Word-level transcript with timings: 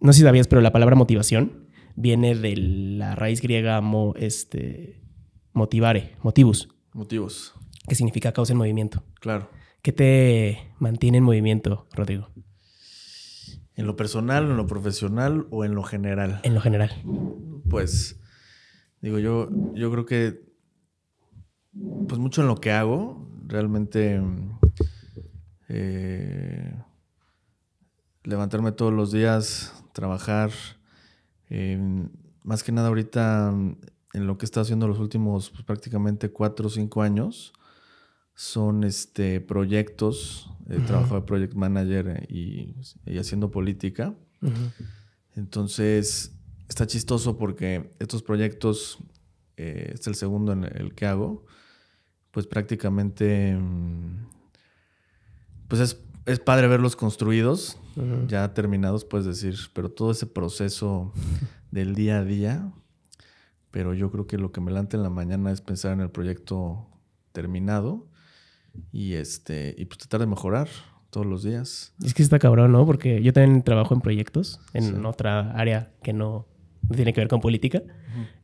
no 0.00 0.12
sé 0.12 0.18
si 0.18 0.24
sabías, 0.24 0.48
pero 0.48 0.60
la 0.60 0.72
palabra 0.72 0.96
motivación 0.96 1.68
viene 1.96 2.34
de 2.34 2.56
la 2.56 3.14
raíz 3.14 3.40
griega 3.40 3.80
mo, 3.80 4.14
este, 4.16 5.02
motivare, 5.52 6.16
motivus. 6.22 6.68
Motivos. 6.92 7.54
Que 7.88 7.94
significa 7.94 8.32
causa 8.32 8.52
en 8.52 8.58
movimiento. 8.58 9.04
Claro. 9.20 9.50
¿Qué 9.82 9.92
te 9.92 10.74
mantiene 10.78 11.18
en 11.18 11.24
movimiento, 11.24 11.86
Rodrigo? 11.92 12.28
¿En 13.74 13.86
lo 13.86 13.96
personal, 13.96 14.44
en 14.44 14.56
lo 14.56 14.66
profesional 14.66 15.46
o 15.50 15.64
en 15.64 15.74
lo 15.74 15.82
general? 15.82 16.40
En 16.42 16.54
lo 16.54 16.60
general. 16.60 16.90
Pues, 17.68 18.20
digo, 19.00 19.18
yo, 19.18 19.48
yo 19.74 19.90
creo 19.90 20.04
que, 20.04 20.42
pues 22.06 22.18
mucho 22.18 22.42
en 22.42 22.48
lo 22.48 22.56
que 22.56 22.72
hago, 22.72 23.30
realmente 23.46 24.20
eh, 25.68 26.74
levantarme 28.24 28.72
todos 28.72 28.92
los 28.92 29.12
días, 29.12 29.79
trabajar, 30.00 30.50
más 32.42 32.62
que 32.62 32.72
nada 32.72 32.88
ahorita 32.88 33.52
en 34.14 34.26
lo 34.26 34.38
que 34.38 34.44
he 34.44 34.46
estado 34.46 34.62
haciendo 34.62 34.88
los 34.88 34.98
últimos 34.98 35.50
pues, 35.50 35.62
prácticamente 35.62 36.30
cuatro 36.30 36.68
o 36.68 36.70
cinco 36.70 37.02
años, 37.02 37.52
son 38.34 38.84
este, 38.84 39.42
proyectos, 39.42 40.50
he 40.70 40.78
trabajado 40.80 41.16
de 41.16 41.26
project 41.26 41.54
manager 41.54 42.26
y, 42.30 42.74
haciendo 43.18 43.50
política. 43.50 44.14
Entonces, 45.36 46.32
está 46.66 46.86
chistoso 46.86 47.36
porque 47.36 47.94
estos 47.98 48.22
proyectos, 48.22 48.98
eh, 49.58 49.92
es 49.94 50.06
el 50.06 50.14
segundo 50.14 50.52
en 50.52 50.64
el 50.64 50.94
que 50.94 51.04
hago, 51.04 51.44
pues 52.30 52.46
prácticamente, 52.46 53.54
mm, 53.54 54.26
pues 55.68 55.82
es, 55.82 56.00
es 56.24 56.40
padre 56.40 56.66
verlos 56.68 56.96
construidos, 56.96 57.76
ya 58.28 58.52
terminados, 58.54 59.04
puedes 59.04 59.26
decir, 59.26 59.56
pero 59.72 59.90
todo 59.90 60.10
ese 60.10 60.26
proceso 60.26 61.12
del 61.70 61.94
día 61.94 62.18
a 62.18 62.24
día, 62.24 62.72
pero 63.70 63.94
yo 63.94 64.10
creo 64.10 64.26
que 64.26 64.38
lo 64.38 64.52
que 64.52 64.60
me 64.60 64.70
levanta 64.70 64.96
en 64.96 65.02
la 65.02 65.10
mañana 65.10 65.52
es 65.52 65.60
pensar 65.60 65.92
en 65.92 66.00
el 66.00 66.10
proyecto 66.10 66.86
terminado 67.32 68.06
y 68.92 69.14
este 69.14 69.74
y 69.78 69.84
pues 69.84 69.98
tratar 69.98 70.20
de 70.20 70.26
mejorar 70.26 70.68
todos 71.10 71.26
los 71.26 71.42
días. 71.42 71.92
Es 72.04 72.14
que 72.14 72.22
está 72.22 72.38
cabrón, 72.38 72.72
¿no? 72.72 72.86
Porque 72.86 73.22
yo 73.22 73.32
también 73.32 73.62
trabajo 73.62 73.94
en 73.94 74.00
proyectos, 74.00 74.60
en 74.72 75.04
otra 75.04 75.52
área 75.52 75.92
que 76.02 76.12
no 76.12 76.46
tiene 76.94 77.12
que 77.12 77.20
ver 77.20 77.28
con 77.28 77.40
política. 77.40 77.82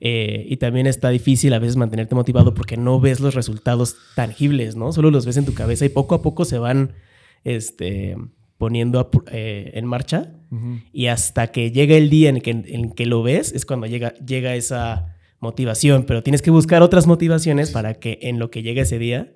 Eh, 0.01 0.47
y 0.49 0.57
también 0.59 0.87
está 0.87 1.09
difícil 1.11 1.53
a 1.53 1.59
veces 1.59 1.77
mantenerte 1.77 2.15
motivado 2.15 2.55
porque 2.55 2.77
no 2.77 3.01
ves 3.01 3.19
los 3.19 3.35
resultados 3.35 3.97
tangibles, 4.15 4.77
¿no? 4.77 4.93
Solo 4.93 5.11
los 5.11 5.27
ves 5.27 5.37
en 5.37 5.45
tu 5.45 5.55
cabeza 5.55 5.85
y 5.85 5.89
poco 5.89 6.15
a 6.15 6.23
poco 6.23 6.45
se 6.45 6.59
van 6.59 6.93
este, 7.43 8.17
poniendo 8.59 9.11
eh, 9.31 9.71
en 9.75 9.87
marcha. 9.87 10.33
Y 10.93 11.07
hasta 11.07 11.49
que 11.49 11.71
llega 11.71 11.97
el 11.97 12.09
día 12.09 12.31
en 12.31 12.41
que, 12.41 12.51
en 12.51 12.93
que 12.93 13.05
lo 13.05 13.23
ves, 13.23 13.53
es 13.53 13.67
cuando 13.67 13.87
llega, 13.87 14.15
llega 14.15 14.55
esa 14.55 15.17
motivación. 15.41 16.05
Pero 16.07 16.23
tienes 16.23 16.41
que 16.41 16.51
buscar 16.51 16.83
otras 16.83 17.07
motivaciones 17.07 17.71
para 17.71 17.95
que 17.95 18.19
en 18.23 18.39
lo 18.39 18.51
que 18.51 18.63
llega 18.63 18.83
ese 18.83 18.99
día 18.99 19.35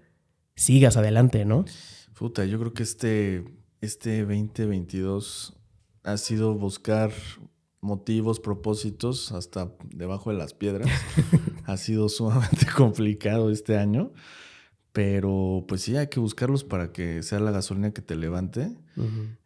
sigas 0.54 0.96
adelante, 0.96 1.44
¿no? 1.44 1.64
Puta, 2.14 2.44
yo 2.44 2.58
creo 2.58 2.72
que 2.72 2.82
este, 2.82 3.44
este 3.80 4.20
2022 4.20 5.56
ha 6.04 6.16
sido 6.16 6.54
buscar 6.54 7.12
motivos, 7.80 8.40
propósitos, 8.40 9.32
hasta 9.32 9.72
debajo 9.88 10.30
de 10.30 10.36
las 10.36 10.54
piedras. 10.54 10.88
ha 11.64 11.76
sido 11.76 12.08
sumamente 12.08 12.66
complicado 12.76 13.50
este 13.50 13.76
año, 13.76 14.12
pero 14.92 15.64
pues 15.68 15.82
sí, 15.82 15.96
hay 15.96 16.08
que 16.08 16.20
buscarlos 16.20 16.64
para 16.64 16.92
que 16.92 17.22
sea 17.22 17.38
la 17.40 17.50
gasolina 17.50 17.92
que 17.92 18.02
te 18.02 18.16
levante. 18.16 18.76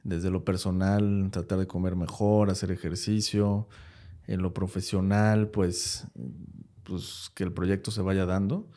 Desde 0.02 0.30
lo 0.30 0.44
personal, 0.44 1.28
tratar 1.30 1.58
de 1.58 1.66
comer 1.66 1.94
mejor, 1.94 2.50
hacer 2.50 2.70
ejercicio. 2.72 3.68
En 4.26 4.42
lo 4.42 4.54
profesional, 4.54 5.48
pues, 5.48 6.06
pues 6.82 7.30
que 7.34 7.44
el 7.44 7.52
proyecto 7.52 7.90
se 7.90 8.00
vaya 8.00 8.26
dando, 8.26 8.70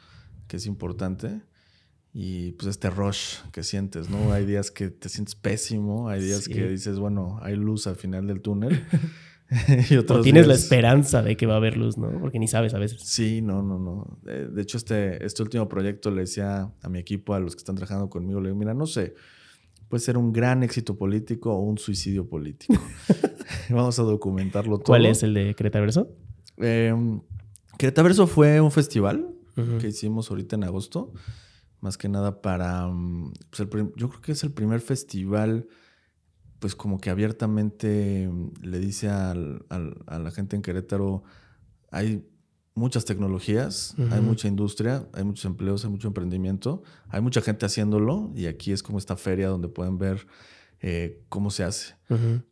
que 0.47 0.57
es 0.57 0.65
importante 0.65 1.41
y 2.19 2.53
pues 2.53 2.67
este 2.67 2.89
rush 2.89 3.37
que 3.51 3.63
sientes, 3.63 4.09
¿no? 4.09 4.31
Hay 4.33 4.45
días 4.45 4.71
que 4.71 4.89
te 4.89 5.07
sientes 5.07 5.35
pésimo, 5.35 6.09
hay 6.09 6.21
días 6.21 6.47
que 6.47 6.67
dices, 6.67 6.97
bueno, 6.97 7.39
hay 7.43 7.55
luz 7.55 7.87
al 7.87 7.95
final 7.95 8.27
del 8.27 8.41
túnel. 8.41 8.83
y 9.89 9.95
otros 9.95 10.19
o 10.19 10.21
tienes 10.21 10.47
la 10.47 10.53
esperanza 10.53 11.21
de 11.21 11.37
que 11.37 11.45
va 11.45 11.53
a 11.53 11.57
haber 11.57 11.77
luz, 11.77 11.97
¿no? 11.97 12.19
Porque 12.19 12.39
ni 12.39 12.47
sabes 12.47 12.73
a 12.73 12.79
veces. 12.79 13.01
Sí, 13.01 13.41
no, 13.41 13.63
no, 13.63 13.79
no. 13.79 14.19
De 14.23 14.61
hecho, 14.61 14.77
este, 14.77 15.25
este 15.25 15.41
último 15.43 15.69
proyecto 15.69 16.11
le 16.11 16.21
decía 16.21 16.71
a 16.81 16.89
mi 16.89 16.99
equipo, 16.99 17.33
a 17.33 17.39
los 17.39 17.55
que 17.55 17.59
están 17.59 17.75
trabajando 17.75 18.09
conmigo, 18.09 18.41
le 18.41 18.49
digo, 18.49 18.59
mira, 18.59 18.73
no 18.73 18.85
sé, 18.85 19.15
puede 19.87 20.01
ser 20.01 20.17
un 20.17 20.33
gran 20.33 20.63
éxito 20.63 20.97
político 20.97 21.53
o 21.53 21.59
un 21.61 21.77
suicidio 21.77 22.27
político. 22.27 22.81
Vamos 23.69 23.97
a 23.99 24.03
documentarlo 24.03 24.77
todo. 24.77 24.85
¿Cuál 24.85 25.05
es 25.05 25.23
el 25.23 25.33
de 25.33 25.55
Cretaverso? 25.55 26.09
Eh, 26.57 26.93
Cretaverso 27.77 28.27
fue 28.27 28.59
un 28.61 28.71
festival 28.71 29.33
que 29.79 29.87
hicimos 29.87 30.29
ahorita 30.29 30.55
en 30.55 30.65
agosto, 30.65 31.13
más 31.81 31.97
que 31.97 32.09
nada 32.09 32.43
para, 32.43 32.87
pues, 33.49 33.67
yo 33.95 34.09
creo 34.09 34.21
que 34.21 34.31
es 34.33 34.43
el 34.43 34.51
primer 34.51 34.81
festival 34.81 35.67
pues 36.59 36.75
como 36.75 36.99
que 36.99 37.09
abiertamente 37.09 38.27
mm, 38.27 38.63
le 38.63 38.79
dice 38.79 39.09
a 39.09 39.33
la 39.35 40.31
gente 40.31 40.55
en 40.55 40.61
Querétaro, 40.61 41.23
hay 41.91 42.25
muchas 42.77 43.05
tecnologías, 43.05 43.95
hay 44.11 44.21
mucha 44.21 44.47
industria, 44.47 45.07
hay 45.13 45.23
muchos 45.23 45.45
empleos, 45.45 45.83
hay 45.83 45.89
mucho 45.89 46.07
emprendimiento, 46.07 46.83
hay 47.09 47.21
mucha 47.21 47.41
gente 47.41 47.65
haciéndolo 47.65 48.31
y 48.35 48.45
aquí 48.45 48.71
es 48.71 48.83
como 48.83 48.99
esta 48.99 49.17
feria 49.17 49.47
donde 49.47 49.67
pueden 49.67 49.97
ver 49.97 50.27
eh, 50.81 51.23
cómo 51.27 51.49
se 51.49 51.63
hace. 51.63 51.95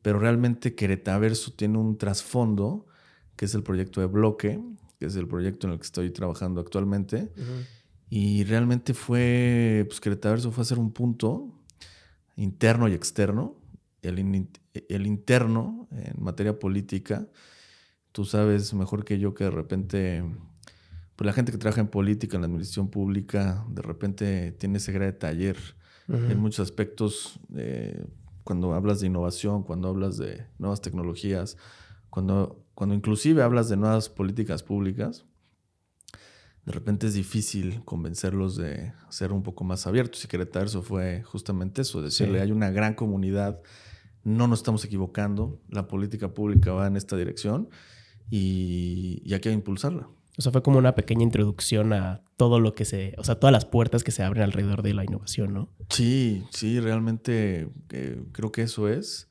Pero 0.02 0.20
realmente 0.20 0.74
Queretaverso 0.74 1.52
tiene 1.54 1.78
un 1.78 1.98
trasfondo 1.98 2.88
que 3.36 3.46
es 3.46 3.54
el 3.54 3.64
proyecto 3.64 4.02
de 4.02 4.08
bloque, 4.08 4.60
que 5.00 5.06
es 5.06 5.16
el 5.16 5.28
proyecto 5.28 5.68
en 5.68 5.74
el 5.74 5.80
que 5.80 5.86
estoy 5.86 6.10
trabajando 6.10 6.60
actualmente. 6.60 7.32
Y 8.10 8.44
realmente 8.46 8.94
fue, 8.94 9.86
pues 9.88 10.02
Queretaverso 10.02 10.52
fue 10.52 10.64
a 10.64 10.66
ser 10.66 10.80
un 10.80 10.92
punto 10.92 11.52
interno 12.36 12.88
y 12.88 12.94
externo 12.94 13.56
el, 14.06 15.06
interno 15.08 15.88
en 15.92 16.24
materia 16.24 16.60
política, 16.60 17.28
tú 18.12 18.26
sabes 18.26 18.74
mejor 18.74 19.06
que 19.06 19.20
yo 19.20 19.34
que 19.34 19.46
de 19.46 19.52
repente, 19.52 20.24
pues 21.16 21.26
la 21.26 21.34
gente 21.34 21.52
que 21.52 21.58
trabaja 21.58 21.82
en 21.82 21.88
política, 21.88 22.38
en 22.38 22.42
la 22.42 22.48
administración 22.48 22.90
pública, 22.90 23.66
de 23.70 23.82
repente 23.82 24.52
tiene 24.54 24.78
ese 24.78 24.92
gran 24.92 25.18
taller 25.18 25.58
en 26.08 26.40
muchos 26.40 26.60
aspectos, 26.60 27.40
eh, 27.56 28.06
cuando 28.44 28.74
hablas 28.74 29.00
de 29.00 29.08
innovación, 29.08 29.64
cuando 29.64 29.88
hablas 29.88 30.18
de 30.18 30.46
nuevas 30.60 30.82
tecnologías, 30.82 31.58
cuando, 32.12 32.64
cuando 32.76 32.94
inclusive 32.94 33.42
hablas 33.42 33.70
de 33.70 33.78
nuevas 33.78 34.08
políticas 34.08 34.62
públicas, 34.62 35.26
de 36.66 36.72
repente 36.72 37.08
es 37.08 37.14
difícil 37.14 37.84
convencerlos 37.86 38.56
de 38.56 38.94
ser 39.10 39.32
un 39.32 39.44
poco 39.44 39.64
más 39.64 39.86
abiertos. 39.86 40.24
Y 40.26 40.28
Querétaro 40.28 40.82
fue 40.82 41.24
justamente 41.24 41.84
eso, 41.84 42.02
decirle, 42.02 42.42
hay 42.42 42.52
una 42.52 42.72
gran 42.72 42.96
comunidad 42.96 43.62
no 44.26 44.48
nos 44.48 44.60
estamos 44.60 44.84
equivocando, 44.84 45.62
la 45.70 45.88
política 45.88 46.34
pública 46.34 46.74
va 46.74 46.88
en 46.88 46.98
esta 46.98 47.16
dirección 47.16 47.70
y, 48.30 49.22
hay 49.32 49.40
que 49.40 49.52
impulsarla. 49.52 50.10
O 50.38 50.42
sea, 50.42 50.52
fue 50.52 50.64
como 50.64 50.80
una 50.80 50.96
pequeña 50.96 51.24
introducción 51.24 51.94
a 51.94 52.22
todo 52.36 52.60
lo 52.60 52.74
que 52.74 52.84
se, 52.84 53.14
o 53.18 53.24
sea, 53.24 53.36
todas 53.36 53.54
las 53.54 53.64
puertas 53.66 54.04
que 54.04 54.12
se 54.12 54.24
abren 54.24 54.44
alrededor 54.44 54.82
de 54.82 54.94
la 54.94 55.06
innovación, 55.06 55.54
¿no? 55.54 55.70
Sí, 55.90 56.44
sí, 56.50 56.80
realmente 56.80 57.70
eh, 57.92 58.22
creo 58.34 58.52
que 58.52 58.64
eso 58.64 58.90
es. 58.90 59.30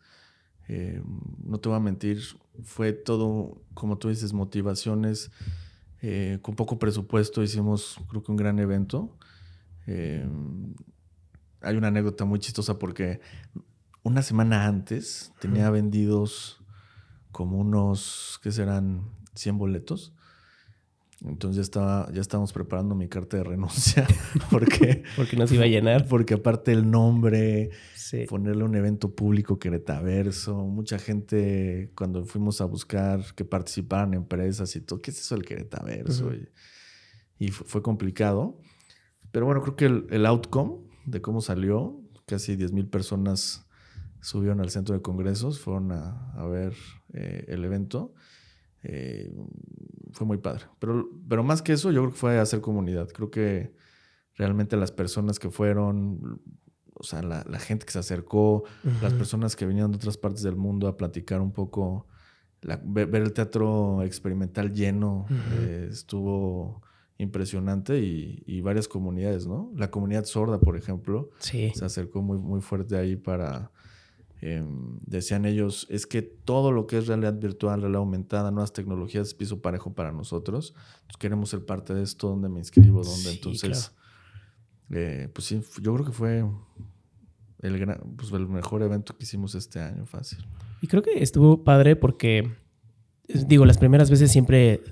Eh, 0.68 1.02
no 1.42 1.58
te 1.58 1.68
voy 1.68 1.76
a 1.76 1.80
mentir, 1.80 2.22
fue 2.62 2.92
todo, 2.92 3.60
como 3.74 3.98
tú 3.98 4.08
dices, 4.08 4.32
motivaciones. 4.32 5.30
Eh, 6.00 6.38
con 6.40 6.54
poco 6.54 6.78
presupuesto 6.78 7.42
hicimos, 7.42 7.98
creo 8.08 8.22
que 8.22 8.30
un 8.30 8.36
gran 8.36 8.58
evento. 8.60 9.18
hay 11.60 11.76
una 11.76 11.88
anécdota 11.88 12.24
muy 12.24 12.38
chistosa 12.38 12.78
porque 12.78 13.20
una 14.04 14.22
semana 14.22 14.66
antes 14.66 15.32
tenía 15.40 15.70
vendidos 15.70 16.62
como 17.32 17.58
unos, 17.58 18.38
¿qué 18.42 18.52
serán? 18.52 19.10
100 19.34 19.58
boletos. 19.58 20.12
Entonces 21.24 21.56
ya, 21.56 21.62
estaba, 21.62 22.12
ya 22.12 22.20
estábamos 22.20 22.52
preparando 22.52 22.94
mi 22.94 23.08
carta 23.08 23.38
de 23.38 23.44
renuncia. 23.44 24.06
porque, 24.50 25.04
porque 25.16 25.36
no 25.36 25.46
se 25.46 25.54
iba 25.54 25.64
a 25.64 25.68
llenar. 25.68 26.06
Porque 26.06 26.34
aparte 26.34 26.70
el 26.70 26.90
nombre, 26.90 27.70
ponerle 28.28 28.62
un 28.62 28.74
evento 28.76 29.14
público 29.14 29.58
Queretaverso, 29.58 30.54
mucha 30.54 30.98
gente 30.98 31.90
cuando 31.96 32.26
fuimos 32.26 32.60
a 32.60 32.66
buscar 32.66 33.24
que 33.34 33.44
participaran 33.44 34.12
empresas 34.12 34.76
y 34.76 34.82
todo, 34.82 35.00
¿qué 35.00 35.10
es 35.10 35.20
eso 35.20 35.34
el 35.34 35.44
Queretaverso? 35.44 36.30
y, 37.38 37.48
fue, 37.48 37.82
complicado. 37.82 38.60
Pero 39.32 39.46
bueno, 39.46 39.62
creo 39.62 39.76
que 39.76 39.86
el, 39.86 40.06
el 40.10 40.26
outcome 40.26 40.76
de 41.06 41.22
cómo 41.22 41.40
salió, 41.40 42.00
casi 42.26 42.54
10 42.54 42.72
mil 42.72 42.86
personas 42.86 43.66
subieron 44.24 44.60
al 44.60 44.70
centro 44.70 44.94
de 44.94 45.02
congresos, 45.02 45.60
fueron 45.60 45.92
a, 45.92 46.46
ver 46.46 46.74
eh, 47.12 47.44
el 47.48 47.64
evento. 47.64 48.14
Eh, 48.82 49.30
fue 50.12 50.26
muy 50.26 50.38
padre. 50.38 50.64
Pero, 50.78 51.10
pero 51.28 51.42
más 51.44 51.60
que 51.62 51.74
eso, 51.74 51.90
yo 51.90 52.00
creo 52.02 52.12
que 52.12 52.18
fue 52.18 52.38
hacer 52.38 52.60
comunidad. 52.60 53.08
Creo 53.08 53.30
que 53.30 53.74
realmente 54.34 54.76
las 54.76 54.92
personas 54.92 55.38
que 55.38 55.50
fueron, 55.50 56.40
o 56.94 57.02
sea, 57.02 57.22
la, 57.22 57.58
gente 57.58 57.84
que 57.84 57.92
se 57.92 57.98
acercó, 57.98 58.64
las 59.02 59.12
personas 59.12 59.56
que 59.56 59.66
venían 59.66 59.90
de 59.90 59.96
otras 59.96 60.16
partes 60.16 60.42
del 60.42 60.56
mundo 60.56 60.88
a 60.88 60.96
platicar 60.96 61.40
un 61.40 61.52
poco, 61.52 62.06
ver, 62.84 63.14
el 63.14 63.32
teatro 63.32 64.02
experimental 64.02 64.72
lleno, 64.72 65.26
eh, 65.60 65.88
estuvo 65.90 66.82
impresionante 67.18 67.98
y, 68.00 68.60
varias 68.62 68.88
comunidades, 68.88 69.46
¿no? 69.46 69.70
La 69.76 69.90
comunidad 69.90 70.24
sorda, 70.24 70.58
por 70.60 70.76
ejemplo, 70.76 71.30
se 71.38 71.72
acercó 71.84 72.22
muy, 72.22 72.38
muy 72.38 72.62
fuerte 72.62 72.96
ahí 72.96 73.16
para... 73.16 73.70
Em, 74.46 74.98
decían 75.06 75.46
ellos, 75.46 75.86
es 75.88 76.06
que 76.06 76.20
todo 76.20 76.70
lo 76.70 76.86
que 76.86 76.98
es 76.98 77.06
realidad 77.06 77.32
virtual, 77.32 77.80
realidad 77.80 78.00
aumentada, 78.00 78.50
nuevas 78.50 78.74
tecnologías, 78.74 79.28
es 79.28 79.34
piso 79.34 79.62
parejo 79.62 79.94
para 79.94 80.12
nosotros. 80.12 80.74
queremos 81.18 81.48
ser 81.48 81.64
parte 81.64 81.94
de 81.94 82.02
esto, 82.02 82.28
donde 82.28 82.50
me 82.50 82.58
inscribo, 82.58 83.02
donde 83.02 83.32
entonces... 83.32 83.92
Eh, 84.90 85.30
pues 85.32 85.46
sí, 85.46 85.62
yo 85.80 85.94
creo 85.94 86.04
que 86.04 86.12
fue 86.12 86.44
el, 87.60 87.78
gran, 87.78 87.98
pues 88.18 88.32
el 88.32 88.46
mejor 88.46 88.82
evento 88.82 89.16
que 89.16 89.24
hicimos 89.24 89.54
este 89.54 89.80
año, 89.80 90.04
fácil. 90.04 90.46
Y 90.82 90.88
creo 90.88 91.00
que 91.00 91.22
estuvo 91.22 91.64
padre 91.64 91.96
porque, 91.96 92.52
digo, 93.26 93.64
las 93.64 93.78
primeras 93.78 94.10
veces 94.10 94.30
siempre, 94.30 94.82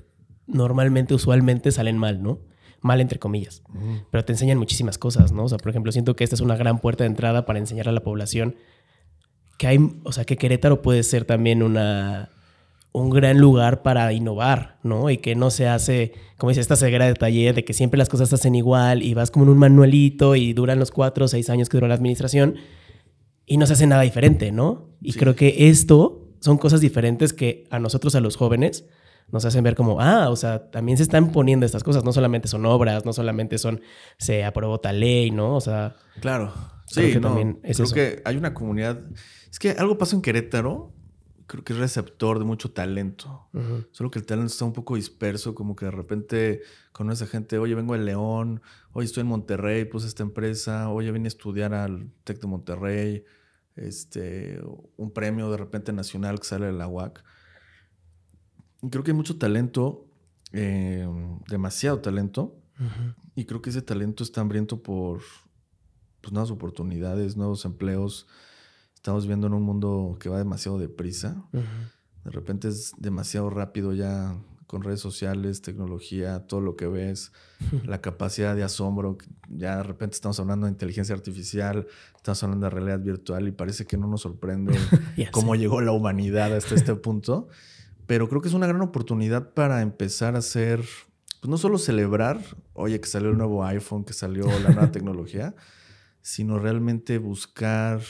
normalmente, 0.46 1.12
usualmente 1.12 1.72
salen 1.72 1.98
mal, 1.98 2.22
¿no? 2.22 2.40
Mal 2.80 3.02
entre 3.02 3.18
comillas. 3.18 3.62
Pero 4.10 4.24
te 4.24 4.32
enseñan 4.32 4.56
muchísimas 4.56 4.96
cosas, 4.96 5.30
¿no? 5.30 5.44
O 5.44 5.48
sea, 5.50 5.58
por 5.58 5.68
ejemplo, 5.68 5.92
siento 5.92 6.16
que 6.16 6.24
esta 6.24 6.36
es 6.36 6.40
una 6.40 6.56
gran 6.56 6.78
puerta 6.78 7.04
de 7.04 7.08
entrada 7.08 7.44
para 7.44 7.58
enseñar 7.58 7.90
a 7.90 7.92
la 7.92 8.02
población 8.02 8.56
que 9.62 9.68
hay, 9.68 9.78
o 10.02 10.10
sea, 10.10 10.24
que 10.24 10.36
Querétaro 10.36 10.82
puede 10.82 11.04
ser 11.04 11.24
también 11.24 11.62
una 11.62 12.30
un 12.90 13.10
gran 13.10 13.38
lugar 13.38 13.82
para 13.82 14.12
innovar, 14.12 14.78
¿no? 14.82 15.08
Y 15.08 15.18
que 15.18 15.36
no 15.36 15.52
se 15.52 15.68
hace, 15.68 16.14
como 16.36 16.50
dice, 16.50 16.60
esta 16.60 16.74
ceguera 16.74 17.06
de 17.06 17.14
taller 17.14 17.54
de 17.54 17.64
que 17.64 17.72
siempre 17.72 17.96
las 17.96 18.08
cosas 18.08 18.28
se 18.28 18.34
hacen 18.34 18.56
igual 18.56 19.04
y 19.04 19.14
vas 19.14 19.30
como 19.30 19.44
en 19.44 19.52
un 19.52 19.58
manualito 19.58 20.34
y 20.34 20.52
duran 20.52 20.80
los 20.80 20.90
cuatro 20.90 21.26
o 21.26 21.28
seis 21.28 21.48
años 21.48 21.68
que 21.68 21.76
dura 21.76 21.86
la 21.86 21.94
administración 21.94 22.56
y 23.46 23.56
no 23.56 23.66
se 23.66 23.74
hace 23.74 23.86
nada 23.86 24.02
diferente, 24.02 24.50
¿no? 24.50 24.88
Y 25.00 25.12
creo 25.12 25.36
que 25.36 25.68
esto 25.68 26.34
son 26.40 26.58
cosas 26.58 26.80
diferentes 26.80 27.32
que 27.32 27.62
a 27.70 27.78
nosotros, 27.78 28.16
a 28.16 28.20
los 28.20 28.36
jóvenes, 28.36 28.84
nos 29.30 29.44
hacen 29.44 29.62
ver 29.62 29.76
como, 29.76 30.00
ah, 30.00 30.28
o 30.28 30.34
sea, 30.34 30.72
también 30.72 30.96
se 30.96 31.04
están 31.04 31.30
poniendo 31.30 31.64
estas 31.64 31.84
cosas, 31.84 32.02
no 32.02 32.12
solamente 32.12 32.48
son 32.48 32.66
obras, 32.66 33.06
no 33.06 33.12
solamente 33.12 33.58
son, 33.58 33.80
se 34.18 34.42
aprobó 34.42 34.80
tal 34.80 34.98
ley, 34.98 35.30
¿no? 35.30 35.54
O 35.54 35.60
sea... 35.60 35.94
Claro, 36.20 36.52
sí, 36.86 37.12
no, 37.14 37.20
también 37.20 37.60
es 37.62 37.76
creo 37.76 37.90
que 37.92 38.22
hay 38.24 38.36
una 38.36 38.54
comunidad, 38.54 39.00
es 39.52 39.58
que 39.60 39.70
algo 39.70 39.98
pasa 39.98 40.16
en 40.16 40.22
Querétaro 40.22 40.92
creo 41.46 41.64
que 41.64 41.74
es 41.74 41.78
receptor 41.78 42.38
de 42.38 42.46
mucho 42.46 42.70
talento. 42.70 43.46
Solo 43.90 44.10
que 44.10 44.18
el 44.18 44.24
talento 44.24 44.50
está 44.50 44.64
un 44.64 44.72
poco 44.72 44.96
disperso, 44.96 45.54
como 45.54 45.76
que 45.76 45.84
de 45.84 45.90
repente 45.90 46.62
conoce 46.92 47.24
a 47.24 47.26
gente, 47.26 47.58
oye, 47.58 47.74
vengo 47.74 47.92
de 47.92 48.00
León, 48.00 48.62
oye, 48.92 49.04
estoy 49.04 49.20
en 49.20 49.26
Monterrey, 49.26 49.84
puse 49.84 50.06
esta 50.06 50.22
empresa, 50.22 50.88
oye, 50.88 51.12
vine 51.12 51.26
a 51.26 51.28
estudiar 51.28 51.74
al 51.74 52.10
TEC 52.24 52.40
de 52.40 52.46
Monterrey, 52.46 53.24
este, 53.76 54.62
un 54.96 55.10
premio 55.10 55.50
de 55.50 55.58
repente 55.58 55.92
nacional 55.92 56.40
que 56.40 56.46
sale 56.46 56.66
de 56.66 56.72
la 56.72 56.88
UAC. 56.88 57.22
Y 58.82 58.88
creo 58.88 59.04
que 59.04 59.10
hay 59.10 59.16
mucho 59.16 59.36
talento, 59.36 60.06
eh, 60.52 61.06
demasiado 61.48 62.00
talento, 62.00 62.56
y 63.34 63.44
creo 63.44 63.60
que 63.60 63.68
ese 63.68 63.82
talento 63.82 64.24
está 64.24 64.40
hambriento 64.40 64.82
por 64.82 65.20
pues, 66.22 66.32
nuevas 66.32 66.50
oportunidades, 66.50 67.36
nuevos 67.36 67.66
empleos, 67.66 68.26
estamos 69.02 69.26
viendo 69.26 69.48
en 69.48 69.54
un 69.54 69.64
mundo 69.64 70.16
que 70.20 70.28
va 70.28 70.38
demasiado 70.38 70.78
deprisa. 70.78 71.44
De 71.50 72.30
repente 72.30 72.68
es 72.68 72.92
demasiado 72.98 73.50
rápido 73.50 73.92
ya 73.94 74.38
con 74.68 74.84
redes 74.84 75.00
sociales, 75.00 75.60
tecnología, 75.60 76.46
todo 76.46 76.60
lo 76.60 76.76
que 76.76 76.86
ves, 76.86 77.32
la 77.84 78.00
capacidad 78.00 78.54
de 78.54 78.62
asombro. 78.62 79.18
Ya 79.48 79.78
de 79.78 79.82
repente 79.82 80.14
estamos 80.14 80.38
hablando 80.38 80.66
de 80.66 80.70
inteligencia 80.70 81.16
artificial, 81.16 81.88
estamos 82.14 82.44
hablando 82.44 82.66
de 82.66 82.70
realidad 82.70 83.00
virtual 83.00 83.48
y 83.48 83.50
parece 83.50 83.86
que 83.86 83.96
no 83.96 84.06
nos 84.06 84.20
sorprende 84.20 84.78
cómo 85.32 85.56
llegó 85.56 85.80
la 85.80 85.90
humanidad 85.90 86.56
hasta 86.56 86.76
este 86.76 86.94
punto. 86.94 87.48
Pero 88.06 88.28
creo 88.28 88.40
que 88.40 88.46
es 88.46 88.54
una 88.54 88.68
gran 88.68 88.82
oportunidad 88.82 89.52
para 89.52 89.82
empezar 89.82 90.36
a 90.36 90.38
hacer, 90.38 90.78
pues 91.40 91.50
no 91.50 91.58
solo 91.58 91.76
celebrar, 91.76 92.38
oye, 92.72 93.00
que 93.00 93.08
salió 93.08 93.30
el 93.30 93.36
nuevo 93.36 93.64
iPhone, 93.64 94.04
que 94.04 94.12
salió 94.12 94.46
la 94.60 94.70
nueva 94.70 94.92
tecnología, 94.92 95.56
sino 96.22 96.60
realmente 96.60 97.18
buscar 97.18 98.00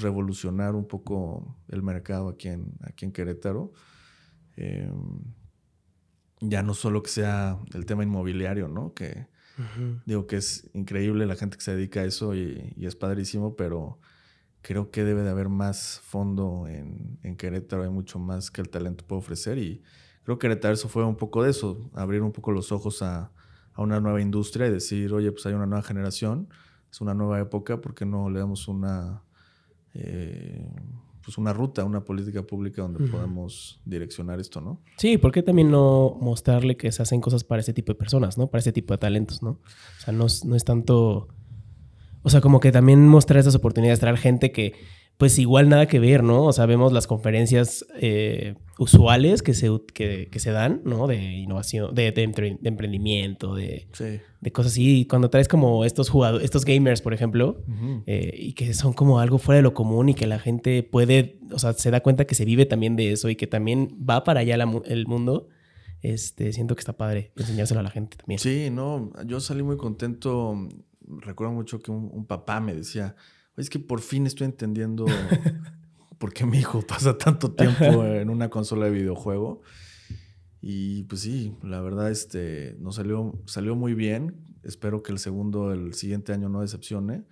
revolucionar 0.00 0.74
un 0.74 0.86
poco 0.86 1.56
el 1.68 1.82
mercado 1.82 2.28
aquí 2.28 2.48
en, 2.48 2.72
aquí 2.82 3.04
en 3.04 3.12
Querétaro. 3.12 3.72
Em, 4.56 5.20
ya 6.40 6.62
no 6.62 6.74
solo 6.74 7.02
que 7.02 7.10
sea 7.10 7.58
el 7.72 7.86
tema 7.86 8.02
inmobiliario, 8.02 8.68
¿no? 8.68 8.92
Que 8.92 9.28
digo 10.04 10.26
que 10.26 10.36
es 10.36 10.68
increíble 10.74 11.24
la 11.24 11.34
gente 11.34 11.56
que 11.56 11.64
se 11.64 11.74
dedica 11.74 12.00
a 12.00 12.04
eso 12.04 12.34
y, 12.34 12.74
es 12.78 12.94
padrísimo, 12.94 13.56
pero 13.56 13.98
creo 14.60 14.90
que 14.90 15.02
debe 15.02 15.22
de 15.22 15.30
haber 15.30 15.48
más 15.48 16.00
fondo 16.00 16.66
en, 16.68 17.18
en, 17.22 17.36
Querétaro, 17.36 17.84
hay 17.84 17.88
mucho 17.88 18.18
más 18.18 18.50
que 18.50 18.60
el 18.60 18.68
talento 18.68 19.06
puede 19.06 19.20
ofrecer 19.20 19.56
y 19.56 19.82
creo 20.24 20.38
que 20.38 20.48
Querétaro 20.48 20.74
eso 20.74 20.88
fue 20.90 21.04
un 21.04 21.16
poco 21.16 21.42
de 21.42 21.50
eso, 21.52 21.90
abrir 21.94 22.20
un 22.20 22.32
poco 22.32 22.52
los 22.52 22.70
ojos 22.70 23.00
a, 23.00 23.32
a 23.72 23.82
una 23.82 23.98
nueva 24.00 24.20
industria 24.20 24.66
y 24.66 24.72
decir, 24.72 25.14
oye, 25.14 25.32
pues 25.32 25.46
hay 25.46 25.54
una 25.54 25.66
nueva 25.66 25.82
generación 25.82 26.48
es 26.96 27.02
una 27.02 27.12
nueva 27.12 27.38
época, 27.38 27.78
porque 27.78 28.06
no 28.06 28.30
le 28.30 28.38
damos 28.38 28.68
una, 28.68 29.22
eh, 29.92 30.66
pues 31.22 31.36
una 31.36 31.52
ruta, 31.52 31.84
una 31.84 32.02
política 32.02 32.42
pública 32.42 32.80
donde 32.80 33.06
podamos 33.06 33.82
direccionar 33.84 34.40
esto, 34.40 34.62
¿no? 34.62 34.80
Sí, 34.96 35.18
¿por 35.18 35.30
qué 35.30 35.42
también 35.42 35.70
no 35.70 36.16
mostrarle 36.18 36.78
que 36.78 36.90
se 36.92 37.02
hacen 37.02 37.20
cosas 37.20 37.44
para 37.44 37.60
ese 37.60 37.74
tipo 37.74 37.92
de 37.92 37.98
personas, 37.98 38.38
¿no? 38.38 38.46
Para 38.46 38.60
ese 38.60 38.72
tipo 38.72 38.94
de 38.94 38.98
talentos, 38.98 39.42
¿no? 39.42 39.50
O 39.50 40.00
sea, 40.00 40.14
no, 40.14 40.26
no 40.46 40.56
es 40.56 40.64
tanto... 40.64 41.28
O 42.22 42.30
sea, 42.30 42.40
como 42.40 42.60
que 42.60 42.72
también 42.72 43.06
mostrar 43.06 43.40
esas 43.40 43.54
oportunidades, 43.54 44.00
traer 44.00 44.16
gente 44.16 44.50
que 44.50 44.72
pues 45.18 45.38
igual 45.38 45.68
nada 45.68 45.86
que 45.86 45.98
ver, 45.98 46.22
¿no? 46.22 46.44
O 46.44 46.52
sea, 46.52 46.66
vemos 46.66 46.92
las 46.92 47.06
conferencias 47.06 47.86
eh, 47.98 48.54
usuales 48.78 49.42
que 49.42 49.54
se, 49.54 49.70
que, 49.94 50.28
se 50.38 50.50
dan, 50.50 50.82
¿no? 50.84 51.06
De 51.06 51.16
innovación, 51.16 51.94
de, 51.94 52.08
emprendimiento, 52.62 53.54
de, 53.54 53.88
de 54.40 54.52
cosas 54.52 54.72
así. 54.72 55.00
Y 55.00 55.04
cuando 55.06 55.30
traes 55.30 55.48
como 55.48 55.86
estos 55.86 56.10
jugadores, 56.10 56.44
estos 56.44 56.66
gamers, 56.66 57.00
por 57.00 57.14
ejemplo, 57.14 57.62
eh, 58.06 58.34
y 58.36 58.52
que 58.52 58.74
son 58.74 58.92
como 58.92 59.18
algo 59.18 59.38
fuera 59.38 59.56
de 59.56 59.62
lo 59.62 59.72
común 59.72 60.10
y 60.10 60.14
que 60.14 60.26
la 60.26 60.38
gente 60.38 60.82
puede, 60.82 61.38
o 61.50 61.58
sea, 61.58 61.72
se 61.72 61.90
da 61.90 62.02
cuenta 62.02 62.26
que 62.26 62.34
se 62.34 62.44
vive 62.44 62.66
también 62.66 62.94
de 62.94 63.12
eso 63.12 63.30
y 63.30 63.36
que 63.36 63.46
también 63.46 63.96
va 64.08 64.22
para 64.22 64.40
allá 64.40 64.54
el 64.54 65.06
mundo. 65.06 65.48
Este, 66.02 66.52
siento 66.52 66.76
que 66.76 66.80
está 66.80 66.92
padre 66.92 67.32
enseñárselo 67.36 67.80
a 67.80 67.82
la 67.82 67.90
gente 67.90 68.18
también. 68.18 68.38
Sí, 68.38 68.68
no, 68.70 69.10
yo 69.24 69.40
salí 69.40 69.62
muy 69.62 69.78
contento. 69.78 70.68
Recuerdo 71.00 71.54
mucho 71.54 71.80
que 71.80 71.90
un 71.90 72.26
papá 72.26 72.60
me 72.60 72.74
decía, 72.74 73.16
es 73.56 73.70
que 73.70 73.78
por 73.78 74.00
fin 74.00 74.26
estoy 74.26 74.46
entendiendo 74.46 75.06
por 76.18 76.32
qué 76.32 76.46
mi 76.46 76.58
hijo 76.58 76.82
pasa 76.82 77.16
tanto 77.16 77.52
tiempo 77.52 78.04
en 78.04 78.30
una 78.30 78.50
consola 78.50 78.86
de 78.86 78.92
videojuego. 78.92 79.62
Y 80.60 81.04
pues 81.04 81.20
sí, 81.20 81.56
la 81.62 81.80
verdad, 81.80 82.10
este, 82.10 82.76
nos 82.80 82.96
salió, 82.96 83.38
salió 83.46 83.76
muy 83.76 83.94
bien. 83.94 84.34
Espero 84.62 85.02
que 85.02 85.12
el 85.12 85.18
segundo, 85.18 85.72
el 85.72 85.94
siguiente 85.94 86.32
año 86.32 86.48
no 86.48 86.60
decepcione. 86.60 87.24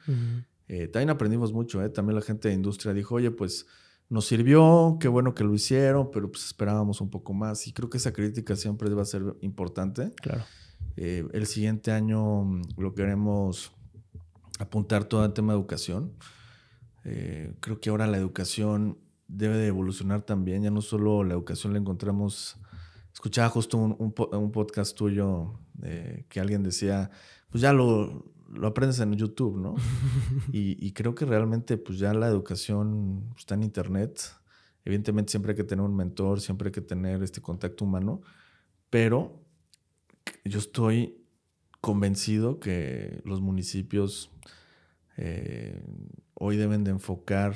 Eh, 0.69 0.89
también 0.89 1.11
aprendimos 1.11 1.53
mucho, 1.53 1.83
¿eh? 1.83 1.89
También 1.89 2.15
la 2.15 2.23
gente 2.23 2.49
de 2.49 2.55
industria 2.55 2.95
dijo, 2.95 3.17
oye, 3.17 3.31
pues 3.31 3.67
nos 4.09 4.27
sirvió, 4.27 4.99
qué 5.01 5.09
bueno 5.09 5.35
que 5.35 5.43
lo 5.43 5.55
hicieron, 5.55 6.11
pero 6.13 6.31
pues 6.31 6.45
esperábamos 6.47 7.01
un 7.01 7.11
poco 7.11 7.35
más. 7.35 7.67
Y 7.67 7.73
creo 7.73 7.91
que 7.91 7.99
esa 7.99 8.13
crítica 8.13 8.55
siempre 8.55 8.89
va 8.91 9.03
a 9.03 9.07
ser 9.07 9.23
importante. 9.41 10.13
Claro. 10.23 10.45
Eh, 10.97 11.27
el 11.33 11.47
siguiente 11.47 11.91
año 11.91 12.45
lo 12.77 12.95
queremos 12.95 13.73
apuntar 14.59 15.05
todo 15.05 15.25
el 15.25 15.33
tema 15.33 15.53
de 15.53 15.59
educación. 15.59 16.13
Eh, 17.05 17.55
creo 17.61 17.81
que 17.81 17.91
ahora 17.91 18.07
la 18.07 18.17
educación 18.17 18.99
debe 19.29 19.57
de 19.57 19.67
evolucionar 19.67 20.23
también. 20.23 20.63
Ya 20.63 20.71
no 20.71 20.81
solo 20.81 21.25
la 21.25 21.35
educación 21.35 21.73
la 21.73 21.79
encontramos. 21.79 22.57
Escuchaba 23.13 23.49
justo 23.49 23.79
un, 23.79 23.97
un, 23.99 24.53
podcast 24.53 24.97
tuyo 24.97 25.61
que 26.29 26.41
alguien 26.41 26.63
decía, 26.63 27.11
pues 27.51 27.63
ya 27.63 27.73
lo, 27.73 28.35
lo 28.55 28.69
aprendes 28.69 29.01
en 29.01 29.13
YouTube, 29.15 29.59
¿no? 29.59 29.75
y, 30.53 30.93
creo 30.93 31.15
que 31.15 31.25
realmente 31.25 31.77
pues 31.77 31.99
ya 31.99 32.15
la 32.15 32.29
educación 32.29 33.35
está 33.37 33.55
en 33.55 33.63
Internet. 33.63 34.21
Evidentemente 34.85 35.31
siempre 35.31 35.53
hay 35.53 35.57
que 35.57 35.65
tener 35.65 35.85
un 35.85 35.97
mentor, 35.97 36.41
siempre 36.41 36.69
hay 36.69 36.73
que 36.73 36.81
tener 36.81 37.23
este 37.23 37.41
contacto 37.41 37.85
humano, 37.85 38.21
pero 38.91 39.41
yo 40.45 40.59
estoy 40.59 41.24
convencido 41.85 42.61
que 42.61 43.21
los 43.27 43.43
municipios 43.43 44.31
eh, 45.19 45.85
hoy 46.33 46.57
deben 46.57 46.83
de 46.83 46.93
enfocar 46.93 47.55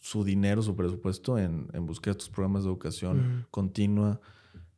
su 0.00 0.22
dinero, 0.22 0.60
su 0.60 0.76
presupuesto 0.76 1.38
en, 1.38 1.66
buscar 1.86 2.10
estos 2.10 2.28
programas 2.28 2.64
de 2.64 2.68
educación 2.68 3.46
continua, 3.50 4.20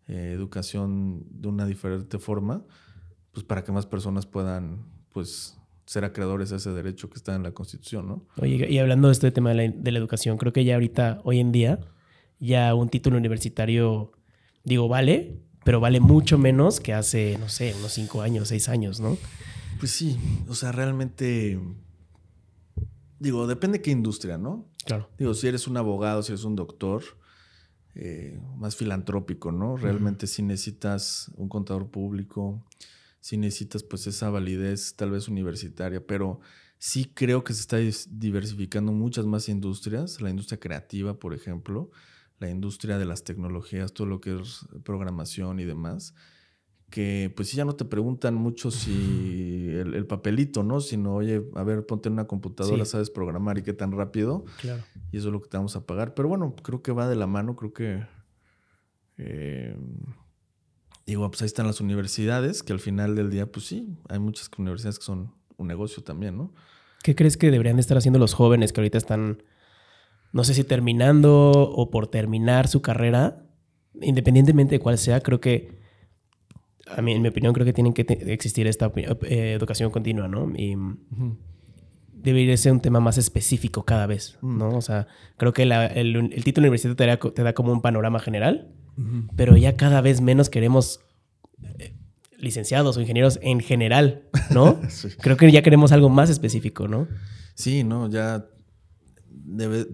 eh, 0.07 0.31
educación 0.33 1.25
de 1.31 1.49
una 1.49 1.67
diferente 1.67 2.21
forma, 2.21 2.65
pues 3.33 3.45
para 3.45 3.65
que 3.65 3.73
más 3.73 3.87
personas 3.87 4.25
puedan 4.25 4.87
pues 5.13 5.59
ser 5.85 6.05
acreedores 6.05 6.53
a 6.53 6.57
ese 6.57 6.71
derecho 6.71 7.11
que 7.11 7.17
está 7.17 7.35
en 7.35 7.43
la 7.43 7.51
Constitución, 7.51 8.07
¿no? 8.07 8.25
Oye, 8.37 8.71
y 8.71 8.79
hablando 8.79 9.09
de 9.09 9.15
este 9.15 9.33
tema 9.33 9.51
de 9.51 9.57
la, 9.57 9.75
de 9.77 9.91
la 9.91 9.99
educación, 9.99 10.39
creo 10.39 10.53
que 10.53 10.65
ya 10.65 10.75
ahorita, 10.75 11.23
hoy 11.25 11.41
en 11.41 11.51
día, 11.51 11.81
ya 12.39 12.73
un 12.77 12.89
título 12.89 13.17
universitario, 13.17 14.13
digo, 14.63 14.87
vale, 14.87 15.43
pero 15.65 15.81
vale 15.81 16.01
mucho 16.01 16.39
menos 16.39 16.81
que 16.81 16.93
hace, 16.93 17.37
no 17.39 17.49
sé, 17.49 17.75
unos 17.79 17.93
cinco 17.93 18.23
años, 18.23 18.49
seis 18.49 18.69
años, 18.69 19.01
¿no? 19.01 19.17
Pues 19.79 19.91
sí, 19.91 20.19
o 20.49 20.55
sea, 20.55 20.73
realmente 20.73 21.59
digo, 23.19 23.47
depende 23.47 23.81
qué 23.81 23.91
industria, 23.91 24.39
¿no? 24.39 24.69
Claro. 24.85 25.09
Digo, 25.19 25.35
si 25.35 25.49
eres 25.49 25.67
un 25.67 25.77
abogado, 25.77 26.23
si 26.23 26.33
eres 26.33 26.45
un 26.45 26.57
doctor, 26.57 27.03
eh, 27.95 28.39
más 28.57 28.77
filantrópico, 28.77 29.53
¿no? 29.53 29.77
Realmente 29.77 30.27
si 30.27 30.43
necesitas 30.43 31.31
un 31.37 31.49
contador 31.49 31.91
público, 31.91 32.63
si 33.21 33.37
necesitas 33.37 33.83
pues 33.83 34.07
esa 34.07 34.31
validez 34.31 34.95
tal 34.97 35.13
vez 35.13 35.29
universitaria, 35.29 36.07
pero 36.07 36.41
sí 36.79 37.11
creo 37.15 37.45
que 37.45 37.55
se 37.55 37.61
está 37.61 37.79
diversificando 38.11 38.93
muchas 38.93 39.25
más 39.25 39.49
industrias, 39.49 40.21
la 40.21 40.29
industria 40.29 40.61
creativa, 40.61 41.19
por 41.19 41.35
ejemplo, 41.35 41.91
la 42.45 42.51
industria 42.51 42.99
de 42.99 43.05
las 43.05 43.25
tecnologías, 43.25 43.93
todo 43.93 44.07
lo 44.07 44.21
que 44.21 44.39
es 44.41 44.67
programación 44.85 45.61
y 45.61 45.65
demás, 45.65 46.15
que 46.91 47.33
pues 47.35 47.49
sí 47.49 47.57
ya 47.57 47.65
no 47.65 47.75
te 47.75 47.85
preguntan 47.85 48.35
mucho 48.35 48.71
si 48.71 49.69
el, 49.71 50.07
papelito, 50.07 50.63
¿no? 50.63 50.81
Sino, 50.81 51.15
oye, 51.15 51.43
a 51.55 51.65
ver, 51.65 51.87
ponte 51.87 52.09
en 52.09 52.13
una 52.13 52.27
computadora, 52.27 52.85
sabes 52.85 53.11
programar 53.11 53.59
y 53.59 53.63
qué 53.63 53.73
tan 53.73 53.91
rápido. 53.93 54.45
Claro. 54.61 54.83
Y 55.11 55.17
eso 55.17 55.29
es 55.29 55.33
lo 55.33 55.41
que 55.41 55.49
te 55.49 55.57
vamos 55.57 55.75
a 55.75 55.87
pagar. 55.87 56.15
Pero 56.15 56.29
bueno, 56.29 56.55
creo 56.63 56.83
que 56.83 56.93
va 56.93 57.09
de 57.09 57.17
la 57.17 57.27
mano, 57.27 57.57
creo 57.57 57.73
que... 57.73 58.07
Eh, 59.17 59.77
digo, 61.07 61.29
pues 61.31 61.43
ahí 61.43 61.47
están 61.47 61.67
las 61.67 61.81
universidades, 61.81 62.63
que 62.63 62.73
al 62.73 62.81
final 62.81 63.17
del 63.17 63.31
día, 63.31 63.51
pues 63.51 63.67
sí, 63.67 63.97
hay 64.09 64.19
muchas 64.19 64.51
universidades 64.57 64.99
que 64.99 65.05
son 65.05 65.35
un 65.57 65.67
negocio 65.67 66.03
también, 66.03 66.37
¿no? 66.37 66.53
¿Qué 67.03 67.15
crees 67.15 67.37
que 67.37 67.51
deberían 67.51 67.77
de 67.77 67.81
estar 67.81 67.97
haciendo 67.97 68.19
los 68.19 68.35
jóvenes 68.35 68.73
que 68.73 68.81
ahorita 68.81 68.99
están, 68.99 69.43
no 70.35 70.43
sé 70.43 70.53
si 70.53 70.65
terminando 70.65 71.53
o 71.53 71.91
por 71.91 72.09
terminar 72.09 72.67
su 72.67 72.83
carrera? 72.83 73.47
Independientemente 74.03 74.75
de 74.75 74.79
cuál 74.81 74.99
sea, 74.99 75.21
creo 75.21 75.41
que, 75.41 75.79
a 76.89 77.01
mí, 77.03 77.13
en 77.13 77.23
mi 77.23 77.29
opinión, 77.29 77.55
creo 77.55 77.65
que 77.65 77.73
tienen 77.73 77.93
que 77.93 78.03
existir 78.03 78.67
esta 78.67 78.91
eh, 78.97 79.53
educación 79.53 79.93
continua, 79.93 80.27
¿no? 80.27 80.53
Y 80.57 80.77
debería 82.13 82.57
ser 82.57 82.73
un 82.73 82.81
tema 82.81 82.99
más 82.99 83.17
específico 83.17 83.85
cada 83.85 84.09
vez, 84.09 84.37
mm. 84.41 84.59
¿no? 84.59 84.71
O 84.71 84.83
sea, 84.83 85.07
creo 85.37 85.53
que 85.53 85.63
el, 85.63 86.43
título 86.43 86.65
universitario 86.65 87.17
te 87.33 87.43
da, 87.45 87.53
como 87.53 87.73
un 87.73 87.81
panorama 87.81 88.19
general, 88.19 88.73
pero 89.37 89.57
ya 89.57 89.77
cada 89.77 90.01
vez 90.01 90.21
menos 90.21 90.51
queremos 90.51 90.99
eh, 91.79 91.95
licenciados 92.39 92.97
o 92.97 93.01
ingenieros 93.01 93.39
en 93.41 93.61
general, 93.61 94.25
¿no? 94.51 94.81
Creo 95.21 95.37
que 95.37 95.53
ya 95.53 95.63
queremos 95.63 95.93
algo 95.93 96.09
más 96.09 96.29
específico, 96.29 96.89
¿no? 96.89 97.07
Sí, 97.55 97.85
no, 97.85 98.11
ya 98.11 98.47
debe, 99.45 99.87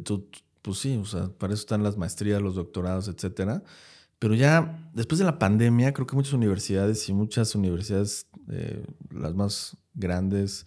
pues 0.63 0.79
sí, 0.79 0.97
o 0.97 1.05
sea, 1.05 1.29
para 1.29 1.53
eso 1.53 1.61
están 1.61 1.83
las 1.83 1.97
maestrías, 1.97 2.41
los 2.41 2.55
doctorados, 2.55 3.09
etcétera. 3.09 3.63
Pero 4.19 4.35
ya 4.35 4.91
después 4.95 5.19
de 5.19 5.25
la 5.25 5.39
pandemia, 5.39 5.93
creo 5.93 6.07
que 6.07 6.15
muchas 6.15 6.35
universidades 6.35 7.09
y 7.09 7.13
muchas 7.13 7.55
universidades, 7.55 8.27
eh, 8.49 8.85
las 9.11 9.35
más 9.35 9.77
grandes, 9.95 10.67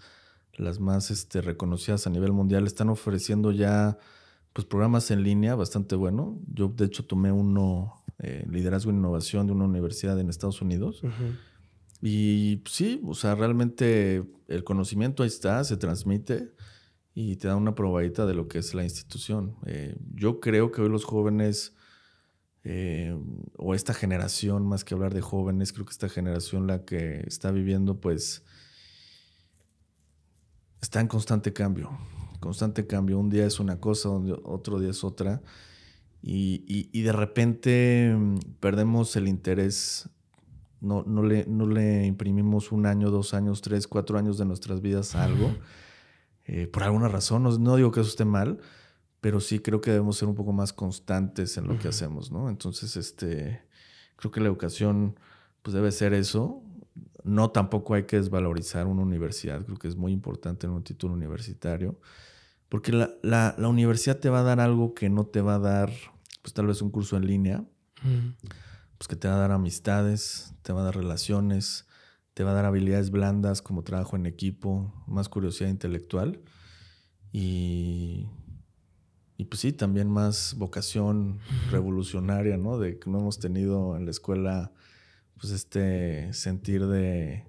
las 0.55 0.79
más 0.79 1.11
este, 1.11 1.41
reconocidas 1.41 2.07
a 2.07 2.09
nivel 2.09 2.31
mundial, 2.31 2.65
están 2.65 2.89
ofreciendo 2.89 3.51
ya 3.51 3.97
pues, 4.53 4.65
programas 4.65 5.11
en 5.11 5.23
línea 5.23 5.55
bastante 5.55 5.95
bueno. 5.95 6.39
Yo, 6.51 6.67
de 6.69 6.85
hecho, 6.85 7.05
tomé 7.05 7.31
uno, 7.31 8.03
eh, 8.19 8.45
Liderazgo 8.49 8.91
e 8.91 8.95
Innovación, 8.95 9.45
de 9.45 9.53
una 9.53 9.65
universidad 9.65 10.19
en 10.19 10.29
Estados 10.29 10.61
Unidos. 10.61 11.03
Y 12.01 12.63
sí, 12.65 13.01
o 13.05 13.13
sea, 13.13 13.35
realmente 13.35 14.23
el 14.47 14.63
conocimiento 14.63 15.23
ahí 15.23 15.27
está, 15.27 15.63
se 15.63 15.77
transmite 15.77 16.51
y 17.13 17.35
te 17.35 17.47
da 17.47 17.55
una 17.55 17.75
probadita 17.75 18.25
de 18.25 18.33
lo 18.33 18.47
que 18.47 18.59
es 18.59 18.73
la 18.73 18.83
institución. 18.83 19.55
Eh, 19.65 19.95
yo 20.13 20.39
creo 20.39 20.71
que 20.71 20.81
hoy 20.81 20.89
los 20.89 21.05
jóvenes, 21.05 21.75
eh, 22.63 23.15
o 23.57 23.75
esta 23.75 23.93
generación, 23.93 24.65
más 24.65 24.83
que 24.83 24.93
hablar 24.93 25.13
de 25.13 25.21
jóvenes, 25.21 25.73
creo 25.73 25.85
que 25.85 25.91
esta 25.91 26.09
generación 26.09 26.67
la 26.67 26.85
que 26.85 27.23
está 27.27 27.51
viviendo, 27.51 27.99
pues, 27.99 28.43
está 30.81 31.01
en 31.01 31.07
constante 31.07 31.53
cambio. 31.53 31.91
Constante 32.39 32.87
cambio. 32.87 33.19
Un 33.19 33.29
día 33.29 33.45
es 33.45 33.59
una 33.59 33.79
cosa, 33.79 34.09
otro 34.09 34.79
día 34.79 34.89
es 34.89 35.03
otra. 35.03 35.41
Y, 36.21 36.63
y 36.67 37.01
de 37.01 37.11
repente 37.11 38.15
mm, 38.17 38.37
perdemos 38.59 39.15
el 39.17 39.27
interés 39.27 40.09
no, 40.83 41.03
no, 41.07 41.23
le, 41.23 41.45
no 41.47 41.65
le 41.65 42.05
imprimimos 42.05 42.73
un 42.73 42.85
año, 42.85 43.09
dos 43.09 43.33
años, 43.33 43.61
tres, 43.61 43.87
cuatro 43.87 44.17
años 44.19 44.37
de 44.37 44.45
nuestras 44.45 44.81
vidas 44.81 45.15
a 45.15 45.23
algo, 45.23 45.55
eh, 46.45 46.67
por 46.67 46.83
alguna 46.83 47.07
razón. 47.07 47.43
No, 47.43 47.75
digo 47.75 47.91
que 47.91 48.01
eso 48.01 48.09
esté 48.09 48.25
mal, 48.25 48.59
pero 49.21 49.39
sí 49.39 49.59
creo 49.59 49.81
que 49.81 49.91
debemos 49.91 50.17
ser 50.17 50.27
un 50.27 50.35
poco 50.35 50.53
más 50.53 50.73
constantes 50.73 51.57
en 51.57 51.67
lo 51.67 51.79
que 51.79 51.87
hacemos, 51.87 52.31
¿no? 52.31 52.49
Entonces, 52.49 52.95
este, 52.97 53.61
creo 54.15 54.31
que 54.31 54.39
la 54.41 54.47
educación 54.47 55.19
pues 55.61 55.73
debe 55.73 55.91
ser 55.91 56.13
eso. 56.13 56.61
No 57.23 57.51
tampoco 57.51 57.93
hay 57.93 58.03
que 58.03 58.17
desvalorizar 58.17 58.85
una 58.85 59.01
universidad, 59.01 59.63
creo 59.65 59.77
que 59.77 59.87
es 59.87 59.95
muy 59.95 60.11
importante 60.11 60.67
en 60.67 60.73
un 60.73 60.83
título 60.83 61.13
universitario, 61.13 61.99
porque 62.67 62.91
la, 62.91 63.11
la, 63.21 63.55
la 63.57 63.69
universidad 63.69 64.19
te 64.19 64.29
va 64.29 64.41
a 64.41 64.43
dar 64.43 64.59
algo 64.59 64.93
que 64.93 65.09
no 65.09 65.25
te 65.25 65.41
va 65.41 65.55
a 65.55 65.59
dar, 65.59 65.91
pues 66.41 66.53
tal 66.53 66.67
vez 66.67 66.81
un 66.81 66.91
curso 66.91 67.15
en 67.15 67.25
línea. 67.25 67.63
Pues, 69.03 69.09
que 69.09 69.15
te 69.17 69.27
va 69.27 69.35
a 69.35 69.39
dar 69.39 69.51
amistades, 69.51 70.53
te 70.61 70.71
va 70.71 70.79
a 70.79 70.85
dar 70.85 70.95
relaciones, 70.95 71.87
te 72.33 72.43
va 72.43 72.51
a 72.51 72.53
dar 72.53 72.65
habilidades 72.65 73.11
blandas 73.11 73.61
como 73.61 73.83
trabajo 73.83 74.15
en 74.15 74.25
equipo, 74.25 74.93
más 75.07 75.29
curiosidad 75.29 75.69
intelectual 75.69 76.41
y, 77.31 78.27
y 79.37 79.45
pues 79.45 79.61
sí, 79.61 79.73
también 79.73 80.09
más 80.09 80.55
vocación 80.57 81.39
revolucionaria, 81.71 82.57
¿no? 82.57 82.79
De 82.79 82.99
que 82.99 83.09
no 83.09 83.19
hemos 83.19 83.39
tenido 83.39 83.97
en 83.97 84.05
la 84.05 84.11
escuela 84.11 84.71
pues 85.39 85.51
este 85.51 86.31
sentir 86.33 86.87
de 86.87 87.45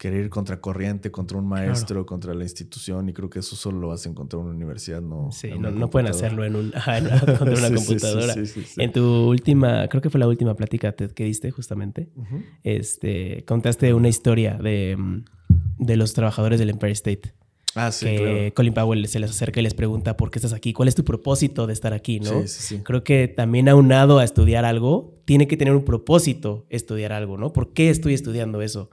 querer 0.00 0.24
ir 0.24 0.30
contra 0.30 0.62
corriente, 0.62 1.10
contra 1.10 1.36
un 1.36 1.46
maestro, 1.46 2.06
contra 2.06 2.32
la 2.32 2.42
institución, 2.42 3.10
y 3.10 3.12
creo 3.12 3.28
que 3.28 3.40
eso 3.40 3.54
solo 3.54 3.80
lo 3.80 3.88
vas 3.88 4.06
a 4.06 4.08
encontrar 4.08 4.40
en 4.40 4.46
una 4.46 4.56
universidad, 4.56 5.02
no. 5.02 5.30
Sí, 5.30 5.50
no, 5.58 5.90
pueden 5.90 6.08
hacerlo 6.08 6.42
en 6.42 6.56
un, 6.56 6.70
contra 7.38 7.58
una 7.58 7.74
computadora. 7.74 8.34
en 8.78 8.92
tu 8.92 9.28
última, 9.28 9.86
creo 9.88 10.00
que 10.00 10.08
fue 10.08 10.18
la 10.18 10.26
última 10.26 10.54
plática 10.54 10.92
que 10.92 11.24
diste 11.24 11.50
justamente, 11.50 12.08
este, 12.62 13.44
contaste 13.44 13.92
una 13.92 14.08
historia 14.08 14.54
de, 14.54 14.96
de 15.78 15.96
los 15.98 16.14
trabajadores 16.14 16.58
del 16.58 16.70
Empire 16.70 16.92
State. 16.92 17.34
Ah, 17.74 17.92
sí, 17.92 18.06
que 18.06 18.52
Colin 18.56 18.72
Powell 18.72 19.06
se 19.06 19.20
les 19.20 19.30
acerca 19.30 19.60
y 19.60 19.62
les 19.62 19.74
pregunta 19.74 20.16
por 20.16 20.30
qué 20.30 20.38
estás 20.38 20.54
aquí, 20.54 20.72
cuál 20.72 20.88
es 20.88 20.94
tu 20.94 21.04
propósito 21.04 21.66
de 21.66 21.74
estar 21.74 21.92
aquí, 21.92 22.20
¿no? 22.20 22.40
Sí, 22.40 22.48
sí, 22.48 22.62
sí. 22.62 22.80
Creo 22.82 23.04
que 23.04 23.28
también 23.28 23.68
aunado 23.68 24.18
a 24.18 24.24
estudiar 24.24 24.64
algo, 24.64 25.20
tiene 25.26 25.46
que 25.46 25.58
tener 25.58 25.74
un 25.74 25.84
propósito 25.84 26.64
estudiar 26.70 27.12
algo, 27.12 27.36
¿no? 27.36 27.52
¿Por 27.52 27.74
qué 27.74 27.90
estoy 27.90 28.14
estudiando 28.14 28.62
eso? 28.62 28.88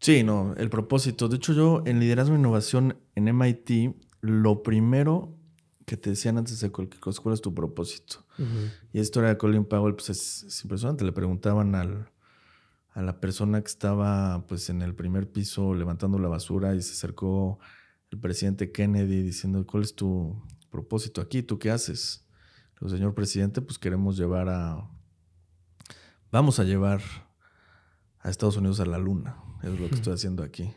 Sí, 0.00 0.22
no, 0.22 0.54
el 0.56 0.70
propósito. 0.70 1.28
De 1.28 1.36
hecho, 1.36 1.52
yo 1.52 1.82
en 1.84 2.00
liderazgo 2.00 2.34
e 2.34 2.38
innovación 2.38 2.98
en 3.14 3.28
MIT, 3.28 3.94
lo 4.22 4.62
primero 4.62 5.36
que 5.84 5.98
te 5.98 6.10
decían 6.10 6.38
antes 6.38 6.58
de 6.60 6.70
cualquier 6.70 7.00
cosa, 7.00 7.22
¿cuál 7.22 7.34
es 7.34 7.42
tu 7.42 7.54
propósito? 7.54 8.24
Y 8.92 8.96
la 8.96 9.02
historia 9.02 9.28
de 9.28 9.36
Colin 9.36 9.66
Powell, 9.66 9.94
pues 9.94 10.08
es, 10.08 10.64
impresionante. 10.64 11.04
Le 11.04 11.12
preguntaban 11.12 11.74
al, 11.74 12.10
a 12.92 13.02
la 13.02 13.20
persona 13.20 13.60
que 13.60 13.66
estaba 13.66 14.46
pues 14.46 14.70
en 14.70 14.80
el 14.80 14.94
primer 14.94 15.30
piso 15.30 15.74
levantando 15.74 16.18
la 16.18 16.28
basura 16.28 16.74
y 16.74 16.80
se 16.80 16.92
acercó 16.92 17.58
el 18.10 18.18
presidente 18.18 18.72
Kennedy 18.72 19.22
diciendo, 19.22 19.66
¿cuál 19.66 19.82
es 19.82 19.94
tu 19.94 20.42
propósito 20.70 21.20
aquí? 21.20 21.42
¿Tú 21.42 21.58
qué 21.58 21.70
haces? 21.70 22.26
El 22.80 22.88
señor 22.88 23.14
presidente, 23.14 23.60
pues 23.60 23.78
queremos 23.78 24.16
llevar 24.16 24.48
a... 24.48 24.88
Vamos 26.32 26.58
a 26.58 26.64
llevar 26.64 27.02
a 28.20 28.30
Estados 28.30 28.56
Unidos 28.56 28.80
a 28.80 28.86
la 28.86 28.96
luna 28.96 29.36
es 29.62 29.78
lo 29.78 29.88
que 29.88 29.94
estoy 29.94 30.14
haciendo 30.14 30.42
aquí. 30.42 30.72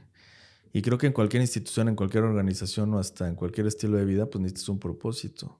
Y 0.73 0.81
creo 0.81 0.97
que 0.97 1.07
en 1.07 1.13
cualquier 1.13 1.41
institución, 1.41 1.87
en 1.87 1.95
cualquier 1.95 2.23
organización 2.23 2.93
o 2.93 2.99
hasta 2.99 3.27
en 3.27 3.35
cualquier 3.35 3.67
estilo 3.67 3.97
de 3.97 4.05
vida, 4.05 4.29
pues 4.29 4.41
necesitas 4.41 4.69
un 4.69 4.79
propósito. 4.79 5.59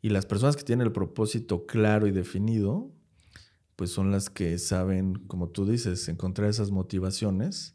Y 0.00 0.10
las 0.10 0.24
personas 0.24 0.56
que 0.56 0.62
tienen 0.62 0.86
el 0.86 0.92
propósito 0.92 1.66
claro 1.66 2.06
y 2.06 2.12
definido, 2.12 2.92
pues 3.74 3.90
son 3.90 4.12
las 4.12 4.30
que 4.30 4.56
saben, 4.58 5.14
como 5.26 5.48
tú 5.48 5.66
dices, 5.66 6.08
encontrar 6.08 6.48
esas 6.48 6.70
motivaciones 6.70 7.74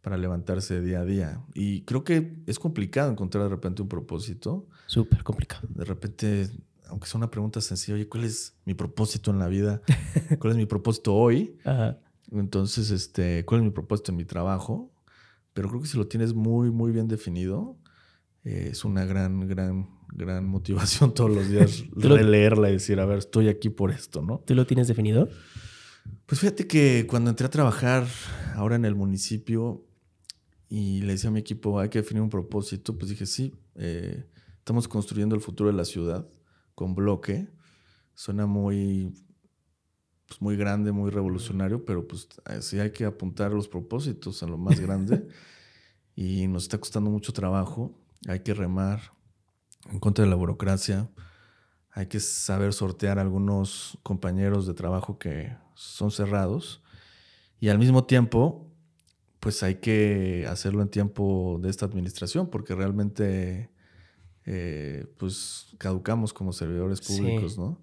para 0.00 0.16
levantarse 0.16 0.80
día 0.80 1.00
a 1.00 1.04
día. 1.04 1.40
Y 1.54 1.82
creo 1.82 2.02
que 2.02 2.36
es 2.46 2.58
complicado 2.58 3.12
encontrar 3.12 3.44
de 3.44 3.50
repente 3.50 3.82
un 3.82 3.88
propósito. 3.88 4.66
Súper 4.86 5.22
complicado. 5.22 5.68
De 5.70 5.84
repente, 5.84 6.50
aunque 6.88 7.06
sea 7.06 7.18
una 7.18 7.30
pregunta 7.30 7.60
sencilla, 7.60 7.94
oye, 7.94 8.08
¿cuál 8.08 8.24
es 8.24 8.56
mi 8.64 8.74
propósito 8.74 9.30
en 9.30 9.38
la 9.38 9.46
vida? 9.46 9.82
¿Cuál 10.40 10.52
es 10.52 10.56
mi 10.56 10.66
propósito 10.66 11.14
hoy? 11.14 11.56
Ajá. 11.64 11.98
Entonces, 12.32 12.90
este, 12.90 13.44
¿cuál 13.44 13.60
es 13.60 13.64
mi 13.64 13.70
propósito 13.70 14.12
en 14.12 14.16
mi 14.16 14.24
trabajo? 14.24 14.92
Pero 15.54 15.68
creo 15.68 15.82
que 15.82 15.88
si 15.88 15.96
lo 15.96 16.06
tienes 16.06 16.34
muy, 16.34 16.70
muy 16.70 16.92
bien 16.92 17.08
definido, 17.08 17.78
eh, 18.44 18.68
es 18.72 18.84
una 18.84 19.04
gran, 19.04 19.48
gran, 19.48 19.88
gran 20.12 20.46
motivación 20.46 21.12
todos 21.14 21.30
los 21.30 21.48
días 21.48 21.84
releerla 21.92 22.70
y 22.70 22.74
decir, 22.74 23.00
a 23.00 23.06
ver, 23.06 23.18
estoy 23.18 23.48
aquí 23.48 23.70
por 23.70 23.90
esto, 23.90 24.22
¿no? 24.22 24.42
¿Tú 24.46 24.54
lo 24.54 24.66
tienes 24.66 24.88
definido? 24.88 25.28
Pues 26.26 26.40
fíjate 26.40 26.66
que 26.66 27.06
cuando 27.08 27.30
entré 27.30 27.46
a 27.46 27.50
trabajar 27.50 28.06
ahora 28.54 28.76
en 28.76 28.84
el 28.84 28.94
municipio 28.94 29.84
y 30.68 31.00
le 31.02 31.12
decía 31.12 31.30
a 31.30 31.32
mi 31.32 31.40
equipo, 31.40 31.80
hay 31.80 31.88
que 31.88 32.00
definir 32.00 32.22
un 32.22 32.30
propósito, 32.30 32.96
pues 32.96 33.10
dije, 33.10 33.26
sí, 33.26 33.54
eh, 33.74 34.26
estamos 34.58 34.86
construyendo 34.86 35.34
el 35.34 35.40
futuro 35.40 35.70
de 35.70 35.76
la 35.76 35.84
ciudad 35.84 36.28
con 36.74 36.94
bloque. 36.94 37.48
Suena 38.14 38.46
muy 38.46 39.14
pues, 40.28 40.42
muy 40.42 40.56
grande, 40.56 40.92
muy 40.92 41.10
revolucionario, 41.10 41.84
pero 41.84 42.06
pues 42.06 42.28
sí 42.60 42.78
hay 42.78 42.92
que 42.92 43.04
apuntar 43.04 43.52
los 43.52 43.66
propósitos 43.66 44.42
a 44.42 44.46
lo 44.46 44.58
más 44.58 44.78
grande 44.80 45.26
y 46.14 46.46
nos 46.48 46.64
está 46.64 46.78
costando 46.78 47.10
mucho 47.10 47.32
trabajo. 47.32 47.98
hay 48.26 48.40
que 48.40 48.54
remar 48.54 49.12
en 49.90 49.98
contra 49.98 50.24
de 50.24 50.30
la 50.30 50.36
burocracia, 50.36 51.08
hay 51.90 52.06
que 52.06 52.20
saber 52.20 52.72
sortear 52.74 53.18
algunos 53.18 53.98
compañeros 54.02 54.66
de 54.66 54.74
trabajo 54.74 55.18
que 55.18 55.56
son 55.74 56.10
cerrados 56.10 56.82
y 57.58 57.70
al 57.70 57.78
mismo 57.78 58.04
tiempo, 58.04 58.70
pues 59.40 59.62
hay 59.62 59.76
que 59.76 60.46
hacerlo 60.48 60.82
en 60.82 60.88
tiempo 60.88 61.58
de 61.62 61.70
esta 61.70 61.86
administración 61.86 62.50
porque 62.50 62.74
realmente 62.74 63.70
eh, 64.44 65.06
pues 65.16 65.74
caducamos 65.78 66.32
como 66.32 66.52
servidores 66.52 67.00
públicos, 67.00 67.58
¿no? 67.58 67.80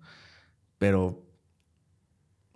Pero 0.77 1.24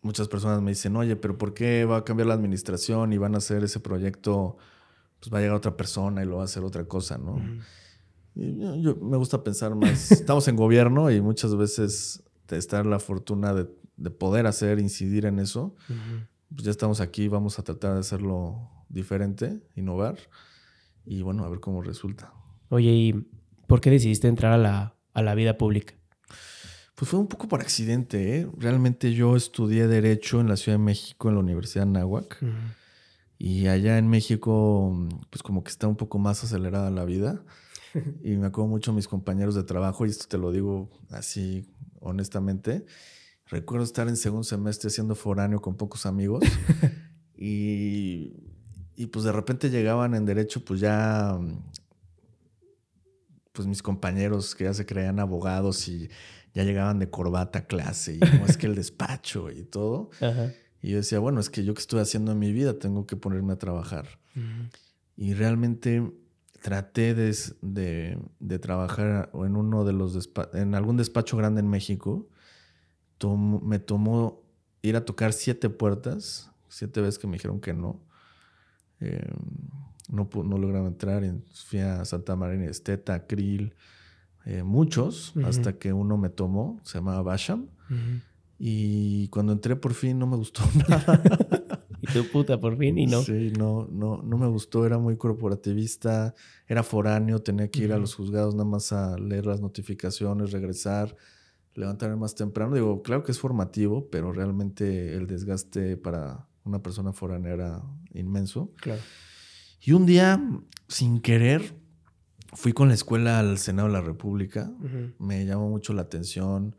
muchas 0.01 0.27
personas 0.27 0.61
me 0.61 0.71
dicen, 0.71 0.95
oye, 0.95 1.15
pero 1.15 1.37
¿por 1.37 1.53
qué 1.53 1.85
va 1.85 1.97
a 1.97 2.03
cambiar 2.03 2.27
la 2.27 2.33
administración 2.33 3.13
y 3.13 3.17
van 3.17 3.35
a 3.35 3.39
hacer 3.39 3.63
ese 3.63 3.79
proyecto? 3.79 4.57
Pues 5.19 5.33
va 5.33 5.39
a 5.39 5.41
llegar 5.41 5.55
otra 5.55 5.75
persona 5.75 6.23
y 6.23 6.25
lo 6.25 6.37
va 6.37 6.43
a 6.43 6.45
hacer 6.45 6.63
otra 6.63 6.85
cosa, 6.85 7.17
¿no? 7.17 7.41
yo, 8.35 8.95
me 8.95 9.17
gusta 9.17 9.43
pensar 9.43 9.75
más, 9.75 10.11
estamos 10.11 10.47
en 10.47 10.55
gobierno 10.55 11.11
y 11.11 11.19
muchas 11.19 11.55
veces 11.55 12.23
de 12.47 12.57
estar 12.57 12.85
la 12.85 12.99
fortuna 12.99 13.53
de, 13.53 13.65
poder 14.11 14.47
hacer, 14.47 14.79
incidir 14.79 15.25
en 15.25 15.39
eso, 15.39 15.75
pues 16.55 16.63
ya 16.63 16.71
estamos 16.71 17.01
aquí, 17.01 17.27
vamos 17.27 17.59
a 17.59 17.63
tratar 17.63 17.95
de 17.95 17.99
hacerlo 17.99 18.69
diferente, 18.87 19.61
innovar 19.75 20.17
y 21.05 21.21
bueno, 21.21 21.43
a 21.43 21.49
ver 21.49 21.59
cómo 21.59 21.81
resulta. 21.81 22.33
Oye, 22.69 22.91
¿y 22.91 23.27
por 23.67 23.81
qué 23.81 23.89
decidiste 23.89 24.27
entrar 24.27 24.53
a 24.53 24.57
la, 24.57 24.95
a 25.13 25.21
la 25.21 25.35
vida 25.35 25.57
pública? 25.57 25.98
Pues 26.99 27.11
fue 27.11 27.19
un 27.21 27.27
poco 27.27 27.47
por 27.47 27.61
accidente, 27.61 28.39
¿eh? 28.39 28.47
Realmente 28.57 29.13
yo 29.13 29.37
estudié 29.37 29.87
Derecho 29.87 30.41
en 30.41 30.49
la 30.49 30.57
Ciudad 30.57 30.77
de 30.77 30.83
México, 30.83 31.29
en 31.29 31.35
la 31.35 31.39
Universidad 31.39 31.85
de 31.85 31.93
Nahuac. 31.93 32.43
Y 33.37 33.67
allá 33.67 33.97
en 33.97 34.09
México, 34.09 35.07
pues 35.29 35.41
como 35.41 35.63
que 35.63 35.71
está 35.71 35.87
un 35.87 35.95
poco 35.95 36.19
más 36.19 36.43
acelerada 36.43 36.91
la 36.91 37.05
vida. 37.05 37.41
y 38.21 38.35
me 38.35 38.47
acuerdo 38.47 38.67
mucho 38.67 38.91
a 38.91 38.93
mis 38.93 39.07
compañeros 39.07 39.55
de 39.55 39.63
trabajo, 39.63 40.05
y 40.05 40.09
esto 40.09 40.25
te 40.27 40.37
lo 40.37 40.51
digo 40.51 40.89
así 41.09 41.73
honestamente. 42.01 42.85
Recuerdo 43.45 43.85
estar 43.85 44.09
en 44.09 44.17
segundo 44.17 44.43
semestre 44.43 44.89
siendo 44.89 45.15
foráneo 45.15 45.61
con 45.61 45.77
pocos 45.77 46.05
amigos 46.05 46.43
y, 47.37 48.33
y, 48.97 49.05
pues 49.05 49.23
de 49.23 49.31
repente 49.31 49.69
llegaban 49.69 50.15
en 50.15 50.25
derecho 50.25 50.65
pues 50.65 50.81
ya 50.81 51.39
pues 53.53 53.67
mis 53.67 53.81
compañeros 53.81 54.53
que 54.53 54.65
ya 54.65 54.73
se 54.73 54.85
creían 54.85 55.19
abogados 55.19 55.87
y 55.87 56.09
ya 56.53 56.63
llegaban 56.63 56.99
de 56.99 57.09
corbata 57.09 57.59
a 57.59 57.67
clase 57.67 58.15
y 58.15 58.19
como 58.19 58.45
es 58.45 58.57
que 58.57 58.67
el 58.67 58.75
despacho 58.75 59.49
y 59.51 59.63
todo. 59.63 60.09
Y 60.81 60.91
yo 60.91 60.97
decía, 60.97 61.19
bueno, 61.19 61.41
es 61.41 61.49
que 61.49 61.65
yo 61.65 61.73
que 61.73 61.81
estoy 61.81 61.99
haciendo 61.99 62.31
en 62.31 62.39
mi 62.39 62.53
vida 62.53 62.79
tengo 62.79 63.05
que 63.05 63.17
ponerme 63.17 63.51
a 63.51 63.57
trabajar. 63.57 64.07
Y 65.17 65.33
realmente 65.33 66.09
traté 66.61 67.13
de, 67.13 68.17
de, 68.39 68.59
trabajar 68.59 69.29
en 69.33 69.57
uno 69.57 69.83
de 69.83 69.93
los 69.93 70.29
en 70.53 70.75
algún 70.75 70.95
despacho 70.95 71.35
grande 71.35 71.59
en 71.59 71.69
México. 71.69 72.29
me 73.61 73.79
tomó 73.79 74.41
ir 74.81 74.95
a 74.95 75.03
tocar 75.03 75.33
siete 75.33 75.69
puertas, 75.69 76.49
siete 76.69 77.01
veces 77.01 77.19
que 77.19 77.27
me 77.27 77.33
dijeron 77.33 77.59
que 77.59 77.73
no. 77.73 78.01
Em, 79.01 79.19
no, 80.09 80.29
no 80.43 80.57
lograba 80.57 80.87
entrar. 80.87 81.23
Fui 81.65 81.79
a 81.79 82.05
Santa 82.05 82.35
María 82.35 82.69
Esteta, 82.69 83.27
Krill, 83.27 83.75
eh, 84.45 84.63
muchos, 84.63 85.33
hasta 85.43 85.77
que 85.77 85.93
uno 85.93 86.17
me 86.17 86.29
tomó, 86.29 86.79
se 86.83 86.97
llamaba 86.97 87.21
Basham. 87.21 87.67
Y 88.57 89.29
cuando 89.29 89.53
entré 89.53 89.75
por 89.75 89.93
fin 89.93 90.19
no 90.19 90.27
me 90.27 90.35
gustó 90.35 90.61
nada. 90.89 91.21
y 92.01 92.07
tu 92.07 92.25
puta, 92.29 92.59
por 92.59 92.77
fin, 92.77 92.97
y 92.97 93.05
no. 93.05 93.21
Sí, 93.21 93.53
no, 93.57 93.87
no, 93.91 94.21
no 94.21 94.37
me 94.37 94.47
gustó, 94.47 94.85
era 94.85 94.97
muy 94.97 95.17
corporativista, 95.17 96.33
era 96.67 96.83
foráneo, 96.83 97.41
tenía 97.41 97.69
que 97.69 97.85
ir 97.85 97.93
a 97.93 97.97
los 97.97 98.15
juzgados 98.15 98.55
nada 98.55 98.69
más 98.69 98.91
a 98.91 99.17
leer 99.17 99.45
las 99.45 99.61
notificaciones, 99.61 100.51
regresar, 100.51 101.15
levantarme 101.73 102.17
más 102.17 102.35
temprano. 102.35 102.75
Digo, 102.75 103.01
claro 103.01 103.23
que 103.23 103.31
es 103.31 103.39
formativo, 103.39 104.09
pero 104.09 104.31
realmente 104.33 105.15
el 105.15 105.25
desgaste 105.25 105.95
para 105.95 106.47
una 106.63 106.81
persona 106.81 107.13
foránea 107.13 107.53
era 107.53 107.81
inmenso. 108.13 108.73
Claro. 108.81 109.01
Y 109.81 109.93
un 109.93 110.05
día, 110.05 110.41
sin 110.87 111.21
querer, 111.21 111.73
fui 112.53 112.73
con 112.73 112.87
la 112.87 112.93
escuela 112.93 113.39
al 113.39 113.57
Senado 113.57 113.87
de 113.87 113.93
la 113.93 114.01
República. 114.01 114.71
Me 115.17 115.45
llamó 115.45 115.69
mucho 115.69 115.93
la 115.93 116.03
atención. 116.03 116.75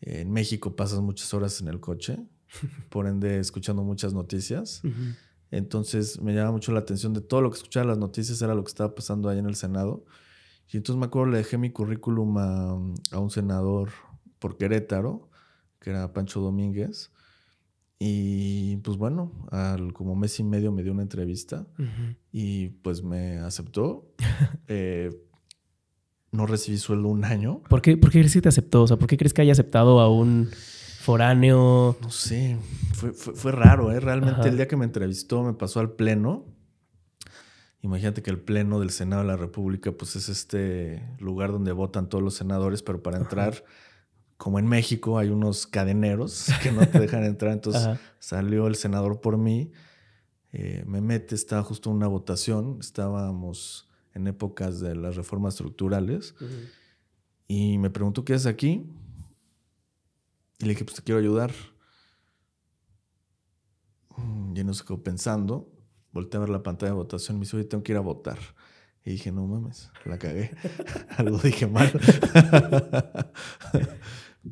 En 0.00 0.30
México 0.32 0.74
pasas 0.74 1.00
muchas 1.00 1.32
horas 1.32 1.60
en 1.60 1.68
el 1.68 1.80
coche 1.80 2.18
por 2.88 3.06
ende 3.06 3.38
escuchando 3.38 3.82
muchas 3.82 4.14
noticias. 4.14 4.82
Entonces 5.50 6.20
me 6.20 6.34
llama 6.34 6.52
mucho 6.52 6.72
la 6.72 6.80
atención 6.80 7.12
de 7.12 7.20
todo 7.20 7.42
lo 7.42 7.50
que 7.50 7.58
escuchaba 7.58 7.86
las 7.86 7.98
noticias 7.98 8.40
era 8.42 8.54
lo 8.54 8.64
que 8.64 8.70
estaba 8.70 8.94
pasando 8.94 9.28
ahí 9.28 9.38
en 9.38 9.46
el 9.46 9.54
Senado. 9.54 10.04
Y 10.72 10.78
entonces 10.78 10.98
me 10.98 11.06
acuerdo, 11.06 11.32
le 11.32 11.38
dejé 11.38 11.58
mi 11.58 11.70
currículum 11.70 12.38
a, 12.38 12.72
un 12.72 13.30
senador 13.30 13.90
por 14.38 14.56
Querétaro, 14.56 15.28
que 15.78 15.90
era 15.90 16.12
Pancho 16.12 16.40
Domínguez. 16.40 17.11
Y 18.04 18.78
pues 18.78 18.96
bueno, 18.96 19.30
al 19.50 19.92
como 19.92 20.16
mes 20.16 20.40
y 20.40 20.42
medio 20.42 20.72
me 20.72 20.82
dio 20.82 20.90
una 20.90 21.02
entrevista 21.02 21.66
y 22.32 22.68
pues 22.68 23.02
me 23.02 23.38
aceptó. 23.38 24.12
Eh, 24.68 25.10
no 26.30 26.46
recibí 26.46 26.78
sueldo 26.78 27.08
un 27.08 27.24
año. 27.24 27.62
¿Por 27.68 27.82
qué, 27.82 27.96
¿Por 27.98 28.10
qué 28.10 28.20
crees 28.20 28.32
que 28.32 28.40
te 28.40 28.48
aceptó? 28.48 28.82
O 28.84 28.86
sea, 28.86 28.96
¿por 28.96 29.06
qué 29.06 29.18
crees 29.18 29.34
que 29.34 29.42
haya 29.42 29.52
aceptado 29.52 30.00
a 30.00 30.10
un 30.10 30.48
foráneo. 31.02 31.96
No 32.00 32.10
sé, 32.10 32.56
fue, 32.94 33.52
raro, 33.52 33.92
¿eh? 33.92 34.00
Realmente 34.00 34.48
el 34.48 34.56
día 34.56 34.68
que 34.68 34.76
me 34.76 34.84
entrevistó 34.84 35.42
me 35.42 35.52
pasó 35.52 35.80
al 35.80 35.90
pleno. 35.92 36.46
Imagínate 37.82 38.22
que 38.22 38.30
el 38.30 38.38
pleno 38.38 38.78
del 38.78 38.90
Senado 38.90 39.22
de 39.22 39.28
la 39.28 39.36
República, 39.36 39.90
pues 39.90 40.14
es 40.14 40.28
este 40.28 41.02
lugar 41.18 41.50
donde 41.50 41.72
votan 41.72 42.08
todos 42.08 42.22
los 42.22 42.34
senadores, 42.34 42.82
pero 42.82 43.02
para 43.02 43.18
entrar, 43.18 43.64
como 44.42 44.58
en 44.58 44.66
México, 44.66 45.18
hay 45.18 45.28
unos 45.28 45.68
cadeneros 45.68 46.48
que 46.64 46.72
no 46.72 46.84
te 46.88 46.98
dejan 46.98 47.22
entrar. 47.22 47.52
Entonces 47.52 47.96
salió 48.18 48.66
el 48.66 48.74
senador 48.74 49.20
por 49.20 49.38
mí, 49.38 49.70
eh, 50.50 50.82
me 50.84 51.00
mete, 51.00 51.36
estaba 51.36 51.62
justo 51.62 51.90
una 51.90 52.08
votación, 52.08 52.78
estábamos 52.80 53.88
en 54.14 54.26
épocas 54.26 54.80
de 54.80 54.96
las 54.96 55.14
reformas 55.14 55.54
estructurales, 55.54 56.34
y 57.46 57.78
me 57.78 57.88
preguntó 57.88 58.24
qué 58.24 58.34
es 58.34 58.46
aquí. 58.46 58.84
Y 60.58 60.64
le 60.64 60.70
dije, 60.70 60.84
pues 60.84 60.96
te 60.96 61.02
quiero 61.02 61.20
ayudar. 61.20 61.52
Mm, 64.16 64.56
y 64.56 64.64
no 64.64 64.74
se 64.74 64.82
quedó 64.82 65.04
pensando. 65.04 65.70
Volteé 66.10 66.38
a 66.38 66.40
ver 66.40 66.48
la 66.48 66.64
pantalla 66.64 66.90
de 66.90 66.96
votación 66.96 67.38
me 67.38 67.44
dice, 67.44 67.56
oye, 67.58 67.66
tengo 67.66 67.84
que 67.84 67.92
ir 67.92 67.98
a 67.98 68.00
votar. 68.00 68.38
Y 69.04 69.12
dije, 69.12 69.30
no 69.30 69.46
mames, 69.46 69.88
la 70.04 70.18
cagué. 70.18 70.50
Algo 71.16 71.38
dije 71.38 71.68
mal. 71.68 71.92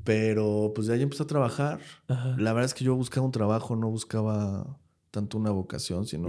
Pero 0.05 0.73
pues 0.75 0.87
de 0.87 0.95
ahí 0.95 1.03
empecé 1.03 1.23
a 1.23 1.27
trabajar. 1.27 1.81
La 2.09 2.53
verdad 2.53 2.65
es 2.65 2.75
que 2.75 2.85
yo 2.85 2.95
buscaba 2.95 3.27
un 3.27 3.33
trabajo, 3.33 3.77
no 3.77 3.91
buscaba 3.91 4.79
tanto 5.11 5.39
una 5.39 5.51
vocación, 5.51 6.07
sino 6.07 6.29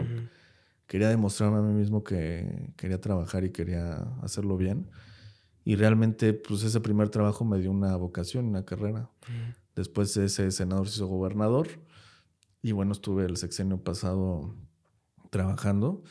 quería 0.87 1.09
demostrarme 1.09 1.59
a 1.59 1.61
mí 1.61 1.73
mismo 1.73 2.03
que 2.03 2.73
quería 2.75 2.99
trabajar 2.99 3.43
y 3.43 3.51
quería 3.51 3.97
hacerlo 4.21 4.57
bien. 4.57 4.89
Y 5.63 5.75
realmente, 5.75 6.33
pues 6.33 6.63
ese 6.63 6.81
primer 6.81 7.09
trabajo 7.09 7.45
me 7.45 7.59
dio 7.59 7.71
una 7.71 7.95
vocación, 7.95 8.45
una 8.45 8.65
carrera. 8.65 9.09
Después 9.75 10.15
ese 10.17 10.51
senador 10.51 10.89
se 10.89 10.95
hizo 10.95 11.07
gobernador. 11.07 11.67
Y 12.63 12.71
bueno, 12.71 12.91
estuve 12.91 13.25
el 13.25 13.37
sexenio 13.37 13.83
pasado 13.83 14.55
trabajando. 15.29 16.03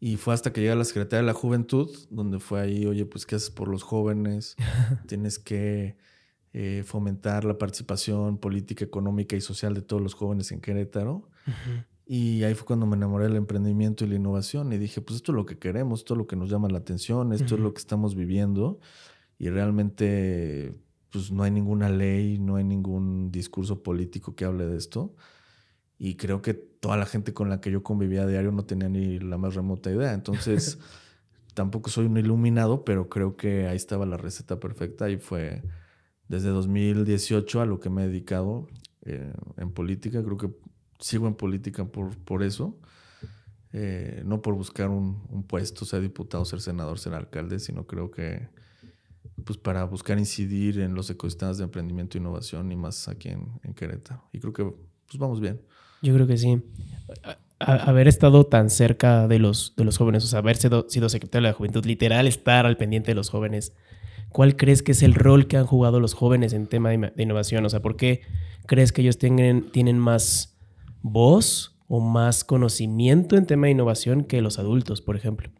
Y 0.00 0.16
fue 0.16 0.34
hasta 0.34 0.52
que 0.52 0.60
llegué 0.60 0.72
a 0.72 0.76
la 0.76 0.84
Secretaría 0.84 1.22
de 1.22 1.26
la 1.26 1.32
Juventud, 1.32 1.90
donde 2.10 2.38
fue 2.38 2.60
ahí, 2.60 2.84
oye, 2.84 3.06
pues, 3.06 3.24
¿qué 3.24 3.36
haces 3.36 3.50
por 3.50 3.68
los 3.68 3.82
jóvenes? 3.82 4.54
Tienes 5.06 5.38
que 5.38 5.96
eh, 6.56 6.84
fomentar 6.86 7.44
la 7.44 7.58
participación 7.58 8.38
política, 8.38 8.84
económica 8.84 9.34
y 9.34 9.40
social 9.40 9.74
de 9.74 9.82
todos 9.82 10.00
los 10.00 10.14
jóvenes 10.14 10.52
en 10.52 10.60
Querétaro. 10.60 11.28
Y 12.06 12.44
ahí 12.44 12.54
fue 12.54 12.64
cuando 12.64 12.86
me 12.86 12.94
enamoré 12.94 13.24
del 13.24 13.34
emprendimiento 13.34 14.04
y 14.04 14.08
la 14.08 14.14
innovación. 14.14 14.72
Y 14.72 14.78
dije, 14.78 15.00
pues 15.00 15.16
esto 15.16 15.32
es 15.32 15.36
lo 15.36 15.46
que 15.46 15.58
queremos, 15.58 16.00
esto 16.00 16.14
es 16.14 16.18
lo 16.18 16.28
que 16.28 16.36
nos 16.36 16.48
llama 16.48 16.68
la 16.68 16.78
atención, 16.78 17.32
esto 17.32 17.56
es 17.56 17.60
lo 17.60 17.74
que 17.74 17.80
estamos 17.80 18.14
viviendo. 18.14 18.78
Y 19.36 19.48
realmente 19.48 20.78
pues 21.10 21.32
no 21.32 21.42
hay 21.42 21.50
ninguna 21.50 21.88
ley, 21.88 22.38
no 22.38 22.54
hay 22.54 22.62
ningún 22.62 23.32
discurso 23.32 23.82
político 23.82 24.36
que 24.36 24.44
hable 24.44 24.64
de 24.64 24.76
esto. 24.76 25.12
Y 25.98 26.14
creo 26.14 26.40
que 26.40 26.54
toda 26.54 26.96
la 26.96 27.06
gente 27.06 27.34
con 27.34 27.48
la 27.48 27.60
que 27.60 27.72
yo 27.72 27.82
convivía 27.82 28.22
a 28.22 28.26
diario 28.28 28.52
no 28.52 28.64
tenía 28.64 28.88
ni 28.88 29.18
la 29.18 29.38
más 29.38 29.56
remota 29.56 29.90
idea. 29.90 30.12
Entonces, 30.12 30.78
tampoco 31.54 31.90
soy 31.90 32.06
un 32.06 32.16
iluminado, 32.16 32.84
pero 32.84 33.08
creo 33.08 33.36
que 33.36 33.66
ahí 33.66 33.76
estaba 33.76 34.06
la 34.06 34.16
receta 34.16 34.60
perfecta 34.60 35.10
y 35.10 35.16
fue 35.16 35.64
desde 36.34 36.48
2018 36.48 37.60
a 37.60 37.66
lo 37.66 37.80
que 37.80 37.90
me 37.90 38.04
he 38.04 38.08
dedicado 38.08 38.66
eh, 39.04 39.32
en 39.56 39.70
política. 39.70 40.22
Creo 40.22 40.36
que 40.36 40.50
sigo 40.98 41.26
en 41.28 41.34
política 41.34 41.84
por, 41.84 42.16
por 42.18 42.42
eso. 42.42 42.76
Eh, 43.72 44.22
no 44.24 44.40
por 44.40 44.54
buscar 44.54 44.88
un, 44.88 45.44
puesto, 45.48 45.84
ser 45.84 46.00
diputado, 46.00 46.44
ser 46.44 46.60
senador, 46.60 46.98
ser 46.98 47.14
alcalde, 47.14 47.58
sino 47.58 47.86
creo 47.86 48.10
que 48.10 48.48
pues 49.44 49.58
para 49.58 49.82
buscar 49.84 50.16
incidir 50.18 50.78
en 50.78 50.94
los 50.94 51.10
ecosistemas 51.10 51.58
de 51.58 51.64
emprendimiento 51.64 52.16
e 52.16 52.20
innovación 52.20 52.70
y 52.70 52.76
más 52.76 53.08
aquí 53.08 53.30
en, 53.30 53.74
Querétaro. 53.74 54.22
Y 54.32 54.38
creo 54.38 54.52
que 54.52 54.64
pues 54.64 55.18
vamos 55.18 55.40
bien. 55.40 55.60
Yo 56.02 56.14
creo 56.14 56.26
que 56.26 56.36
sí. 56.36 56.62
haber 57.58 58.06
estado 58.06 58.46
tan 58.46 58.70
cerca 58.70 59.26
de 59.26 59.40
los, 59.40 59.74
de 59.76 59.84
los 59.84 59.98
jóvenes, 59.98 60.22
o 60.24 60.28
sea, 60.28 60.38
haber 60.38 60.56
sido 60.56 61.08
secretario 61.08 61.46
de 61.46 61.52
la 61.52 61.56
juventud, 61.56 61.84
literal, 61.84 62.28
estar 62.28 62.66
al 62.66 62.76
pendiente 62.76 63.10
de 63.10 63.16
los 63.16 63.28
jóvenes, 63.28 63.72
¿cuál 64.34 64.56
crees 64.56 64.82
que 64.82 64.92
es 64.92 65.02
el 65.02 65.14
rol 65.14 65.46
que 65.46 65.56
han 65.56 65.64
jugado 65.64 65.98
los 66.00 66.12
jóvenes 66.12 66.52
en 66.52 66.66
tema 66.66 66.90
de, 66.90 67.12
innovación? 67.16 67.64
O 67.64 67.70
sea, 67.70 67.80
¿por 67.80 67.96
qué 67.96 68.20
crees 68.66 68.92
que 68.92 69.00
ellos 69.00 69.16
tienen, 69.16 69.70
tienen 69.70 69.98
más 69.98 70.58
voz 71.00 71.78
o 71.88 72.00
más 72.00 72.44
conocimiento 72.44 73.36
en 73.36 73.46
tema 73.46 73.66
de 73.66 73.72
innovación 73.72 74.24
que 74.24 74.42
los 74.42 74.58
adultos, 74.58 75.00
por 75.00 75.16
ejemplo? 75.16 75.50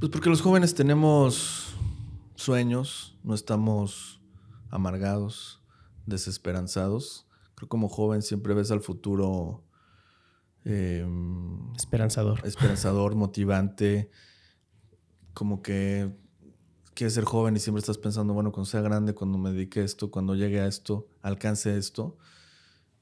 Pues 0.00 0.10
porque 0.10 0.30
los 0.30 0.40
jóvenes 0.40 0.74
tenemos 0.74 1.76
sueños, 2.34 3.16
no 3.22 3.34
estamos 3.34 4.20
amargados, 4.70 5.62
desesperanzados. 6.06 7.28
Creo 7.54 7.66
que 7.66 7.68
como 7.68 7.88
joven 7.88 8.22
siempre 8.22 8.54
ves 8.54 8.72
al 8.72 8.80
futuro 8.80 9.62
Em, 10.64 11.74
esperanzador. 11.74 12.40
Esperanzador, 12.46 13.14
motivante. 13.14 14.10
Como 15.34 15.62
que 15.62 16.10
quieres 16.94 17.14
ser 17.14 17.24
joven 17.24 17.56
y 17.56 17.58
siempre 17.58 17.80
estás 17.80 17.98
pensando, 17.98 18.34
bueno, 18.34 18.52
cuando 18.52 18.66
sea 18.66 18.80
grande, 18.80 19.14
cuando 19.14 19.38
me 19.38 19.50
dedique 19.52 19.80
a 19.80 19.84
esto, 19.84 20.10
cuando 20.10 20.34
llegue 20.34 20.60
a 20.60 20.66
esto, 20.66 21.08
alcance 21.22 21.76
esto. 21.76 22.16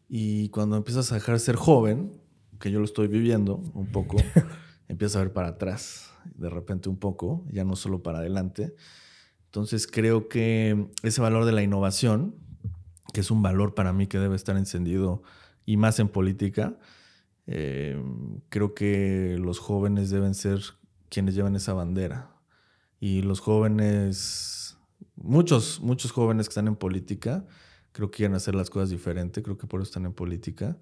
Y 0.08 0.48
cuando 0.50 0.76
empiezas 0.76 1.10
a 1.12 1.16
dejar 1.16 1.34
de 1.34 1.40
ser 1.40 1.56
joven, 1.56 2.12
que 2.58 2.70
yo 2.70 2.78
lo 2.78 2.84
estoy 2.84 3.08
viviendo 3.08 3.56
un 3.74 3.86
poco, 3.86 4.16
empiezas 4.88 5.16
a 5.16 5.20
ver 5.20 5.32
para 5.32 5.48
atrás, 5.48 6.10
de 6.34 6.50
repente 6.50 6.88
un 6.88 6.98
poco, 6.98 7.44
ya 7.50 7.64
no 7.64 7.76
solo 7.76 8.02
para 8.02 8.18
adelante. 8.18 8.74
Entonces 9.46 9.86
creo 9.86 10.28
que 10.28 10.88
ese 11.02 11.20
valor 11.20 11.44
de 11.44 11.52
la 11.52 11.62
innovación, 11.62 12.34
que 13.12 13.20
es 13.20 13.30
un 13.30 13.42
valor 13.42 13.74
para 13.74 13.92
mí 13.92 14.06
que 14.06 14.18
debe 14.18 14.36
estar 14.36 14.56
encendido 14.56 15.22
y 15.66 15.76
más 15.76 15.98
en 15.98 16.08
política, 16.08 16.78
eh, 17.46 18.00
creo 18.48 18.74
que 18.74 19.36
los 19.40 19.58
jóvenes 19.58 20.10
deben 20.10 20.34
ser 20.34 20.60
quienes 21.08 21.34
llevan 21.34 21.56
esa 21.56 21.72
bandera. 21.72 22.30
Y 23.00 23.22
los 23.22 23.40
jóvenes, 23.40 24.78
muchos, 25.16 25.80
muchos 25.80 26.12
jóvenes 26.12 26.46
que 26.46 26.50
están 26.50 26.68
en 26.68 26.76
política, 26.76 27.46
creo 27.92 28.10
que 28.10 28.18
quieren 28.18 28.36
hacer 28.36 28.54
las 28.54 28.68
cosas 28.68 28.90
diferente, 28.90 29.42
creo 29.42 29.56
que 29.56 29.66
por 29.66 29.80
eso 29.80 29.88
están 29.88 30.04
en 30.04 30.12
política. 30.12 30.78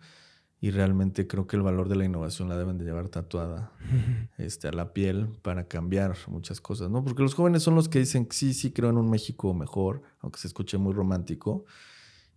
Y 0.60 0.72
realmente 0.72 1.28
creo 1.28 1.46
que 1.46 1.54
el 1.54 1.62
valor 1.62 1.88
de 1.88 1.94
la 1.94 2.04
innovación 2.04 2.48
la 2.48 2.56
deben 2.58 2.78
de 2.78 2.84
llevar 2.84 3.08
tatuada 3.08 3.70
este, 4.38 4.66
a 4.66 4.72
la 4.72 4.92
piel 4.92 5.28
para 5.42 5.68
cambiar 5.68 6.16
muchas 6.26 6.60
cosas, 6.60 6.90
¿no? 6.90 7.04
Porque 7.04 7.22
los 7.22 7.34
jóvenes 7.34 7.62
son 7.62 7.76
los 7.76 7.88
que 7.88 8.00
dicen, 8.00 8.26
sí, 8.30 8.52
sí, 8.52 8.72
creo 8.72 8.90
en 8.90 8.98
un 8.98 9.08
México 9.08 9.54
mejor, 9.54 10.02
aunque 10.18 10.40
se 10.40 10.48
escuche 10.48 10.76
muy 10.76 10.92
romántico. 10.92 11.64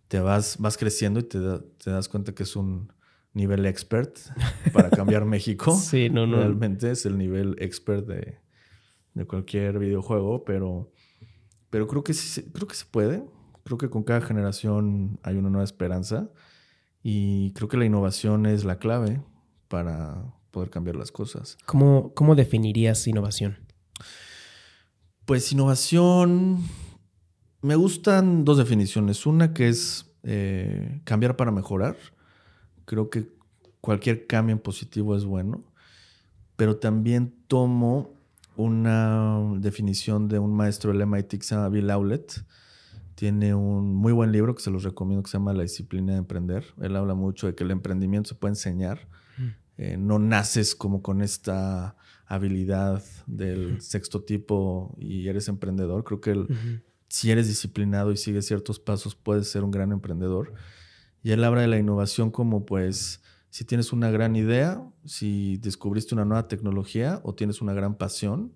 Te 0.06 0.20
vas, 0.20 0.58
vas 0.60 0.78
creciendo 0.78 1.18
y 1.18 1.24
te, 1.24 1.40
te 1.82 1.90
das 1.90 2.08
cuenta 2.08 2.32
que 2.32 2.44
es 2.44 2.54
un, 2.54 2.92
nivel 3.34 3.66
expert 3.66 4.18
para 4.72 4.90
cambiar 4.90 5.24
México. 5.24 5.74
sí, 5.76 6.10
no, 6.10 6.26
no. 6.26 6.36
Realmente 6.36 6.90
es 6.90 7.06
el 7.06 7.16
nivel 7.16 7.56
expert 7.58 8.06
de, 8.06 8.38
cualquier 9.26 9.78
videojuego, 9.78 10.44
pero, 10.44 10.90
pero 11.70 11.86
creo, 11.86 12.02
que 12.02 12.14
sí, 12.14 12.42
creo 12.52 12.66
que 12.66 12.74
se 12.74 12.86
puede. 12.86 13.24
Creo 13.64 13.78
que 13.78 13.90
con 13.90 14.02
cada 14.02 14.20
generación 14.20 15.20
hay 15.22 15.36
una 15.36 15.50
nueva 15.50 15.64
esperanza 15.64 16.30
y 17.02 17.52
creo 17.52 17.68
que 17.68 17.76
la 17.76 17.84
innovación 17.84 18.46
es 18.46 18.64
la 18.64 18.78
clave 18.78 19.22
para 19.68 20.34
poder 20.50 20.70
cambiar 20.70 20.96
las 20.96 21.12
cosas. 21.12 21.56
¿Cómo, 21.66 22.12
cómo 22.14 22.34
definirías 22.34 23.06
innovación? 23.06 23.58
Pues 25.24 25.52
innovación, 25.52 26.58
me 27.60 27.76
gustan 27.76 28.44
dos 28.44 28.58
definiciones. 28.58 29.24
Una 29.26 29.54
que 29.54 29.68
es 29.68 30.12
eh, 30.24 31.00
cambiar 31.04 31.36
para 31.36 31.52
mejorar 31.52 31.96
Creo 32.84 33.10
que 33.10 33.28
cualquier 33.80 34.26
cambio 34.26 34.52
en 34.52 34.60
positivo 34.60 35.16
es 35.16 35.24
bueno, 35.24 35.64
pero 36.56 36.76
también 36.76 37.34
tomo 37.46 38.14
una 38.56 39.40
definición 39.58 40.28
de 40.28 40.38
un 40.38 40.54
maestro 40.54 40.92
del 40.92 41.06
MIT 41.06 41.28
que 41.30 41.42
se 41.42 41.54
llama 41.54 41.68
Bill 41.68 41.90
Aulet. 41.90 42.44
Tiene 43.14 43.54
un 43.54 43.94
muy 43.94 44.12
buen 44.12 44.32
libro 44.32 44.54
que 44.54 44.62
se 44.62 44.70
los 44.70 44.82
recomiendo 44.82 45.22
que 45.22 45.30
se 45.30 45.38
llama 45.38 45.52
La 45.52 45.62
disciplina 45.62 46.12
de 46.12 46.18
emprender. 46.18 46.64
Él 46.80 46.96
habla 46.96 47.14
mucho 47.14 47.46
de 47.46 47.54
que 47.54 47.64
el 47.64 47.70
emprendimiento 47.70 48.28
se 48.28 48.34
puede 48.34 48.52
enseñar. 48.52 49.08
Mm. 49.38 49.48
Eh, 49.78 49.96
no 49.98 50.18
naces 50.18 50.74
como 50.74 51.02
con 51.02 51.22
esta 51.22 51.96
habilidad 52.26 53.02
del 53.26 53.80
sexto 53.80 54.22
tipo 54.22 54.94
y 54.98 55.28
eres 55.28 55.48
emprendedor. 55.48 56.04
Creo 56.04 56.20
que 56.20 56.46
si 57.08 57.30
eres 57.30 57.46
disciplinado 57.46 58.10
y 58.10 58.16
sigues 58.16 58.46
ciertos 58.46 58.80
pasos, 58.80 59.14
puedes 59.14 59.48
ser 59.48 59.64
un 59.64 59.70
gran 59.70 59.92
emprendedor. 59.92 60.54
Y 61.22 61.30
él 61.32 61.44
habla 61.44 61.60
de 61.60 61.68
la 61.68 61.78
innovación 61.78 62.30
como 62.30 62.64
pues 62.64 63.21
si 63.52 63.66
tienes 63.66 63.92
una 63.92 64.10
gran 64.10 64.34
idea, 64.34 64.82
si 65.04 65.58
descubriste 65.58 66.14
una 66.14 66.24
nueva 66.24 66.48
tecnología 66.48 67.20
o 67.22 67.34
tienes 67.34 67.60
una 67.60 67.74
gran 67.74 67.96
pasión, 67.96 68.54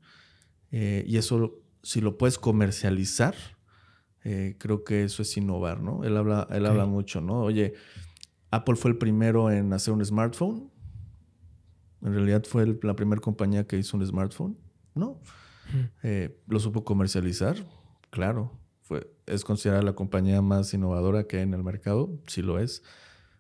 eh, 0.71 1.05
y 1.07 1.19
eso 1.19 1.61
si 1.83 2.01
lo 2.01 2.17
puedes 2.17 2.39
comercializar, 2.39 3.35
eh, 4.25 4.57
creo 4.59 4.85
que 4.85 5.05
eso 5.05 5.21
es 5.21 5.37
innovar, 5.37 5.83
¿no? 5.83 6.03
Él 6.03 6.17
habla, 6.17 6.49
él 6.51 6.65
habla 6.65 6.87
mucho, 6.87 7.21
¿no? 7.21 7.43
Oye, 7.43 7.75
Apple 8.51 8.77
fue 8.77 8.91
el 8.91 8.97
primero 8.97 9.51
en 9.51 9.71
hacer 9.75 9.93
un 9.93 10.03
smartphone. 10.03 10.71
En 12.01 12.15
realidad 12.15 12.45
fue 12.49 12.79
la 12.83 12.97
primera 12.97 13.21
compañía 13.21 13.67
que 13.67 13.77
hizo 13.77 13.99
un 13.99 14.07
smartphone, 14.07 14.57
¿no? 14.95 15.21
Eh, 16.03 16.41
lo 16.47 16.59
supo 16.59 16.85
comercializar, 16.85 17.57
claro 18.09 18.59
es 19.27 19.45
considerada 19.45 19.83
la 19.83 19.95
compañía 19.95 20.41
más 20.43 20.73
innovadora 20.75 21.25
que 21.25 21.39
hay 21.39 21.43
en 21.43 21.55
el 21.55 21.65
mercado, 21.65 22.11
sí 22.27 22.43
lo 22.43 22.59
es. 22.59 22.83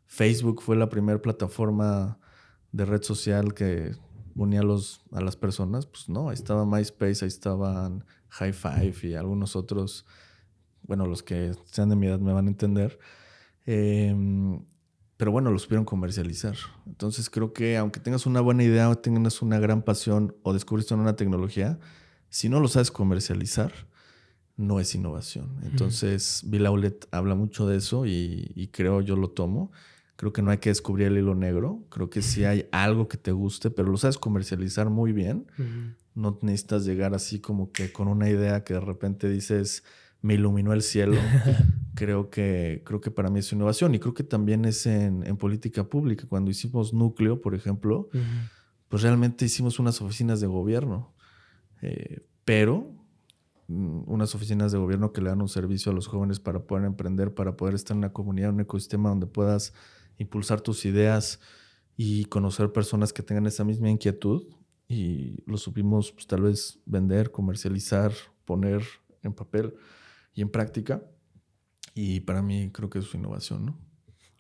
Facebook 0.07 0.63
fue 0.63 0.77
la 0.77 0.89
primera 0.89 1.21
plataforma 1.21 2.19
de 2.73 2.85
red 2.85 3.03
social 3.03 3.55
que 3.55 3.95
unía 4.35 4.61
a, 4.61 4.65
los, 4.65 5.01
a 5.13 5.21
las 5.21 5.37
personas. 5.37 5.87
Pues 5.87 6.09
no, 6.09 6.29
ahí 6.29 6.35
estaba 6.35 6.65
MySpace, 6.65 7.25
ahí 7.25 7.29
estaban 7.29 8.05
High 8.29 8.53
Five 8.53 8.95
y 9.03 9.15
algunos 9.15 9.57
otros, 9.57 10.07
bueno, 10.83 11.07
los 11.07 11.23
que 11.23 11.53
sean 11.65 11.89
de 11.89 11.97
mi 11.97 12.07
edad 12.07 12.21
me 12.21 12.33
van 12.33 12.47
a 12.47 12.51
entender. 12.51 12.99
Em, 13.65 14.65
pero 15.17 15.33
bueno, 15.33 15.51
los 15.51 15.63
supieron 15.63 15.85
comercializar. 15.85 16.57
Entonces 16.87 17.31
creo 17.31 17.53
que 17.53 17.77
aunque 17.77 18.01
tengas 18.01 18.27
una 18.27 18.41
buena 18.41 18.63
idea 18.63 18.89
o 18.91 18.97
tengas 18.97 19.43
una 19.43 19.59
gran 19.59 19.83
pasión 19.83 20.37
o 20.43 20.53
descubriste 20.53 20.95
una 20.95 21.17
tecnología, 21.17 21.79
si 22.29 22.49
no 22.49 22.61
lo 22.61 22.69
sabes 22.69 22.91
comercializar, 22.91 23.73
no 24.57 24.81
es 24.81 24.95
innovación. 24.95 25.59
Entonces, 25.63 26.43
Bill 26.47 26.67
Aulet 26.67 27.07
habla 27.11 27.35
mucho 27.35 27.67
de 27.67 27.77
eso 27.77 28.07
y, 28.07 28.71
creo 28.73 29.01
yo 29.01 29.17
lo 29.17 29.29
tomo. 29.29 29.71
Creo 30.17 30.33
que 30.33 30.43
no 30.43 30.51
hay 30.51 30.59
que 30.59 30.71
descubrir 30.71 31.09
el 31.09 31.19
hilo 31.19 31.35
negro. 31.35 31.85
Creo 31.91 32.09
que 32.09 32.23
sí 32.23 32.45
hay 32.45 32.69
algo 32.73 33.07
que 33.07 33.19
te 33.19 33.33
guste, 33.33 33.71
pero 33.71 33.91
lo 33.91 33.97
sabes 33.99 34.19
comercializar 34.19 34.89
muy 34.89 35.13
bien. 35.13 35.47
No 36.15 36.39
necesitas 36.43 36.85
llegar 36.85 37.15
así 37.15 37.41
como 37.41 37.71
que 37.71 37.93
con 37.93 38.09
una 38.09 38.29
idea 38.31 38.65
que 38.65 38.75
de 38.75 38.81
repente 38.81 39.29
dices, 39.29 39.85
me 40.23 40.35
iluminó 40.35 40.73
el 40.73 40.83
cielo. 40.83 41.17
creo, 41.95 42.31
que, 42.31 42.83
creo 42.85 43.01
que 43.01 43.11
para 43.11 43.29
mí 43.29 43.41
es 43.41 43.53
innovación 43.53 43.95
y 43.95 43.99
creo 43.99 44.15
que 44.15 44.25
también 44.25 44.65
es 44.65 44.87
en, 44.87 45.23
política 45.37 45.85
pública. 45.85 46.25
Cuando 46.29 46.51
hicimos 46.51 46.95
núcleo, 46.95 47.41
por 47.43 47.55
ejemplo, 47.55 48.09
pues 48.89 49.03
realmente 49.03 49.45
hicimos 49.45 49.79
unas 49.79 50.01
oficinas 50.01 50.41
de 50.41 50.47
gobierno. 50.47 51.15
Eh, 51.83 52.27
pero 52.47 52.97
Mm, 53.69 54.03
unas 54.07 54.35
oficinas 54.35 54.71
de 54.71 54.79
gobierno 54.79 55.13
que 55.13 55.21
le 55.21 55.31
dan 55.31 55.43
un 55.43 55.49
servicio 55.49 55.91
a 55.91 55.95
los 55.95 56.07
jóvenes 56.07 56.39
para 56.39 56.61
poder 56.61 56.85
emprender, 56.85 57.35
para 57.35 57.57
poder 57.57 57.75
estar 57.75 57.95
en 57.95 57.99
una 57.99 58.13
comunidad, 58.13 58.51
un 58.51 58.61
ecosistema 58.61 59.09
donde 59.09 59.27
puedas 59.27 59.75
impulsar 60.19 60.61
tus 60.61 60.85
ideas 60.85 61.41
y 61.97 62.27
conocer 62.27 62.73
personas 62.73 63.13
que 63.13 63.23
tengan 63.23 63.47
esa 63.47 63.65
misma 63.65 63.91
inquietud. 63.91 64.45
Y 64.89 65.43
lo 65.47 65.57
supimos 65.57 66.13
pues, 66.13 66.27
tal 66.27 66.43
vez 66.43 66.79
vender, 66.87 67.31
comercializar, 67.31 68.13
poner 68.45 68.83
en 69.23 69.33
papel 69.33 69.75
y 70.35 70.43
en 70.43 70.51
práctica. 70.51 71.03
Y 71.95 72.21
para 72.21 72.43
mí 72.43 72.71
creo 72.73 72.91
que 72.91 72.99
es 72.99 73.07
su 73.07 73.17
innovación, 73.17 73.67
¿no? 73.67 73.79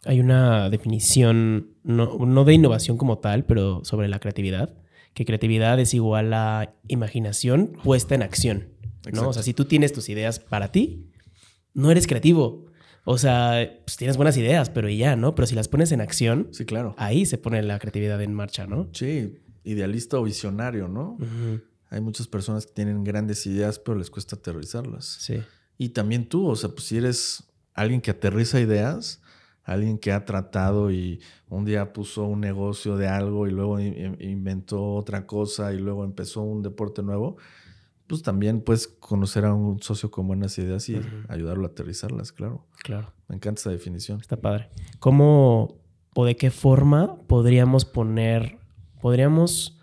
Hay 0.04 0.20
una 0.20 0.70
definición, 0.70 1.70
no, 1.82 2.18
no 2.18 2.44
de 2.44 2.54
innovación 2.54 2.96
como 2.96 3.18
tal, 3.18 3.44
pero 3.44 3.84
sobre 3.84 4.06
la 4.06 4.20
creatividad, 4.20 4.76
que 5.14 5.24
creatividad 5.24 5.80
es 5.80 5.94
igual 5.94 6.32
a 6.32 6.76
imaginación 6.86 7.72
puesta 7.82 8.14
en 8.14 8.22
acción. 8.22 8.68
¿no? 9.12 9.28
O 9.28 9.32
sea, 9.32 9.42
si 9.42 9.54
tú 9.54 9.64
tienes 9.64 9.92
tus 9.92 10.08
ideas 10.08 10.38
para 10.38 10.70
ti, 10.70 11.10
no 11.74 11.90
eres 11.90 12.06
creativo. 12.06 12.66
O 13.08 13.18
sea, 13.18 13.72
pues 13.84 13.96
tienes 13.96 14.16
buenas 14.16 14.36
ideas, 14.36 14.68
pero 14.68 14.88
ya, 14.88 15.14
¿no? 15.14 15.36
Pero 15.36 15.46
si 15.46 15.54
las 15.54 15.68
pones 15.68 15.92
en 15.92 16.00
acción, 16.00 16.48
sí, 16.50 16.64
claro. 16.64 16.96
Ahí 16.98 17.24
se 17.24 17.38
pone 17.38 17.62
la 17.62 17.78
creatividad 17.78 18.20
en 18.20 18.34
marcha, 18.34 18.66
¿no? 18.66 18.88
Sí, 18.92 19.38
idealista 19.62 20.18
o 20.18 20.24
visionario, 20.24 20.88
¿no? 20.88 21.16
Hay 21.88 22.00
muchas 22.00 22.26
personas 22.26 22.66
que 22.66 22.72
tienen 22.72 23.04
grandes 23.04 23.46
ideas, 23.46 23.78
pero 23.78 23.96
les 23.96 24.10
cuesta 24.10 24.34
aterrizarlas. 24.34 25.04
Sí. 25.20 25.40
Y 25.78 25.90
también 25.90 26.28
tú, 26.28 26.48
o 26.48 26.56
sea, 26.56 26.70
pues 26.70 26.82
si 26.88 26.96
eres 26.96 27.44
alguien 27.74 28.00
que 28.00 28.10
aterriza 28.10 28.58
ideas, 28.58 29.22
alguien 29.62 29.98
que 29.98 30.10
ha 30.10 30.24
tratado 30.24 30.90
y 30.90 31.20
un 31.48 31.64
día 31.64 31.92
puso 31.92 32.24
un 32.24 32.40
negocio 32.40 32.96
de 32.96 33.06
algo 33.06 33.46
y 33.46 33.52
luego 33.52 33.78
inventó 33.78 34.94
otra 34.94 35.28
cosa 35.28 35.72
y 35.72 35.78
luego 35.78 36.04
empezó 36.04 36.42
un 36.42 36.60
deporte 36.60 37.04
nuevo, 37.04 37.36
pues 38.06 38.22
también 38.22 38.60
puedes 38.60 38.86
conocer 38.86 39.44
a 39.44 39.54
un 39.54 39.82
socio 39.82 40.10
con 40.10 40.26
buenas 40.26 40.58
ideas 40.58 40.88
y 40.88 41.00
ayudarlo 41.28 41.64
a 41.64 41.70
aterrizarlas, 41.70 42.32
claro. 42.32 42.66
Claro. 42.82 43.12
Me 43.28 43.36
encanta 43.36 43.60
esa 43.60 43.70
definición. 43.70 44.20
Está 44.20 44.36
padre. 44.36 44.70
¿Cómo, 44.98 45.78
o 46.14 46.24
de 46.24 46.36
qué 46.36 46.50
forma 46.50 47.16
podríamos 47.26 47.84
poner, 47.84 48.58
podríamos 49.00 49.80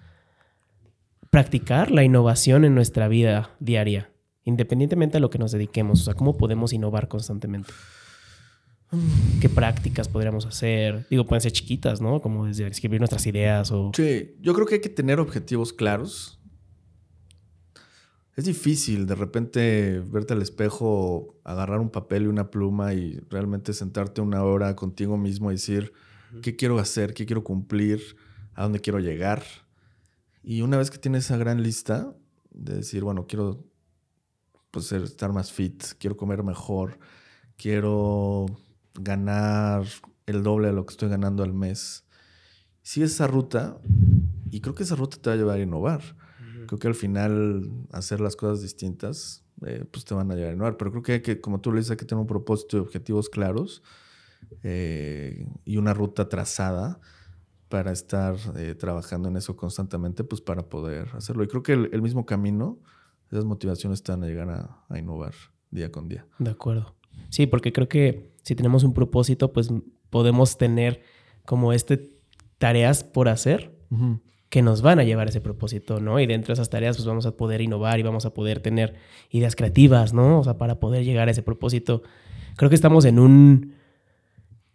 practicar 1.30 1.92
la 1.92 2.04
innovación 2.04 2.64
en 2.64 2.76
nuestra 2.76 3.08
vida 3.08 3.56
diaria, 3.60 4.12
independientemente 4.44 5.18
de 5.18 5.22
lo 5.22 5.30
que 5.30 5.40
nos 5.40 5.52
dediquemos? 5.52 6.02
O 6.02 6.04
sea, 6.06 6.14
¿cómo 6.14 6.38
podemos 6.38 6.72
innovar 6.74 7.08
constantemente? 7.08 7.74
¿Qué 9.42 9.50
prácticas 9.50 10.08
podríamos 10.08 10.46
hacer? 10.46 11.08
Digo, 11.10 11.26
pueden 11.26 11.42
ser 11.42 11.52
chiquitas, 11.52 12.00
¿no? 12.00 12.22
Como 12.22 12.46
desde 12.46 12.68
escribir 12.68 13.02
nuestras 13.02 13.26
ideas 13.26 13.72
o... 13.72 13.92
Sí, 13.96 14.36
yo 14.40 14.54
creo 14.54 14.68
que 14.68 14.76
hay 14.76 14.82
que 14.82 14.90
tener 14.90 15.20
objetivos 15.20 15.74
claros. 15.74 16.40
Es 18.36 18.46
difícil 18.46 19.06
de 19.06 19.14
repente 19.14 20.00
verte 20.00 20.34
al 20.34 20.42
espejo, 20.42 21.36
agarrar 21.44 21.80
un 21.80 21.92
papel 21.92 22.24
y 22.24 22.28
una 22.28 22.50
pluma 22.50 22.96
y 22.96 23.20
realmente 23.30 23.74
sentarte 23.74 24.22
una 24.22 24.44
hora 24.44 24.76
contigo 24.76 25.18
mismo 25.18 25.52
y 25.52 25.56
decir, 25.56 25.94
¿qué 26.42 26.56
quiero 26.56 26.80
hacer? 26.80 27.14
¿Qué 27.14 27.28
quiero 27.28 27.44
cumplir? 27.44 28.18
¿A 28.56 28.64
dónde 28.64 28.80
quiero 28.80 29.00
llegar? 29.00 29.44
Y 30.42 30.62
una 30.62 30.78
vez 30.78 30.90
que 30.90 30.98
tienes 30.98 31.26
esa 31.26 31.38
gran 31.38 31.62
lista 31.62 32.16
de 32.50 32.78
decir, 32.78 33.04
bueno, 33.04 33.28
quiero 33.28 33.64
pues, 34.72 34.92
estar 34.92 35.32
más 35.32 35.52
fit, 35.52 35.84
quiero 36.00 36.18
comer 36.18 36.42
mejor, 36.42 36.98
quiero 37.56 38.48
ganar 38.96 39.86
el 40.26 40.42
doble 40.42 40.70
de 40.70 40.74
lo 40.74 40.88
que 40.88 40.94
estoy 40.94 41.10
ganando 41.10 41.44
al 41.44 41.54
mes. 41.54 42.06
Sigue 42.82 43.06
esa 43.06 43.28
ruta 43.28 43.78
y 44.50 44.62
creo 44.62 44.74
que 44.74 44.84
esa 44.84 44.96
ruta 44.96 45.18
te 45.22 45.30
va 45.30 45.36
a 45.36 45.38
llevar 45.38 45.60
a 45.60 45.62
innovar. 45.62 46.23
Creo 46.68 46.80
que 46.80 46.88
al 46.88 46.96
final 46.96 47.70
hacer 47.92 48.20
las 48.20 48.36
cosas 48.36 48.62
distintas 48.62 49.44
eh, 49.66 49.86
pues 49.90 50.06
te 50.06 50.14
van 50.14 50.32
a 50.32 50.36
llevar 50.36 50.52
a 50.52 50.54
innovar. 50.54 50.78
Pero 50.78 50.92
creo 50.92 51.04
que 51.04 51.12
hay 51.14 51.22
que, 51.22 51.40
como 51.40 51.62
tú 51.62 51.72
le 51.72 51.80
dices, 51.80 51.92
hay 51.92 51.98
que 51.98 52.06
tener 52.06 52.22
un 52.22 52.28
propósito 52.28 52.78
y 52.78 52.80
objetivos 52.80 53.30
claros 53.30 53.84
eh, 54.64 55.48
y 55.66 55.78
una 55.78 55.94
ruta 55.94 56.30
trazada 56.30 57.00
para 57.70 57.92
estar 57.92 58.36
eh, 58.56 58.76
trabajando 58.76 59.30
en 59.30 59.38
eso 59.38 59.56
constantemente, 59.56 60.24
pues 60.24 60.42
para 60.42 60.70
poder 60.70 61.10
hacerlo. 61.14 61.44
Y 61.44 61.48
creo 61.48 61.64
que 61.64 61.74
el, 61.74 62.02
mismo 62.02 62.26
camino, 62.26 62.80
esas 63.32 63.46
motivaciones 63.46 64.04
te 64.04 64.12
van 64.12 64.24
a 64.24 64.28
llegar 64.28 64.50
a, 64.50 64.84
a 64.90 65.00
innovar 65.00 65.34
día 65.72 65.92
con 65.92 66.08
día. 66.08 66.28
De 66.40 66.52
acuerdo. 66.52 66.96
Sí, 67.30 67.48
porque 67.48 67.74
creo 67.74 67.90
que 67.90 68.32
si 68.44 68.56
tenemos 68.56 68.84
un 68.84 68.94
propósito, 68.94 69.54
pues 69.54 69.70
podemos 70.10 70.58
tener 70.58 71.02
como 71.46 71.74
este 71.74 72.12
tareas 72.58 73.04
por 73.04 73.28
hacer 73.28 73.76
que 74.54 74.62
nos 74.62 74.84
van 74.84 75.00
a 75.00 75.04
llevar 75.04 75.26
a 75.26 75.32
ese 75.32 75.42
propósito, 75.42 76.00
¿no? 76.00 76.20
Y 76.20 76.28
dentro 76.28 76.50
de 76.50 76.54
esas 76.54 76.70
tareas, 76.70 76.96
pues 76.96 77.08
vamos 77.08 77.26
a 77.26 77.36
poder 77.36 77.60
innovar 77.60 78.00
y 78.00 78.04
vamos 78.04 78.28
a 78.28 78.36
poder 78.36 78.60
tener 78.60 78.94
ideas 79.32 79.56
creativas, 79.56 80.14
¿no? 80.14 80.42
O 80.42 80.44
sea, 80.44 80.60
para 80.60 80.80
poder 80.80 81.04
llegar 81.04 81.28
a 81.28 81.32
ese 81.32 81.42
propósito. 81.42 82.04
Creo 82.56 82.70
que 82.70 82.76
estamos 82.76 83.04
en 83.06 83.18
un 83.18 83.74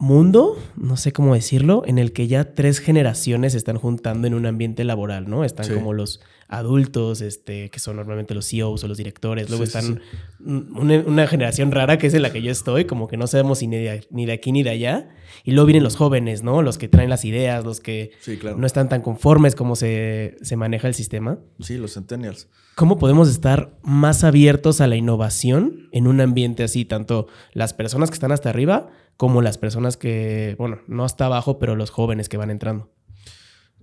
mundo, 0.00 0.56
no 0.76 0.96
sé 0.96 1.12
cómo 1.12 1.34
decirlo, 1.34 1.82
en 1.84 1.98
el 1.98 2.12
que 2.12 2.28
ya 2.28 2.54
tres 2.54 2.78
generaciones 2.78 3.52
se 3.52 3.58
están 3.58 3.78
juntando 3.78 4.28
en 4.28 4.34
un 4.34 4.46
ambiente 4.46 4.84
laboral, 4.84 5.28
¿no? 5.28 5.44
Están 5.44 5.68
como 5.74 5.92
los 5.92 6.20
adultos, 6.46 7.20
este, 7.20 7.68
que 7.68 7.80
son 7.80 7.96
normalmente 7.96 8.32
los 8.32 8.48
CEOs 8.48 8.84
o 8.84 8.88
los 8.88 8.96
directores. 8.96 9.48
Luego 9.50 9.64
están 9.64 10.00
Una, 10.40 11.26
generación 11.26 11.72
rara 11.72 11.98
que 11.98 12.06
es 12.06 12.14
en 12.14 12.22
la 12.22 12.32
que 12.32 12.40
yo 12.42 12.52
estoy, 12.52 12.84
como 12.84 13.08
que 13.08 13.16
no 13.16 13.26
sabemos 13.26 13.60
ni 13.60 13.76
de, 13.76 14.06
ni 14.10 14.24
de 14.24 14.32
aquí 14.32 14.52
ni 14.52 14.62
de 14.62 14.70
allá. 14.70 15.08
Y 15.42 15.50
luego 15.50 15.66
vienen 15.66 15.82
los 15.82 15.96
jóvenes, 15.96 16.44
¿no? 16.44 16.62
Los 16.62 16.78
que 16.78 16.88
traen 16.88 17.10
las 17.10 17.24
ideas, 17.24 17.64
los 17.64 17.80
que 17.80 18.12
no 18.56 18.66
están 18.66 18.88
tan 18.88 19.02
conformes 19.02 19.56
como 19.56 19.74
se, 19.74 20.36
se 20.42 20.56
maneja 20.56 20.86
el 20.86 20.94
sistema. 20.94 21.40
Sí, 21.58 21.76
los 21.76 21.94
centennials. 21.94 22.48
¿Cómo 22.76 22.98
podemos 22.98 23.28
estar 23.28 23.76
más 23.82 24.22
abiertos 24.22 24.80
a 24.80 24.86
la 24.86 24.94
innovación 24.94 25.88
en 25.90 26.06
un 26.06 26.20
ambiente 26.20 26.62
así? 26.62 26.84
Tanto 26.84 27.26
las 27.52 27.74
personas 27.74 28.10
que 28.10 28.14
están 28.14 28.30
hasta 28.30 28.50
arriba 28.50 28.90
como 29.18 29.42
las 29.42 29.58
personas 29.58 29.96
que, 29.96 30.54
bueno, 30.58 30.78
no 30.86 31.04
hasta 31.04 31.26
abajo, 31.26 31.58
pero 31.58 31.74
los 31.74 31.90
jóvenes 31.90 32.28
que 32.28 32.36
van 32.36 32.50
entrando? 32.50 32.90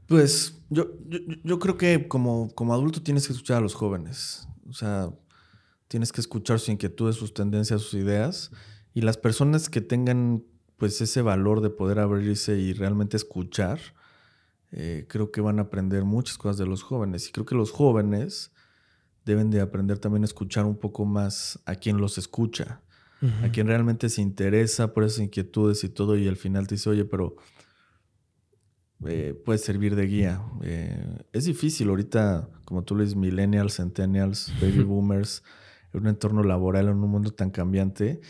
Pues 0.07 0.63
yo, 0.69 0.93
yo, 1.43 1.59
creo 1.59 1.77
que 1.77 2.07
como, 2.07 2.49
como 2.55 2.73
adulto 2.73 3.03
tienes 3.03 3.27
que 3.27 3.33
escuchar 3.33 3.57
a 3.57 3.61
los 3.61 3.75
jóvenes. 3.75 4.47
O 4.69 4.71
sea, 4.71 5.09
tienes 5.89 6.13
que 6.13 6.21
escuchar 6.21 6.59
sus 6.59 6.69
inquietudes, 6.69 7.17
sus 7.17 7.33
tendencias, 7.33 7.81
sus 7.81 7.95
ideas. 7.95 8.51
Y 8.93 9.01
las 9.01 9.17
personas 9.17 9.69
que 9.69 9.81
tengan 9.81 10.45
pues 10.77 11.01
ese 11.01 11.21
valor 11.21 11.59
de 11.59 11.69
poder 11.69 11.99
abrirse 11.99 12.57
y 12.57 12.71
realmente 12.71 13.17
escuchar, 13.17 13.79
eh, 14.71 15.05
creo 15.09 15.31
que 15.31 15.41
van 15.41 15.59
a 15.59 15.63
aprender 15.63 16.05
muchas 16.05 16.37
cosas 16.37 16.57
de 16.57 16.65
los 16.65 16.81
jóvenes. 16.81 17.27
Y 17.27 17.33
creo 17.33 17.45
que 17.45 17.55
los 17.55 17.71
jóvenes 17.71 18.53
deben 19.25 19.51
de 19.51 19.59
aprender 19.59 19.99
también 19.99 20.23
a 20.23 20.27
escuchar 20.27 20.65
un 20.65 20.77
poco 20.77 21.03
más 21.03 21.59
a 21.65 21.75
quien 21.75 21.97
los 21.97 22.17
escucha 22.17 22.81
a 23.43 23.49
quien 23.49 23.67
realmente 23.67 24.09
se 24.09 24.21
interesa 24.21 24.93
por 24.93 25.03
esas 25.03 25.19
inquietudes 25.19 25.83
y 25.83 25.89
todo, 25.89 26.17
y 26.17 26.27
al 26.27 26.37
final 26.37 26.67
te 26.67 26.75
dice, 26.75 26.89
oye, 26.89 27.05
pero 27.05 27.35
eh, 29.05 29.39
puede 29.45 29.59
servir 29.59 29.95
de 29.95 30.07
guía. 30.07 30.41
Eh, 30.63 31.23
es 31.33 31.45
difícil 31.45 31.89
ahorita, 31.89 32.49
como 32.65 32.83
tú 32.83 32.95
le 32.95 33.03
dices, 33.03 33.17
millennials, 33.17 33.75
centennials, 33.75 34.53
baby 34.61 34.83
boomers, 34.83 35.43
en 35.93 36.01
un 36.01 36.07
entorno 36.07 36.43
laboral, 36.43 36.87
en 36.87 36.97
un 36.97 37.09
mundo 37.09 37.31
tan 37.31 37.51
cambiante. 37.51 38.21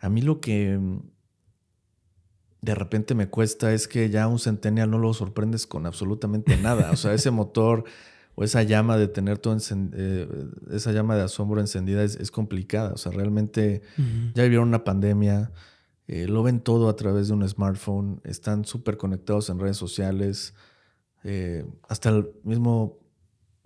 A 0.00 0.08
mí 0.08 0.22
lo 0.22 0.40
que 0.40 0.78
de 2.60 2.74
repente 2.74 3.14
me 3.14 3.28
cuesta 3.28 3.72
es 3.72 3.86
que 3.86 4.10
ya 4.10 4.26
un 4.26 4.38
centennial 4.38 4.90
no 4.90 4.98
lo 4.98 5.14
sorprendes 5.14 5.66
con 5.66 5.86
absolutamente 5.86 6.56
nada. 6.56 6.90
O 6.90 6.96
sea, 6.96 7.14
ese 7.14 7.30
motor 7.32 7.84
o 8.38 8.44
esa 8.44 8.62
llama 8.62 8.96
de 8.96 9.08
tener 9.08 9.38
todo 9.38 9.56
eh, 9.94 10.28
esa 10.70 10.92
llama 10.92 11.16
de 11.16 11.22
asombro 11.22 11.60
encendida 11.60 12.04
es, 12.04 12.30
complicada. 12.30 12.92
O 12.92 12.96
sea, 12.96 13.10
realmente 13.10 13.82
ya 14.32 14.44
vivieron 14.44 14.68
una 14.68 14.84
pandemia, 14.84 15.50
eh, 16.06 16.28
lo 16.28 16.44
ven 16.44 16.60
todo 16.60 16.88
a 16.88 16.94
través 16.94 17.26
de 17.26 17.34
un 17.34 17.48
smartphone, 17.48 18.20
están 18.22 18.64
súper 18.64 18.96
conectados 18.96 19.50
en 19.50 19.58
redes 19.58 19.76
sociales, 19.76 20.54
eh, 21.24 21.66
hasta 21.88 22.10
el 22.10 22.30
mismo 22.44 23.00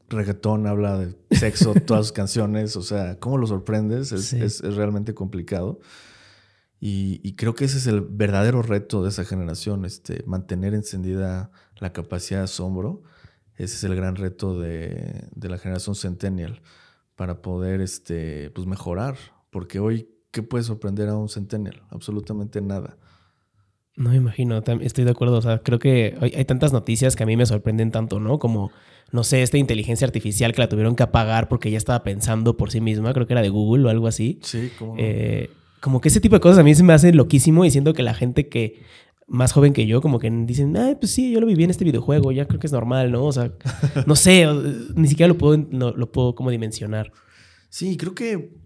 reggaetón 0.09 0.67
habla 0.67 0.97
de 0.97 1.19
sexo, 1.33 1.75
todas 1.87 2.07
sus 2.07 2.13
canciones, 2.13 2.75
o 2.77 2.83
sea, 2.83 3.19
¿cómo 3.21 3.37
lo 3.37 3.47
sorprendes? 3.47 4.11
Es, 4.11 4.63
realmente 4.63 5.13
complicado. 5.13 5.81
Y, 6.81 7.21
y, 7.23 7.35
creo 7.35 7.55
que 7.55 7.67
ese 7.67 7.77
es 7.77 7.87
el 7.87 8.01
verdadero 8.01 8.63
reto 8.63 9.03
de 9.03 9.11
esa 9.11 9.27
generación, 9.27 9.85
este, 9.85 10.25
mantener 10.27 10.73
encendida 10.73 11.51
la 11.77 11.93
capacidad 11.93 12.41
de 12.41 12.45
asombro 12.45 13.03
ese 13.65 13.77
es 13.77 13.85
el 13.85 13.95
gran 13.95 14.17
reto 14.17 14.59
de, 14.59 15.29
la 15.41 15.59
generación 15.59 15.95
centennial 15.95 16.61
para 17.17 17.43
poder 17.43 17.81
este, 17.81 18.51
pues 18.51 18.67
mejorar. 18.67 19.17
Porque 19.51 19.79
hoy, 19.79 20.09
¿qué 20.31 20.43
puede 20.43 20.65
sorprender 20.65 21.09
a 21.09 21.17
un 21.17 21.29
centennial? 21.29 21.83
Absolutamente 21.91 22.61
nada. 22.61 22.97
No 23.95 24.11
me 24.11 24.17
imagino, 24.17 24.63
estoy 24.81 25.05
de 25.05 25.11
acuerdo. 25.11 25.37
O 25.37 25.43
sea, 25.43 25.59
creo 25.59 25.79
que 25.79 26.17
hay, 26.21 26.45
tantas 26.45 26.73
noticias 26.73 27.15
que 27.15 27.23
a 27.23 27.27
mí 27.27 27.37
me 27.37 27.47
sorprenden 27.47 27.91
tanto, 27.91 28.19
¿no? 28.19 28.39
Como, 28.39 28.73
no 29.11 29.23
sé, 29.23 29.43
esta 29.43 29.59
inteligencia 29.59 30.07
artificial 30.07 30.53
que 30.53 30.63
la 30.63 30.69
tuvieron 30.69 30.97
que 30.97 31.03
apagar 31.03 31.49
porque 31.49 31.71
ya 31.71 31.79
estaba 31.79 32.03
pensando 32.03 32.57
por 32.57 32.71
sí 32.71 32.81
misma, 32.81 33.13
creo 33.13 33.27
que 33.27 33.35
era 33.35 33.43
de 33.43 33.51
Google 33.51 33.87
o 33.87 33.91
algo 33.91 34.07
así. 34.07 34.41
Sí, 34.43 34.71
como. 34.79 34.95
Eh, 34.99 35.51
como 35.81 36.01
que 36.01 36.09
ese 36.09 36.21
tipo 36.21 36.37
de 36.37 36.41
cosas 36.41 36.59
a 36.59 36.63
mí 36.63 36.75
se 36.77 36.85
me 36.85 36.93
hacen 36.93 37.17
loquísimo 37.17 37.65
y 37.65 37.71
siento 37.73 37.93
que 37.93 38.05
la 38.05 38.15
gente 38.15 38.49
que 38.49 38.83
más 39.33 39.53
joven 39.53 39.73
que 39.73 39.87
yo, 39.87 40.03
como 40.03 40.19
que 40.19 40.31
dicen, 40.31 40.77
ay, 40.77 40.97
pues 40.97 41.13
sí, 41.13 41.33
yo 41.33 41.41
lo 41.41 41.47
viví 41.47 41.65
en 41.65 41.71
este 41.71 41.87
videojuego, 41.87 42.33
ya 42.33 42.47
creo 42.47 42.61
que 42.61 42.67
es 42.67 42.73
normal, 42.73 43.11
¿no? 43.11 43.25
O 43.25 43.33
sea, 43.33 43.51
no 44.07 44.15
sé, 44.15 44.47
ni 44.95 45.09
siquiera 45.09 45.33
lo 45.33 45.39
puedo, 45.39 45.57
lo 45.57 46.13
puedo 46.13 46.35
como 46.35 46.51
dimensionar. 46.51 47.11
Sí, 47.71 47.97
creo 47.97 48.15
que. 48.15 48.61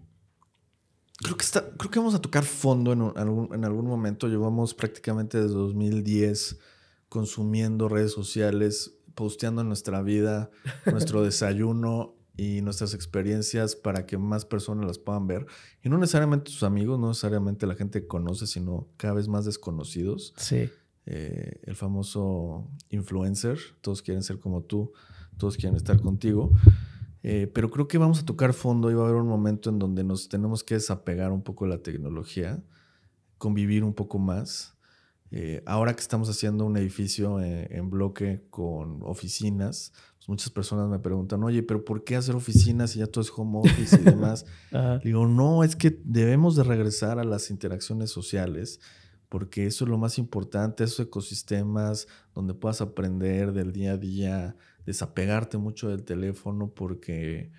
Creo 1.19 1.35
que, 1.35 1.45
está, 1.45 1.71
creo 1.77 1.89
que 1.89 1.97
vamos 1.97 2.13
a 2.13 2.21
tocar 2.21 2.43
fondo 2.43 2.91
en, 2.93 3.01
algún, 3.17 3.49
en 3.55 3.65
algún 3.65 3.87
momento. 3.87 4.27
Llevamos 4.27 4.75
prácticamente 4.75 5.41
desde 5.41 5.55
2010 5.55 6.59
consumiendo 7.09 7.87
redes 7.87 8.11
sociales, 8.11 8.99
posteando 9.15 9.63
nuestra 9.63 10.03
vida, 10.03 10.51
nuestro 10.85 11.23
desayuno, 11.23 12.16
y 12.37 12.61
nuestras 12.61 12.93
experiencias 12.93 13.75
para 13.75 14.05
que 14.05 14.19
más 14.19 14.45
personas 14.45 14.85
las 14.85 14.99
puedan 14.99 15.25
ver. 15.25 15.47
Y 15.83 15.89
no 15.89 15.97
necesariamente 15.97 16.51
sus 16.51 16.63
amigos, 16.63 16.99
no 16.99 17.09
necesariamente 17.09 17.65
la 17.65 17.75
gente 17.75 18.01
que 18.01 18.07
conoce, 18.07 18.45
sino 18.45 18.87
cada 18.95 19.15
vez 19.15 19.27
más 19.27 19.43
desconocidos. 19.43 20.35
Sí. 20.37 20.69
Eh, 21.07 21.61
el 21.63 21.75
famoso 21.75 22.69
influencer, 22.91 23.57
todos 23.81 24.03
quieren 24.03 24.21
ser 24.21 24.39
como 24.39 24.61
tú, 24.61 24.93
todos 25.37 25.57
quieren 25.57 25.75
estar 25.75 25.99
contigo. 25.99 26.51
Eh, 27.23 27.49
pero 27.53 27.71
creo 27.71 27.87
que 27.87 27.97
vamos 27.97 28.19
a 28.19 28.25
tocar 28.25 28.53
fondo 28.53 28.91
y 28.91 28.93
va 28.93 29.05
a 29.05 29.09
haber 29.09 29.19
un 29.19 29.27
momento 29.27 29.71
en 29.71 29.79
donde 29.79 30.03
nos 30.03 30.29
tenemos 30.29 30.63
que 30.63 30.75
desapegar 30.75 31.31
un 31.31 31.41
poco 31.41 31.65
de 31.65 31.71
la 31.71 31.81
tecnología, 31.81 32.63
convivir 33.39 33.83
un 33.83 33.93
poco 33.93 34.19
más. 34.19 34.75
Eh, 35.31 35.63
ahora 35.65 35.93
que 35.93 36.01
estamos 36.01 36.29
haciendo 36.29 36.65
un 36.65 36.77
edificio 36.77 37.41
en 37.41 37.89
bloque 37.89 38.45
con 38.49 38.99
oficinas, 39.01 39.91
muchas 40.27 40.51
personas 40.51 40.87
me 40.89 40.99
preguntan, 40.99 41.43
oye, 41.43 41.63
pero 41.63 41.83
¿por 41.83 42.03
qué 42.03 42.15
hacer 42.15 42.35
oficinas 42.35 42.91
si 42.91 42.99
ya 42.99 43.07
todo 43.07 43.23
es 43.23 43.31
home 43.35 43.59
office 43.59 43.99
y 43.99 44.03
demás? 44.03 44.45
Digo, 45.03 45.27
no, 45.27 45.63
es 45.63 45.75
que 45.75 45.99
debemos 46.03 46.55
de 46.55 46.63
regresar 46.63 47.17
a 47.17 47.23
las 47.23 47.49
interacciones 47.49 48.11
sociales 48.11 48.79
porque 49.29 49.65
eso 49.65 49.83
es 49.83 49.89
lo 49.89 49.97
más 49.97 50.19
importante, 50.19 50.85
esos 50.85 51.05
ecosistemas 51.05 52.07
donde 52.33 52.53
puedas 52.53 52.79
aprender 52.79 53.51
del 53.51 53.73
día 53.73 53.93
a 53.93 53.97
día, 53.97 54.55
desapegarte 54.85 55.57
mucho 55.57 55.89
del 55.89 56.03
teléfono 56.03 56.69
porque 56.69 57.51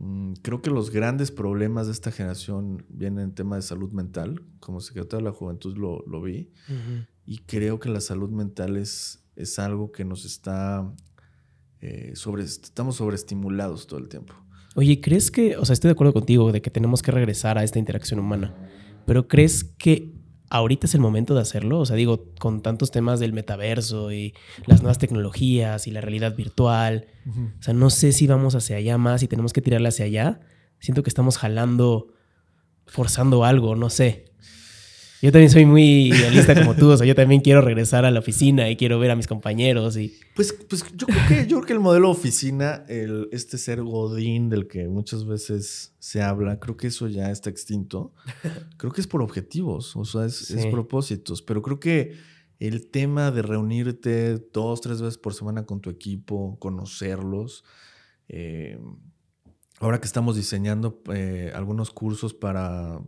Mm, 0.00 0.34
creo 0.42 0.62
que 0.62 0.70
los 0.70 0.90
grandes 0.90 1.32
problemas 1.32 1.86
de 1.86 1.92
esta 1.92 2.12
generación 2.12 2.84
vienen 2.88 3.24
en 3.24 3.34
tema 3.34 3.56
de 3.56 3.62
salud 3.62 3.90
mental. 3.90 4.42
Como 4.60 4.80
secretario 4.80 5.24
de 5.24 5.30
la 5.32 5.36
Juventud 5.36 5.76
lo, 5.76 6.04
lo 6.06 6.22
vi. 6.22 6.52
Y 7.26 7.38
creo 7.38 7.80
que 7.80 7.88
la 7.88 8.00
salud 8.00 8.30
mental 8.30 8.76
es, 8.76 9.24
es 9.34 9.58
algo 9.58 9.90
que 9.90 10.04
nos 10.04 10.24
está 10.24 10.88
eh, 11.80 12.12
sobre, 12.14 12.44
estamos 12.44 12.96
sobreestimulados 12.96 13.86
todo 13.86 14.00
el 14.00 14.08
tiempo. 14.08 14.34
Oye, 14.74 15.00
¿crees 15.00 15.30
que, 15.30 15.56
o 15.56 15.64
sea, 15.64 15.72
estoy 15.72 15.88
de 15.88 15.92
acuerdo 15.92 16.12
contigo 16.12 16.52
de 16.52 16.62
que 16.62 16.70
tenemos 16.70 17.02
que 17.02 17.10
regresar 17.10 17.58
a 17.58 17.64
esta 17.64 17.78
interacción 17.78 18.20
humana, 18.20 18.54
pero 19.06 19.26
¿crees 19.26 19.64
que 19.64 20.12
ahorita 20.50 20.86
es 20.86 20.94
el 20.94 21.00
momento 21.00 21.34
de 21.34 21.40
hacerlo? 21.40 21.80
O 21.80 21.86
sea, 21.86 21.96
digo, 21.96 22.32
con 22.38 22.62
tantos 22.62 22.90
temas 22.90 23.20
del 23.20 23.32
metaverso 23.32 24.12
y 24.12 24.34
las 24.66 24.82
nuevas 24.82 24.98
tecnologías 24.98 25.86
y 25.86 25.90
la 25.90 26.00
realidad 26.00 26.36
virtual, 26.36 27.06
o 27.58 27.62
sea, 27.62 27.74
no 27.74 27.90
sé 27.90 28.12
si 28.12 28.26
vamos 28.26 28.54
hacia 28.54 28.76
allá 28.76 28.98
más 28.98 29.22
y 29.22 29.28
tenemos 29.28 29.52
que 29.52 29.60
tirarla 29.60 29.88
hacia 29.88 30.04
allá. 30.04 30.40
Siento 30.78 31.02
que 31.02 31.10
estamos 31.10 31.38
jalando, 31.38 32.12
forzando 32.86 33.44
algo, 33.44 33.74
no 33.74 33.90
sé. 33.90 34.27
Yo 35.20 35.32
también 35.32 35.50
soy 35.50 35.66
muy 35.66 36.12
idealista 36.12 36.54
como 36.54 36.76
tú, 36.76 36.90
o 36.90 36.96
sea, 36.96 37.04
yo 37.04 37.14
también 37.16 37.40
quiero 37.40 37.60
regresar 37.60 38.04
a 38.04 38.10
la 38.10 38.20
oficina 38.20 38.70
y 38.70 38.76
quiero 38.76 39.00
ver 39.00 39.10
a 39.10 39.16
mis 39.16 39.26
compañeros 39.26 39.96
y... 39.96 40.14
Pues, 40.36 40.52
pues 40.52 40.84
yo 40.96 41.08
creo 41.08 41.26
que, 41.26 41.46
yo 41.48 41.56
creo 41.56 41.62
que 41.66 41.72
el 41.72 41.80
modelo 41.80 42.10
oficina, 42.10 42.84
el, 42.88 43.28
este 43.32 43.58
ser 43.58 43.82
godín 43.82 44.48
del 44.48 44.68
que 44.68 44.86
muchas 44.86 45.26
veces 45.26 45.96
se 45.98 46.22
habla, 46.22 46.60
creo 46.60 46.76
que 46.76 46.86
eso 46.86 47.08
ya 47.08 47.32
está 47.32 47.50
extinto. 47.50 48.12
Creo 48.76 48.92
que 48.92 49.00
es 49.00 49.08
por 49.08 49.20
objetivos, 49.20 49.96
o 49.96 50.04
sea, 50.04 50.26
es, 50.26 50.54
propósitos, 50.70 51.42
pero 51.42 51.62
creo 51.62 51.80
que 51.80 52.12
el 52.60 52.88
tema 52.88 53.32
de 53.32 53.42
reunirte 53.42 54.38
dos, 54.52 54.80
tres 54.80 55.02
veces 55.02 55.18
por 55.18 55.34
semana 55.34 55.66
con 55.66 55.80
tu 55.80 55.90
equipo, 55.90 56.56
conocerlos, 56.60 57.64
eh, 58.28 58.78
ahora 59.80 60.00
que 60.00 60.06
estamos 60.06 60.36
diseñando 60.36 61.02
eh, 61.12 61.50
algunos 61.54 61.90
cursos 61.90 62.34
para 62.34 63.00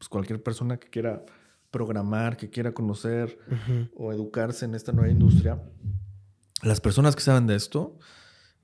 pues, 0.00 0.08
cualquier 0.08 0.42
persona 0.42 0.78
que 0.78 0.88
quiera 0.88 1.26
programar, 1.70 2.38
que 2.38 2.48
quiera 2.48 2.72
conocer 2.72 3.38
o 3.94 4.12
educarse 4.12 4.64
en 4.64 4.74
esta 4.74 4.92
nueva 4.92 5.12
industria, 5.12 5.62
las 6.62 6.80
personas 6.80 7.14
que 7.14 7.22
saben 7.22 7.46
de 7.46 7.54
esto 7.54 7.98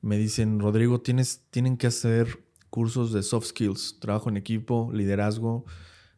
me 0.00 0.16
dicen, 0.16 0.60
Rodrigo, 0.60 1.02
tienes, 1.02 1.42
tienen 1.50 1.76
que 1.76 1.86
hacer 1.86 2.42
cursos 2.70 3.12
de 3.12 3.22
soft 3.22 3.48
skills, 3.48 3.98
trabajo 4.00 4.30
en 4.30 4.38
equipo, 4.38 4.90
liderazgo, 4.94 5.66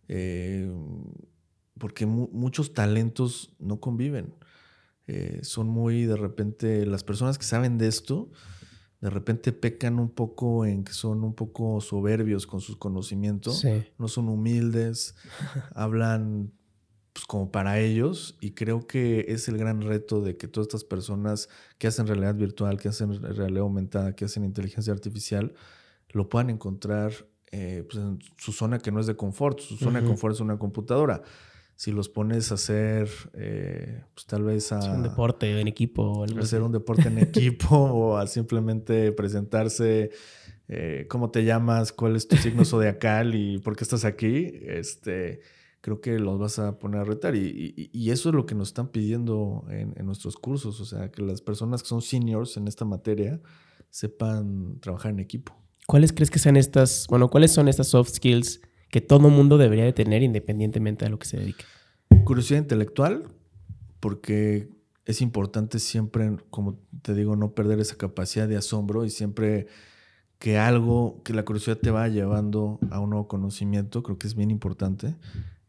eh, 0.06 0.70
porque 1.78 2.06
muchos 2.06 2.74
talentos 2.74 3.56
no 3.58 3.80
conviven. 3.80 4.34
Eh, 5.08 5.40
son 5.42 5.66
muy, 5.66 6.04
de 6.04 6.16
repente, 6.16 6.86
las 6.86 7.02
personas 7.02 7.38
que 7.38 7.44
saben 7.44 7.76
de 7.76 7.88
esto, 7.88 8.30
de 9.00 9.10
repente 9.10 9.52
pecan 9.52 9.98
un 9.98 10.10
poco 10.10 10.66
en 10.66 10.84
que 10.84 10.92
son 10.92 11.22
un 11.22 11.34
poco 11.34 11.80
soberbios 11.80 12.46
con 12.46 12.60
sus 12.60 12.76
conocimientos, 12.76 13.64
no 13.98 14.08
son 14.08 14.28
humildes, 14.28 15.14
hablan 15.74 16.52
pues, 17.12 17.24
como 17.26 17.52
para 17.52 17.78
ellos 17.78 18.36
y 18.40 18.52
creo 18.52 18.86
que 18.86 19.26
es 19.28 19.48
el 19.48 19.56
gran 19.56 19.82
reto 19.82 20.20
de 20.20 20.36
que 20.36 20.48
todas 20.48 20.66
estas 20.66 20.84
personas 20.84 21.48
que 21.78 21.86
hacen 21.86 22.06
realidad 22.06 22.34
virtual, 22.34 22.78
que 22.78 22.88
hacen 22.88 23.22
realidad 23.22 23.62
aumentada, 23.62 24.14
que 24.16 24.24
hacen 24.24 24.44
inteligencia 24.44 24.92
artificial, 24.92 25.54
lo 26.10 26.28
puedan 26.28 26.50
encontrar 26.50 27.12
eh, 27.52 27.84
pues, 27.88 28.02
en 28.02 28.18
su 28.36 28.52
zona 28.52 28.78
que 28.78 28.90
no 28.90 29.00
es 29.00 29.06
de 29.06 29.16
confort, 29.16 29.60
su 29.60 29.76
zona 29.76 30.00
de 30.00 30.06
confort 30.06 30.34
es 30.34 30.40
una 30.40 30.58
computadora 30.58 31.22
si 31.78 31.92
los 31.92 32.08
pones 32.08 32.50
a 32.50 32.56
hacer, 32.56 33.08
eh, 33.34 34.02
pues 34.12 34.26
tal 34.26 34.42
vez 34.42 34.72
a... 34.72 34.80
un 34.92 35.04
deporte 35.04 35.60
en 35.60 35.68
equipo 35.68 36.02
o 36.02 36.24
algo 36.24 36.40
Hacer 36.40 36.60
un 36.60 36.72
deporte 36.72 37.06
en 37.06 37.18
equipo 37.20 37.76
o 37.76 38.16
a 38.16 38.26
simplemente 38.26 39.12
presentarse, 39.12 40.10
eh, 40.66 41.06
cómo 41.08 41.30
te 41.30 41.44
llamas, 41.44 41.92
cuál 41.92 42.16
es 42.16 42.26
tu 42.26 42.34
signo 42.36 42.64
zodiacal 42.64 43.36
y 43.36 43.58
por 43.58 43.76
qué 43.76 43.84
estás 43.84 44.04
aquí, 44.04 44.50
este, 44.62 45.38
creo 45.80 46.00
que 46.00 46.18
los 46.18 46.36
vas 46.40 46.58
a 46.58 46.80
poner 46.80 47.02
a 47.02 47.04
retar. 47.04 47.36
Y, 47.36 48.10
eso 48.10 48.30
es 48.30 48.34
lo 48.34 48.44
que 48.44 48.56
nos 48.56 48.70
están 48.70 48.88
pidiendo 48.88 49.64
en, 49.70 49.94
en, 49.96 50.04
nuestros 50.04 50.34
cursos, 50.34 50.80
o 50.80 50.84
sea, 50.84 51.12
que 51.12 51.22
las 51.22 51.42
personas 51.42 51.84
que 51.84 51.90
son 51.90 52.02
seniors 52.02 52.56
en 52.56 52.66
esta 52.66 52.86
materia 52.86 53.40
sepan 53.88 54.80
trabajar 54.80 55.12
en 55.12 55.20
equipo. 55.20 55.56
¿Cuáles 55.86 56.12
crees 56.12 56.32
que 56.32 56.40
sean 56.40 56.56
estas, 56.56 57.06
bueno, 57.08 57.30
cuáles 57.30 57.52
son 57.52 57.68
estas 57.68 57.86
soft 57.86 58.10
skills? 58.10 58.62
Que 58.90 59.00
todo 59.00 59.28
mundo 59.28 59.58
debería 59.58 59.84
de 59.84 59.92
tener 59.92 60.22
independientemente 60.22 61.04
de 61.04 61.10
lo 61.10 61.18
que 61.18 61.26
se 61.26 61.36
dedique. 61.38 61.64
Curiosidad 62.24 62.60
intelectual, 62.60 63.28
porque 64.00 64.70
es 65.04 65.20
importante 65.20 65.78
siempre, 65.78 66.36
como 66.50 66.78
te 67.02 67.14
digo, 67.14 67.36
no 67.36 67.52
perder 67.54 67.80
esa 67.80 67.96
capacidad 67.96 68.48
de 68.48 68.56
asombro 68.56 69.04
y 69.04 69.10
siempre 69.10 69.66
que 70.38 70.58
algo, 70.58 71.22
que 71.24 71.32
la 71.32 71.44
curiosidad 71.44 71.78
te 71.78 71.90
va 71.90 72.08
llevando 72.08 72.78
a 72.90 73.00
un 73.00 73.10
nuevo 73.10 73.26
conocimiento, 73.26 74.02
creo 74.02 74.18
que 74.18 74.26
es 74.26 74.34
bien 74.34 74.50
importante. 74.50 75.16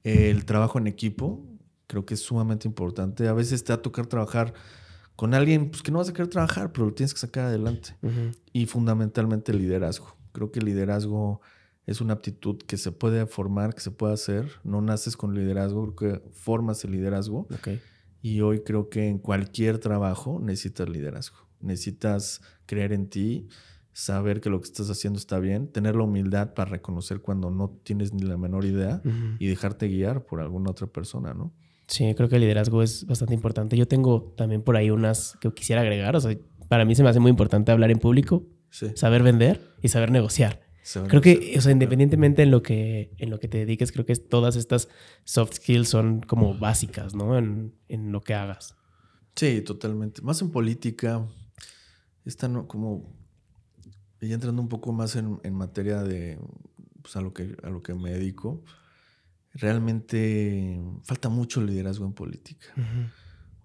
El 0.04 0.46
trabajo 0.46 0.78
en 0.78 0.88
equipo, 0.88 1.44
creo 1.88 2.06
que 2.06 2.14
es 2.14 2.22
sumamente 2.22 2.68
importante. 2.68 3.28
A 3.28 3.34
veces 3.34 3.64
te 3.64 3.74
va 3.74 3.80
a 3.80 3.82
tocar 3.82 4.06
trabajar 4.06 4.54
con 5.16 5.34
alguien 5.34 5.70
pues, 5.70 5.82
que 5.82 5.92
no 5.92 5.98
vas 5.98 6.10
a 6.10 6.14
querer 6.14 6.30
trabajar, 6.30 6.72
pero 6.72 6.86
lo 6.86 6.94
tienes 6.94 7.14
que 7.14 7.20
sacar 7.20 7.46
adelante. 7.46 7.96
Y 8.54 8.68
fundamentalmente 8.68 9.52
el 9.52 9.58
liderazgo. 9.58 10.16
Creo 10.32 10.52
que 10.52 10.60
el 10.60 10.66
liderazgo 10.66 11.42
es 11.90 12.02
una 12.02 12.14
aptitud 12.14 12.58
que 12.58 12.78
se 12.78 12.92
puede 12.92 13.26
formar, 13.26 13.74
que 13.74 13.82
se 13.82 13.90
puede 13.90 14.14
hacer. 14.14 14.48
No 14.64 14.80
naces 14.80 15.18
con 15.18 15.34
liderazgo, 15.34 15.96
creo 15.96 16.22
que 16.22 16.30
formas 16.30 16.84
el 16.86 16.92
liderazgo. 16.92 17.48
Y 18.22 18.42
hoy 18.42 18.60
creo 18.62 18.90
que 18.90 19.08
en 19.08 19.18
cualquier 19.18 19.80
trabajo 19.80 20.40
necesitas 20.40 20.88
liderazgo. 20.88 21.38
Necesitas 21.62 22.42
creer 22.68 22.94
en 22.94 23.10
ti, 23.10 23.48
saber 23.92 24.40
que 24.40 24.52
lo 24.52 24.62
que 24.62 24.68
estás 24.68 24.92
haciendo 24.92 25.18
está 25.18 25.40
bien, 25.40 25.68
tener 25.72 25.96
la 25.96 26.04
humildad 26.04 26.54
para 26.54 26.70
reconocer 26.70 27.22
cuando 27.22 27.50
no 27.50 27.80
tienes 27.84 28.14
ni 28.14 28.22
la 28.22 28.38
menor 28.38 28.66
idea 28.66 29.02
y 29.40 29.48
dejarte 29.48 29.88
guiar 29.88 30.26
por 30.26 30.42
alguna 30.42 30.70
otra 30.70 30.86
persona, 30.86 31.34
¿no? 31.34 31.52
Sí, 31.88 32.14
creo 32.14 32.30
que 32.30 32.36
el 32.36 32.42
liderazgo 32.42 32.84
es 32.84 33.08
bastante 33.08 33.34
importante. 33.34 33.76
Yo 33.76 33.88
tengo 33.88 34.32
también 34.38 34.62
por 34.62 34.78
ahí 34.78 34.92
unas 34.92 35.40
que 35.42 35.52
quisiera 35.52 35.82
agregar. 35.82 36.16
O 36.16 36.22
sea, 36.22 36.38
para 36.68 36.86
mí 36.86 36.94
se 36.94 37.02
me 37.02 37.10
hace 37.10 37.20
muy 37.20 37.32
importante 37.32 37.72
hablar 37.72 37.90
en 37.90 37.98
público, 37.98 38.46
saber 38.94 39.24
vender 39.24 39.74
y 39.82 39.88
saber 39.88 40.12
negociar. 40.12 40.69
Creo 41.08 41.22
que, 41.22 41.56
o 41.58 41.62
sea, 41.62 41.72
independientemente 41.72 42.44
en 42.44 42.52
lo 42.52 42.64
que, 42.64 43.14
en 43.18 43.30
lo 43.30 43.40
que 43.40 43.48
te 43.48 43.60
dediques, 43.60 43.92
creo 43.92 44.06
que 44.06 44.16
todas 44.16 44.56
estas 44.56 44.90
soft 45.24 45.56
skills 45.56 45.90
son 45.90 46.22
como 46.22 46.58
básicas, 46.58 47.14
¿no? 47.14 47.38
En, 47.38 47.76
en 47.88 48.12
lo 48.12 48.22
que 48.22 48.34
hagas. 48.34 48.76
Sí, 49.36 49.62
totalmente. 49.62 50.22
Más 50.22 50.42
en 50.42 50.52
política, 50.52 51.26
está 52.26 52.52
como, 52.68 53.14
ya 54.22 54.34
entrando 54.34 54.62
un 54.62 54.70
poco 54.70 54.92
más 54.92 55.16
en, 55.16 55.40
en 55.44 55.54
materia 55.54 56.02
de, 56.04 56.40
pues 57.02 57.16
a 57.16 57.22
lo, 57.22 57.34
que, 57.34 57.56
a 57.64 57.70
lo 57.70 57.82
que 57.82 57.94
me 57.94 58.12
dedico, 58.12 58.64
realmente 59.54 60.82
falta 61.04 61.30
mucho 61.30 61.62
liderazgo 61.62 62.06
en 62.06 62.14
política. 62.14 62.68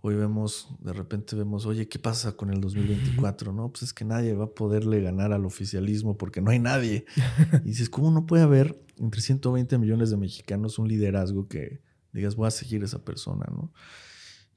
Hoy 0.07 0.17
vemos, 0.17 0.69
de 0.81 0.93
repente 0.93 1.35
vemos, 1.35 1.65
oye, 1.65 1.89
¿qué 1.89 1.99
pasa 1.99 2.33
con 2.37 2.51
el 2.51 2.61
2024? 2.61 3.55
No, 3.55 3.71
pues 3.71 3.85
es 3.85 3.95
que 3.95 4.05
nadie 4.05 4.35
va 4.35 4.45
a 4.45 4.55
poderle 4.55 5.01
ganar 5.01 5.33
al 5.33 5.47
oficialismo 5.47 6.19
porque 6.19 6.43
no 6.43 6.51
hay 6.51 6.59
nadie. 6.59 7.07
Y 7.65 7.69
dices, 7.69 7.89
¿cómo 7.89 8.11
no 8.11 8.27
puede 8.27 8.43
haber 8.43 8.79
entre 8.99 9.23
120 9.23 9.79
millones 9.79 10.11
de 10.11 10.19
mexicanos 10.19 10.79
un 10.79 10.89
liderazgo 10.89 11.49
que 11.49 11.81
digas, 12.13 12.37
voy 12.37 12.49
a 12.49 12.51
seguir 12.51 12.83
a 12.83 12.85
esa 12.85 13.03
persona, 13.03 13.47
¿no? 13.51 13.73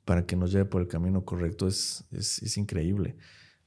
Para 0.03 0.25
que 0.25 0.35
nos 0.35 0.51
lleve 0.51 0.65
por 0.65 0.81
el 0.81 0.89
camino 0.89 1.23
correcto, 1.23 1.65
es, 1.65 2.03
es, 2.11 2.57
increíble. 2.57 3.15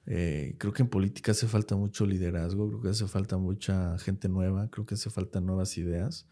Eh, 0.05 0.57
creo 0.59 0.75
que 0.75 0.83
en 0.83 0.91
política 0.91 1.33
hace 1.33 1.47
falta 1.47 1.77
mucho 1.77 2.05
liderazgo, 2.05 2.69
creo 2.69 2.83
que 2.83 2.89
hace 2.91 3.07
falta 3.07 3.39
mucha 3.39 3.97
gente 4.01 4.29
nueva, 4.29 4.69
creo 4.69 4.85
que 4.85 4.97
hace 4.97 5.09
falta 5.09 5.41
nuevas 5.41 5.79
ideas. 5.79 6.27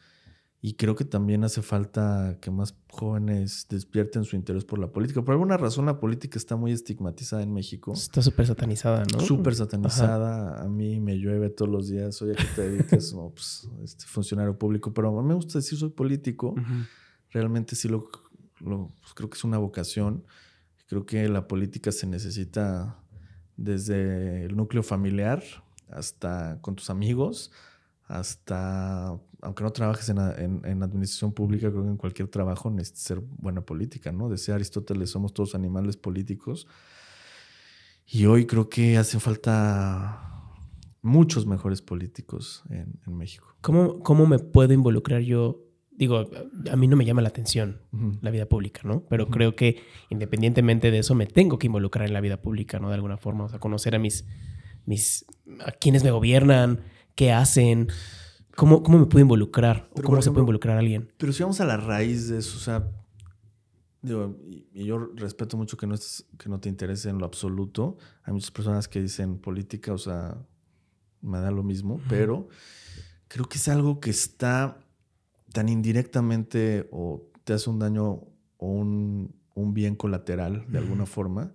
Y 0.60 0.74
creo 0.74 0.96
que 0.96 1.04
también 1.04 1.44
hace 1.44 1.62
falta 1.62 2.38
que 2.40 2.50
más 2.50 2.74
jóvenes 2.90 3.66
despierten 3.68 4.24
su 4.24 4.34
interés 4.34 4.64
por 4.64 4.80
la 4.80 4.90
política. 4.90 5.22
Por 5.22 5.32
alguna 5.32 5.56
razón 5.56 5.86
la 5.86 6.00
política 6.00 6.36
está 6.36 6.56
muy 6.56 6.72
estigmatizada 6.72 7.42
en 7.42 7.52
México. 7.52 7.92
Está 7.92 8.22
súper 8.22 8.48
satanizada, 8.48 9.04
¿no? 9.12 9.20
Súper 9.20 9.54
satanizada. 9.54 10.60
A 10.60 10.68
mí 10.68 10.98
me 10.98 11.16
llueve 11.16 11.50
todos 11.50 11.70
los 11.70 11.88
días. 11.88 12.20
Oye, 12.22 12.32
¿a 12.32 12.36
qué 12.36 12.44
te 12.56 12.70
dedicas? 12.70 13.12
no, 13.14 13.30
pues, 13.30 13.68
este, 13.84 14.04
funcionario 14.06 14.58
público. 14.58 14.92
Pero 14.92 15.16
a 15.16 15.22
mí 15.22 15.28
me 15.28 15.34
gusta 15.34 15.58
decir 15.58 15.78
soy 15.78 15.90
político. 15.90 16.56
Realmente 17.30 17.76
sí 17.76 17.88
lo, 17.88 18.08
pues, 18.58 19.14
creo 19.14 19.30
que 19.30 19.38
es 19.38 19.44
una 19.44 19.58
vocación. 19.58 20.24
Creo 20.88 21.06
que 21.06 21.28
la 21.28 21.46
política 21.46 21.92
se 21.92 22.08
necesita 22.08 22.98
desde 23.56 24.46
el 24.46 24.56
núcleo 24.56 24.82
familiar 24.82 25.44
hasta 25.88 26.58
con 26.62 26.74
tus 26.74 26.90
amigos 26.90 27.52
hasta, 28.08 29.20
aunque 29.42 29.62
no 29.62 29.70
trabajes 29.70 30.08
en, 30.08 30.18
en, 30.18 30.82
administración 30.82 31.32
pública, 31.32 31.70
creo 31.70 31.84
que 31.84 31.90
en 31.90 31.96
cualquier 31.96 32.28
trabajo 32.28 32.70
necesitas 32.70 33.02
ser 33.02 33.20
buena 33.20 33.60
política, 33.60 34.10
¿no? 34.12 34.28
Decía 34.28 34.54
Aristóteles, 34.54 35.10
somos 35.10 35.32
todos 35.32 35.54
animales 35.54 35.96
políticos. 35.96 36.66
Y 38.06 38.26
hoy 38.26 38.46
creo 38.46 38.68
que 38.68 38.96
hace 38.96 39.20
falta 39.20 40.28
muchos 41.02 41.46
mejores 41.46 41.82
políticos 41.82 42.64
en, 42.70 42.98
en 43.06 43.16
México. 43.16 43.54
¿Cómo, 43.60 44.00
¿Cómo 44.00 44.26
me 44.26 44.38
puedo 44.38 44.72
involucrar 44.72 45.22
yo? 45.22 45.64
Digo, 45.90 46.30
a 46.70 46.76
mí 46.76 46.86
no 46.86 46.96
me 46.96 47.04
llama 47.04 47.22
la 47.22 47.28
atención 47.28 47.82
la 48.20 48.30
vida 48.30 48.46
pública, 48.46 48.82
¿no? 48.84 49.04
Pero 49.08 49.28
creo 49.28 49.56
que 49.56 49.82
independientemente 50.10 50.90
de 50.90 50.98
eso 50.98 51.14
me 51.14 51.26
tengo 51.26 51.58
que 51.58 51.66
involucrar 51.66 52.06
en 52.06 52.12
la 52.12 52.20
vida 52.20 52.40
pública, 52.40 52.78
¿no? 52.78 52.88
De 52.88 52.94
alguna 52.94 53.16
forma, 53.16 53.44
o 53.44 53.48
sea, 53.48 53.58
conocer 53.58 53.96
a 53.96 53.98
mis, 53.98 54.24
mis, 54.86 55.26
a 55.64 55.72
quienes 55.72 56.04
me 56.04 56.12
gobiernan, 56.12 56.80
qué 57.16 57.32
hacen, 57.32 57.88
cómo, 58.58 58.82
cómo 58.82 58.98
me 58.98 59.06
puedo 59.06 59.22
involucrar, 59.22 59.88
o 59.92 60.02
cómo 60.02 60.20
se 60.20 60.30
puede 60.30 60.40
involucrar 60.40 60.76
a 60.76 60.80
alguien. 60.80 61.12
Pero 61.16 61.32
si 61.32 61.44
vamos 61.44 61.60
a 61.60 61.64
la 61.64 61.76
raíz 61.76 62.28
de 62.28 62.38
eso, 62.38 62.56
o 62.56 62.60
sea, 62.60 62.90
digo, 64.02 64.36
y 64.72 64.84
yo 64.84 64.98
respeto 65.14 65.56
mucho 65.56 65.76
que 65.76 65.86
no, 65.86 65.94
que 66.36 66.48
no 66.48 66.58
te 66.58 66.68
interese 66.68 67.08
en 67.08 67.18
lo 67.18 67.24
absoluto. 67.24 67.98
Hay 68.24 68.32
muchas 68.32 68.50
personas 68.50 68.88
que 68.88 69.00
dicen 69.00 69.38
política, 69.38 69.92
o 69.92 69.98
sea, 69.98 70.36
me 71.20 71.38
da 71.38 71.52
lo 71.52 71.62
mismo, 71.62 72.00
pero 72.08 72.48
creo 73.28 73.48
que 73.48 73.58
es 73.58 73.68
algo 73.68 74.00
que 74.00 74.10
está 74.10 74.80
tan 75.52 75.68
indirectamente 75.68 76.88
o 76.90 77.30
te 77.44 77.52
hace 77.52 77.70
un 77.70 77.78
daño 77.78 78.24
o 78.56 78.66
un, 78.66 79.34
bien 79.54 79.94
colateral 79.94 80.64
de 80.68 80.78
alguna 80.78 81.06
forma, 81.06 81.52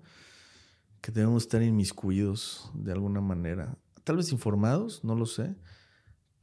que 1.02 1.12
debemos 1.12 1.44
estar 1.44 1.62
inmiscuidos 1.62 2.72
de 2.74 2.94
alguna 2.94 3.20
manera. 3.20 3.78
Tal 4.06 4.16
vez 4.16 4.32
informados, 4.32 5.04
no 5.04 5.16
lo 5.16 5.26
sé, 5.26 5.56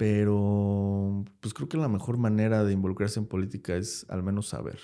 pero 0.01 1.27
pues 1.41 1.53
creo 1.53 1.69
que 1.69 1.77
la 1.77 1.87
mejor 1.87 2.17
manera 2.17 2.65
de 2.65 2.73
involucrarse 2.73 3.21
en 3.21 3.27
política 3.27 3.77
es 3.77 4.07
al 4.09 4.23
menos 4.23 4.49
saber. 4.49 4.79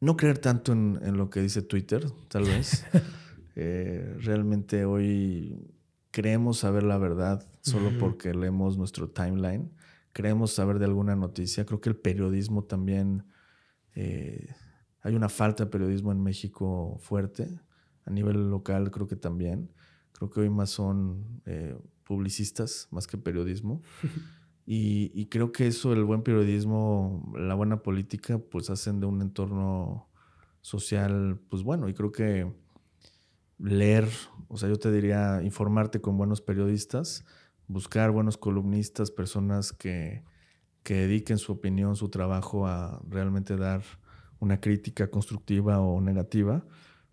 No 0.00 0.18
creer 0.18 0.36
tanto 0.36 0.72
en, 0.72 1.16
lo 1.16 1.30
que 1.30 1.40
dice 1.40 1.62
Twitter, 1.62 2.04
tal 2.28 2.44
vez. 2.44 2.84
Eh, 3.56 4.16
realmente 4.18 4.84
hoy 4.84 5.72
creemos 6.10 6.58
saber 6.58 6.82
la 6.82 6.98
verdad 6.98 7.48
solo 7.60 7.96
porque 8.00 8.34
leemos 8.34 8.76
nuestro 8.76 9.08
timeline. 9.08 9.70
Creemos 10.12 10.50
saber 10.52 10.80
de 10.80 10.86
alguna 10.86 11.14
noticia. 11.14 11.64
Creo 11.64 11.80
que 11.80 11.88
el 11.88 11.96
periodismo 11.96 12.64
también... 12.64 13.24
Eh, 13.94 14.48
hay 15.02 15.14
una 15.14 15.28
falta 15.28 15.66
de 15.66 15.70
periodismo 15.70 16.10
en 16.10 16.20
México 16.20 16.98
fuerte. 16.98 17.60
A 18.04 18.10
nivel 18.10 18.50
local 18.50 18.90
creo 18.90 19.06
que 19.06 19.14
también. 19.14 19.70
Creo 20.10 20.30
que 20.30 20.40
hoy 20.40 20.50
más 20.50 20.70
son 20.70 21.40
eh, 21.46 21.78
publicistas 22.04 22.88
más 22.90 23.06
que 23.06 23.18
periodismo. 23.18 23.82
y, 24.66 25.26
creo 25.26 25.52
que 25.52 25.66
eso, 25.66 25.92
el 25.92 26.04
buen 26.04 26.22
periodismo, 26.22 27.32
la 27.36 27.54
buena 27.54 27.82
política, 27.82 28.38
pues 28.38 28.70
hacen 28.70 29.00
de 29.00 29.06
un 29.06 29.20
entorno 29.20 30.08
social, 30.60 31.40
pues 31.48 31.62
bueno. 31.62 31.88
Y 31.88 31.94
creo 31.94 32.12
que 32.12 32.52
leer, 33.58 34.08
o 34.48 34.56
sea, 34.56 34.68
yo 34.68 34.78
te 34.78 34.90
diría 34.90 35.42
informarte 35.42 36.00
con 36.00 36.16
buenos 36.16 36.40
periodistas, 36.40 37.24
buscar 37.66 38.10
buenos 38.10 38.36
columnistas, 38.36 39.10
personas 39.10 39.72
que, 39.72 40.24
que 40.82 40.94
dediquen 40.94 41.38
su 41.38 41.52
opinión, 41.52 41.96
su 41.96 42.08
trabajo 42.08 42.66
a 42.66 43.02
realmente 43.08 43.56
dar 43.56 43.82
una 44.38 44.60
crítica 44.60 45.10
constructiva 45.10 45.80
o 45.80 46.00
negativa, 46.00 46.64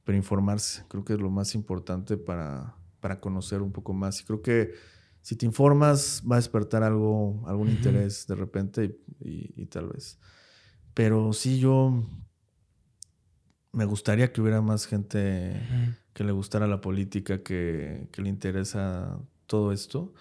pero 0.03 0.17
informarse, 0.17 0.83
creo 0.87 1.05
que 1.05 1.13
es 1.13 1.19
lo 1.21 1.29
más 1.29 1.55
importante 1.55 2.17
para, 2.17 2.75
para 3.01 3.19
conocer 3.19 3.61
un 3.61 3.73
poco 3.73 3.93
más. 3.93 4.21
Y 4.21 4.23
creo 4.23 4.41
que 4.41 4.73
si 5.21 5.35
te 5.35 5.45
informas 5.45 6.23
va 6.29 6.35
a 6.35 6.39
despertar 6.39 6.83
algo, 6.83 7.43
algún 7.47 7.69
interés 7.69 8.25
de 8.27 8.35
repente 8.35 8.99
y, 9.19 9.65
tal 9.65 9.89
vez. 9.89 10.19
Pero 10.93 11.33
sí, 11.33 11.59
yo 11.59 12.03
me 13.71 13.85
gustaría 13.85 14.31
que 14.31 14.41
hubiera 14.41 14.61
más 14.61 14.85
gente 14.85 15.61
que 16.13 16.23
le 16.23 16.31
gustara 16.31 16.67
la 16.67 16.81
política, 16.81 17.43
que, 17.43 18.07
le 18.15 18.29
interesa 18.29 19.19
todo 19.45 19.71
esto. 19.71 20.13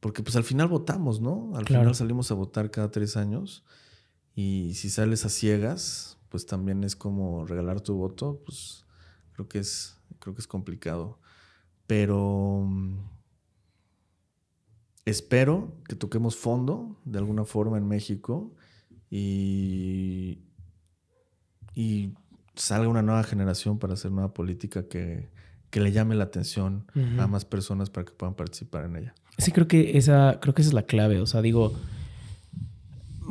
Porque 0.00 0.22
pues 0.22 0.36
al 0.36 0.44
final 0.44 0.68
votamos, 0.68 1.20
¿no? 1.20 1.52
Al 1.56 1.66
final 1.66 1.94
salimos 1.94 2.30
a 2.30 2.34
votar 2.34 2.70
cada 2.70 2.90
tres 2.90 3.16
años. 3.16 3.64
Y 4.34 4.74
si 4.74 4.90
sales 4.90 5.24
a 5.24 5.30
ciegas, 5.30 6.18
pues 6.28 6.46
también 6.46 6.84
es 6.84 6.94
como 6.96 7.46
regalar 7.46 7.80
tu 7.80 7.94
voto, 7.94 8.42
pues 8.44 8.84
creo 9.32 9.48
que 9.48 9.58
es, 9.58 9.96
creo 10.18 10.34
que 10.34 10.42
es 10.42 10.46
complicado. 10.46 11.18
Pero 11.86 12.64
mm, 12.66 12.98
espero 15.04 15.72
que 15.88 15.96
toquemos 15.96 16.36
fondo 16.36 17.00
de 17.04 17.18
alguna 17.18 17.44
forma 17.44 17.78
en 17.78 17.86
México 17.86 18.54
y, 19.10 20.40
y 21.74 22.14
salga 22.56 22.88
una 22.88 23.02
nueva 23.02 23.22
generación 23.22 23.78
para 23.78 23.94
hacer 23.94 24.10
nueva 24.10 24.34
política 24.34 24.88
que, 24.88 25.34
le 25.72 25.92
llame 25.92 26.14
la 26.14 26.24
atención 26.24 26.86
a 27.18 27.26
más 27.26 27.44
personas 27.44 27.90
para 27.90 28.06
que 28.06 28.12
puedan 28.12 28.34
participar 28.34 28.86
en 28.86 28.96
ella. 28.96 29.14
Sí, 29.36 29.52
creo 29.52 29.68
que 29.68 29.98
esa, 29.98 30.38
creo 30.40 30.54
que 30.54 30.62
esa 30.62 30.70
es 30.70 30.74
la 30.74 30.84
clave. 30.84 31.20
O 31.20 31.26
sea, 31.26 31.42
digo, 31.42 31.74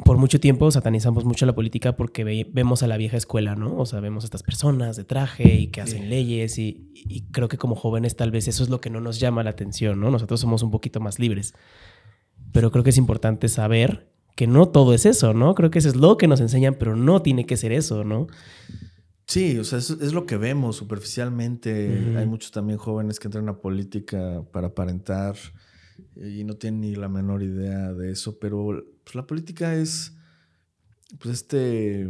por 0.03 0.17
mucho 0.17 0.39
tiempo 0.39 0.69
satanizamos 0.71 1.25
mucho 1.25 1.45
la 1.45 1.55
política 1.55 1.95
porque 1.95 2.23
vemos 2.51 2.83
a 2.83 2.87
la 2.87 2.97
vieja 2.97 3.17
escuela, 3.17 3.55
¿no? 3.55 3.77
O 3.77 3.85
sea, 3.85 3.99
vemos 3.99 4.23
a 4.23 4.27
estas 4.27 4.43
personas 4.43 4.97
de 4.97 5.03
traje 5.03 5.55
y 5.55 5.67
que 5.67 5.81
hacen 5.81 6.09
leyes 6.09 6.57
y, 6.57 7.27
creo 7.31 7.47
que 7.47 7.57
como 7.57 7.75
jóvenes 7.75 8.15
tal 8.15 8.31
vez 8.31 8.47
eso 8.47 8.63
es 8.63 8.69
lo 8.69 8.81
que 8.81 8.89
no 8.89 8.99
nos 8.99 9.19
llama 9.19 9.43
la 9.43 9.51
atención, 9.51 9.99
¿no? 9.99 10.11
Nosotros 10.11 10.39
somos 10.39 10.63
un 10.63 10.71
poquito 10.71 10.99
más 10.99 11.19
libres. 11.19 11.53
Pero 12.51 12.71
creo 12.71 12.83
que 12.83 12.89
es 12.89 12.97
importante 12.97 13.47
saber 13.47 14.09
que 14.35 14.47
no 14.47 14.67
todo 14.67 14.93
es 14.93 15.05
eso, 15.05 15.33
¿no? 15.33 15.55
Creo 15.55 15.71
que 15.71 15.79
eso 15.79 15.89
es 15.89 15.95
lo 15.95 16.17
que 16.17 16.27
nos 16.27 16.41
enseñan, 16.41 16.75
pero 16.75 16.95
no 16.95 17.21
tiene 17.21 17.45
que 17.45 17.57
ser 17.57 17.71
eso, 17.71 18.03
¿no? 18.03 18.27
Sí, 19.27 19.57
o 19.57 19.63
sea, 19.63 19.79
es, 19.79 20.13
lo 20.13 20.25
que 20.25 20.37
vemos 20.37 20.75
superficialmente. 20.75 22.15
Hay 22.17 22.25
muchos 22.25 22.51
también 22.51 22.77
jóvenes 22.77 23.19
que 23.19 23.27
entran 23.27 23.49
a 23.49 23.59
política 23.59 24.43
para 24.51 24.67
aparentar 24.67 25.35
y 26.15 26.43
no 26.43 26.55
tienen 26.55 26.81
ni 26.81 26.95
la 26.95 27.09
menor 27.09 27.41
idea 27.41 27.93
de 27.93 28.11
eso, 28.11 28.37
pero 28.39 28.83
pues, 29.05 29.15
la 29.15 29.25
política 29.25 29.75
es, 29.75 30.13
pues 31.19 31.35
este, 31.35 32.09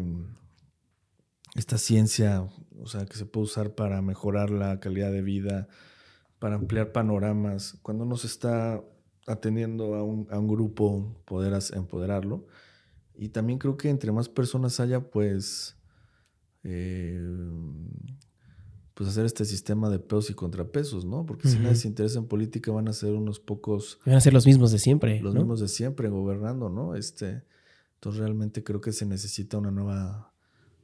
esta 1.53 1.77
ciencia, 1.77 2.41
o 2.79 2.87
sea, 2.87 3.05
que 3.05 3.15
se 3.17 3.25
puede 3.25 3.45
usar 3.45 3.75
para 3.75 4.01
mejorar 4.01 4.49
la 4.49 4.79
calidad 4.79 5.11
de 5.11 5.21
vida, 5.21 5.67
para 6.39 6.55
ampliar 6.55 6.91
panoramas. 6.91 7.77
Cuando 7.83 8.05
uno 8.05 8.17
se 8.17 8.27
está 8.27 8.81
atendiendo 9.27 9.95
a 9.95 10.03
un, 10.03 10.47
grupo, 10.47 11.21
poder 11.25 11.53
empoderarlo. 11.73 12.47
Y 13.13 13.29
también 13.29 13.59
creo 13.59 13.77
que 13.77 13.89
entre 13.89 14.11
más 14.11 14.29
personas 14.29 14.79
haya, 14.79 15.09
pues, 15.09 15.77
eh, 16.63 17.21
pues 18.95 19.09
hacer 19.09 19.25
este 19.25 19.43
sistema 19.43 19.89
de 19.89 19.99
pesos 19.99 20.29
y 20.29 20.33
contrapesos, 20.33 21.03
¿no? 21.03 21.25
Porque 21.25 21.49
si 21.49 21.59
nadie 21.59 21.75
se 21.75 21.89
interesa 21.89 22.17
en 22.17 22.27
política 22.27 22.71
van 22.71 22.87
a 22.87 22.93
ser 22.93 23.13
unos 23.13 23.41
pocos... 23.41 23.99
Van 24.05 24.15
a 24.15 24.21
ser 24.21 24.33
los 24.33 24.45
mismos 24.45 24.71
de 24.71 24.79
siempre. 24.79 25.19
Los 25.19 25.35
mismos 25.35 25.59
de 25.59 25.67
siempre 25.67 26.07
gobernando, 26.07 26.69
¿no? 26.69 26.95
Este, 26.95 27.43
entonces 27.95 28.21
realmente 28.21 28.63
creo 28.63 28.79
que 28.79 28.93
se 28.93 29.05
necesita 29.05 29.57
una 29.57 29.69
nueva... 29.69 30.33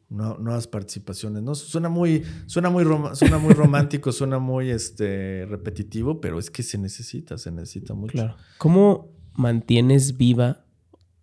nuevas 0.09 0.67
participaciones, 0.67 1.41
¿no? 1.41 1.55
Suena 1.55 1.87
muy, 1.87 2.23
suena 2.47 2.69
muy, 2.69 2.83
suena 3.13 3.37
muy 3.37 3.53
romántico, 3.53 4.11
suena 4.11 4.39
muy 4.39 4.71
este, 4.71 5.45
repetitivo, 5.45 6.19
pero 6.19 6.37
es 6.37 6.51
que 6.51 6.63
se 6.63 6.77
necesita, 6.77 7.37
se 7.37 7.49
necesita 7.49 7.93
mucho. 7.93 8.11
Claro. 8.11 8.35
¿Cómo 8.57 9.09
mantienes 9.35 10.17
viva 10.17 10.65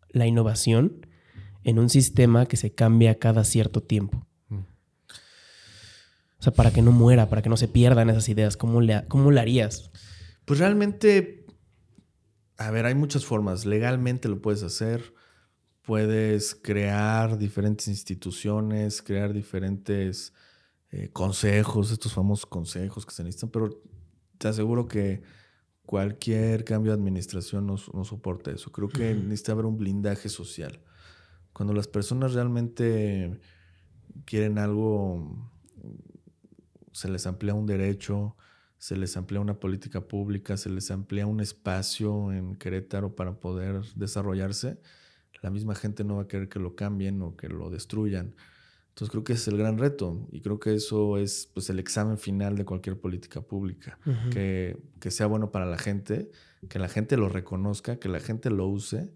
la 0.08 0.26
innovación 0.26 1.06
en 1.64 1.78
un 1.78 1.90
sistema 1.90 2.46
que 2.46 2.56
se 2.56 2.72
cambia 2.72 3.18
cada 3.18 3.44
cierto 3.44 3.82
tiempo? 3.82 4.27
O 6.38 6.42
sea, 6.42 6.52
para 6.52 6.70
que 6.70 6.82
no 6.82 6.92
muera, 6.92 7.28
para 7.28 7.42
que 7.42 7.48
no 7.48 7.56
se 7.56 7.68
pierdan 7.68 8.10
esas 8.10 8.28
ideas, 8.28 8.56
¿cómo 8.56 8.80
le, 8.80 9.04
cómo 9.08 9.30
le 9.30 9.40
harías? 9.40 9.90
Pues 10.44 10.60
realmente, 10.60 11.46
a 12.56 12.70
ver, 12.70 12.86
hay 12.86 12.94
muchas 12.94 13.24
formas. 13.24 13.66
Legalmente 13.66 14.28
lo 14.28 14.40
puedes 14.40 14.62
hacer. 14.62 15.14
Puedes 15.82 16.54
crear 16.54 17.38
diferentes 17.38 17.88
instituciones, 17.88 19.02
crear 19.02 19.32
diferentes 19.32 20.32
eh, 20.90 21.10
consejos, 21.12 21.90
estos 21.90 22.12
famosos 22.12 22.46
consejos 22.46 23.04
que 23.04 23.14
se 23.14 23.24
necesitan, 23.24 23.50
pero 23.50 23.82
te 24.38 24.48
aseguro 24.48 24.86
que 24.86 25.22
cualquier 25.84 26.64
cambio 26.64 26.92
de 26.92 26.98
administración 26.98 27.66
no, 27.66 27.76
no 27.94 28.04
soporta 28.04 28.50
eso. 28.50 28.70
Creo 28.70 28.88
que 28.88 29.14
necesita 29.14 29.52
haber 29.52 29.66
un 29.66 29.76
blindaje 29.76 30.28
social. 30.28 30.80
Cuando 31.52 31.72
las 31.72 31.88
personas 31.88 32.34
realmente 32.34 33.40
quieren 34.24 34.58
algo 34.58 35.50
se 36.98 37.08
les 37.08 37.28
amplía 37.28 37.54
un 37.54 37.64
derecho, 37.66 38.36
se 38.76 38.96
les 38.96 39.16
amplía 39.16 39.40
una 39.40 39.60
política 39.60 40.00
pública, 40.00 40.56
se 40.56 40.68
les 40.68 40.90
amplía 40.90 41.28
un 41.28 41.40
espacio 41.40 42.32
en 42.32 42.56
Querétaro 42.56 43.14
para 43.14 43.38
poder 43.38 43.82
desarrollarse, 43.94 44.80
la 45.40 45.50
misma 45.50 45.76
gente 45.76 46.02
no 46.02 46.16
va 46.16 46.22
a 46.22 46.26
querer 46.26 46.48
que 46.48 46.58
lo 46.58 46.74
cambien 46.74 47.22
o 47.22 47.36
que 47.36 47.48
lo 47.48 47.70
destruyan. 47.70 48.34
Entonces 48.88 49.12
creo 49.12 49.22
que 49.22 49.34
ese 49.34 49.42
es 49.42 49.48
el 49.48 49.58
gran 49.58 49.78
reto 49.78 50.26
y 50.32 50.40
creo 50.40 50.58
que 50.58 50.74
eso 50.74 51.18
es 51.18 51.48
pues, 51.54 51.70
el 51.70 51.78
examen 51.78 52.18
final 52.18 52.56
de 52.56 52.64
cualquier 52.64 52.98
política 52.98 53.40
pública, 53.42 53.96
que, 54.32 54.76
que, 54.98 55.12
sea 55.12 55.28
bueno 55.28 55.52
para 55.52 55.66
la 55.66 55.78
gente, 55.78 56.32
que 56.68 56.80
la 56.80 56.88
gente 56.88 57.16
lo 57.16 57.28
reconozca, 57.28 58.00
que 58.00 58.08
la 58.08 58.18
gente 58.18 58.50
lo 58.50 58.66
use, 58.66 59.12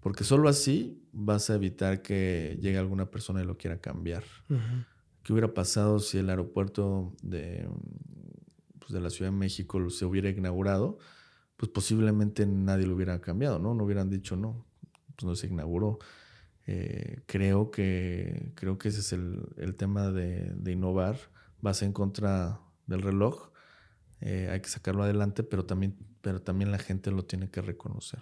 porque 0.00 0.24
solo 0.24 0.48
así 0.48 1.02
vas 1.12 1.50
a 1.50 1.56
evitar 1.56 2.00
que 2.00 2.56
llegue 2.62 2.78
alguna 2.78 3.10
persona 3.10 3.42
y 3.42 3.44
lo 3.44 3.58
quiera 3.58 3.82
cambiar. 3.82 4.24
¿Qué 5.28 5.34
hubiera 5.34 5.52
pasado 5.52 5.98
si 5.98 6.16
el 6.16 6.30
aeropuerto 6.30 7.12
de, 7.20 7.68
pues, 8.78 8.92
de 8.92 8.98
la 8.98 9.10
Ciudad 9.10 9.30
de 9.30 9.36
México 9.36 9.90
se 9.90 10.06
hubiera 10.06 10.30
inaugurado? 10.30 10.96
Pues 11.58 11.70
posiblemente 11.70 12.46
nadie 12.46 12.86
lo 12.86 12.94
hubiera 12.94 13.20
cambiado, 13.20 13.58
¿no? 13.58 13.74
No 13.74 13.84
hubieran 13.84 14.08
dicho 14.08 14.36
no, 14.36 14.64
pues 15.16 15.24
no 15.26 15.36
se 15.36 15.48
inauguró. 15.48 15.98
Eh, 16.66 17.20
creo, 17.26 17.70
que, 17.70 18.52
creo 18.54 18.78
que 18.78 18.88
ese 18.88 19.00
es 19.00 19.12
el, 19.12 19.74
tema 19.76 20.10
de, 20.10 20.72
innovar. 20.72 21.18
Vas 21.60 21.82
en 21.82 21.92
contra 21.92 22.62
del 22.86 23.02
reloj, 23.02 23.50
eh, 24.22 24.48
hay 24.50 24.62
que 24.62 24.70
sacarlo 24.70 25.02
adelante, 25.02 25.42
pero 25.42 25.66
también 25.66 25.94
pero 26.22 26.40
también 26.40 26.70
la 26.70 26.78
gente 26.78 27.10
lo 27.10 27.26
tiene 27.26 27.50
que 27.50 27.60
reconocer. 27.60 28.20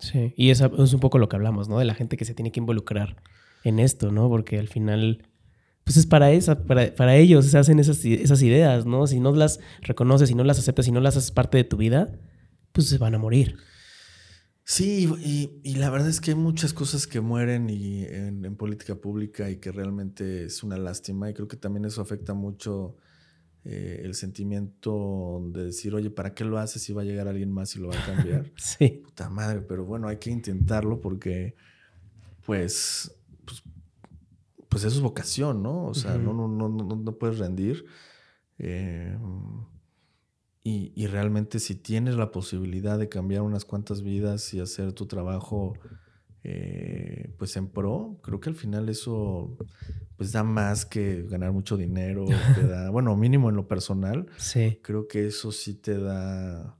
Sí, 0.00 0.34
y 0.36 0.50
eso 0.50 0.70
es 0.84 0.92
un 0.92 1.00
poco 1.00 1.16
lo 1.16 1.30
que 1.30 1.36
hablamos, 1.36 1.70
¿no? 1.70 1.78
De 1.78 1.86
la 1.86 1.94
gente 1.94 2.18
que 2.18 2.26
se 2.26 2.34
tiene 2.34 2.52
que 2.52 2.60
involucrar 2.60 3.22
en 3.64 3.78
esto, 3.78 4.12
¿no? 4.12 4.28
Porque 4.28 4.58
al 4.58 4.68
final, 4.68 5.26
pues 5.84 5.96
es 5.96 6.06
para, 6.06 6.30
esa, 6.32 6.64
para, 6.64 7.16
ellos 7.16 7.46
se 7.46 7.58
hacen 7.58 7.78
esas, 7.78 8.04
esas 8.04 8.42
ideas, 8.42 8.86
¿no? 8.86 9.06
Si 9.06 9.18
no 9.18 9.34
las 9.34 9.60
reconoces, 9.80 10.28
si 10.28 10.34
no 10.34 10.44
las 10.44 10.58
aceptas, 10.58 10.84
si 10.84 10.92
no 10.92 11.00
las 11.00 11.16
haces 11.16 11.32
parte 11.32 11.58
de 11.58 11.64
tu 11.64 11.76
vida, 11.76 12.18
pues 12.72 12.88
se 12.88 12.98
van 12.98 13.14
a 13.14 13.18
morir. 13.18 13.56
Sí, 14.64 15.10
y, 15.64 15.74
la 15.74 15.90
verdad 15.90 16.08
es 16.08 16.20
que 16.20 16.30
hay 16.30 16.36
muchas 16.36 16.72
cosas 16.72 17.06
que 17.06 17.20
mueren 17.20 17.68
y 17.68 18.04
en, 18.04 18.54
política 18.56 18.94
pública 18.94 19.50
y 19.50 19.56
que 19.56 19.72
realmente 19.72 20.44
es 20.44 20.62
una 20.62 20.76
lástima 20.78 21.28
y 21.28 21.34
creo 21.34 21.48
que 21.48 21.56
también 21.56 21.84
eso 21.84 22.00
afecta 22.00 22.32
mucho 22.32 22.96
eh, 23.64 24.02
el 24.04 24.14
sentimiento 24.14 25.42
de 25.52 25.66
decir, 25.66 25.94
oye, 25.94 26.10
¿para 26.10 26.32
qué 26.32 26.44
lo 26.44 26.58
haces 26.58 26.80
si 26.80 26.92
va 26.92 27.02
a 27.02 27.04
llegar 27.04 27.26
alguien 27.26 27.50
más 27.50 27.74
y 27.74 27.80
lo 27.80 27.88
va 27.88 27.98
a 27.98 28.06
cambiar? 28.06 28.52
sí. 28.56 29.02
Puta 29.04 29.28
madre, 29.28 29.62
pero 29.62 29.84
bueno, 29.84 30.06
hay 30.06 30.18
que 30.18 30.30
intentarlo 30.30 31.00
porque 31.00 31.56
pues, 32.46 33.12
pues, 34.72 34.84
eso 34.84 34.96
es 34.96 35.02
vocación, 35.02 35.62
¿no? 35.62 35.84
O 35.84 35.94
sea, 35.94 36.16
no, 36.16 36.32
no, 36.32 36.48
no, 36.48 36.68
no, 36.68 37.18
puedes 37.18 37.38
rendir. 37.38 37.84
Eh, 38.58 39.16
y, 40.64 41.06
realmente 41.06 41.58
si 41.58 41.74
tienes 41.74 42.14
la 42.14 42.30
posibilidad 42.30 42.98
de 42.98 43.08
cambiar 43.08 43.42
unas 43.42 43.66
cuantas 43.66 44.02
vidas 44.02 44.54
y 44.54 44.60
hacer 44.60 44.92
tu 44.92 45.06
trabajo 45.06 45.74
eh, 46.44 47.34
pues 47.36 47.56
en 47.56 47.68
pro, 47.68 48.18
creo 48.22 48.40
que 48.40 48.48
al 48.48 48.54
final 48.54 48.88
eso 48.88 49.56
pues 50.16 50.32
da 50.32 50.42
más 50.42 50.86
que 50.86 51.24
ganar 51.24 51.52
mucho 51.52 51.76
dinero, 51.76 52.24
te 52.54 52.66
da, 52.66 52.90
bueno, 52.90 53.14
mínimo 53.16 53.50
en 53.50 53.56
lo 53.56 53.68
personal. 53.68 54.26
Sí. 54.38 54.78
Creo 54.82 55.06
que 55.06 55.26
eso 55.26 55.52
sí 55.52 55.74
te 55.74 55.98
da, 55.98 56.78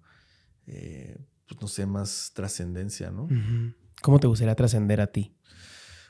eh, 0.66 1.18
pues 1.46 1.60
no 1.60 1.68
sé, 1.68 1.84
más 1.84 2.32
trascendencia, 2.34 3.10
¿no? 3.10 3.28
¿Cómo 4.00 4.18
te 4.18 4.28
gustaría 4.28 4.54
trascender 4.54 5.00
a 5.00 5.08
ti? 5.08 5.34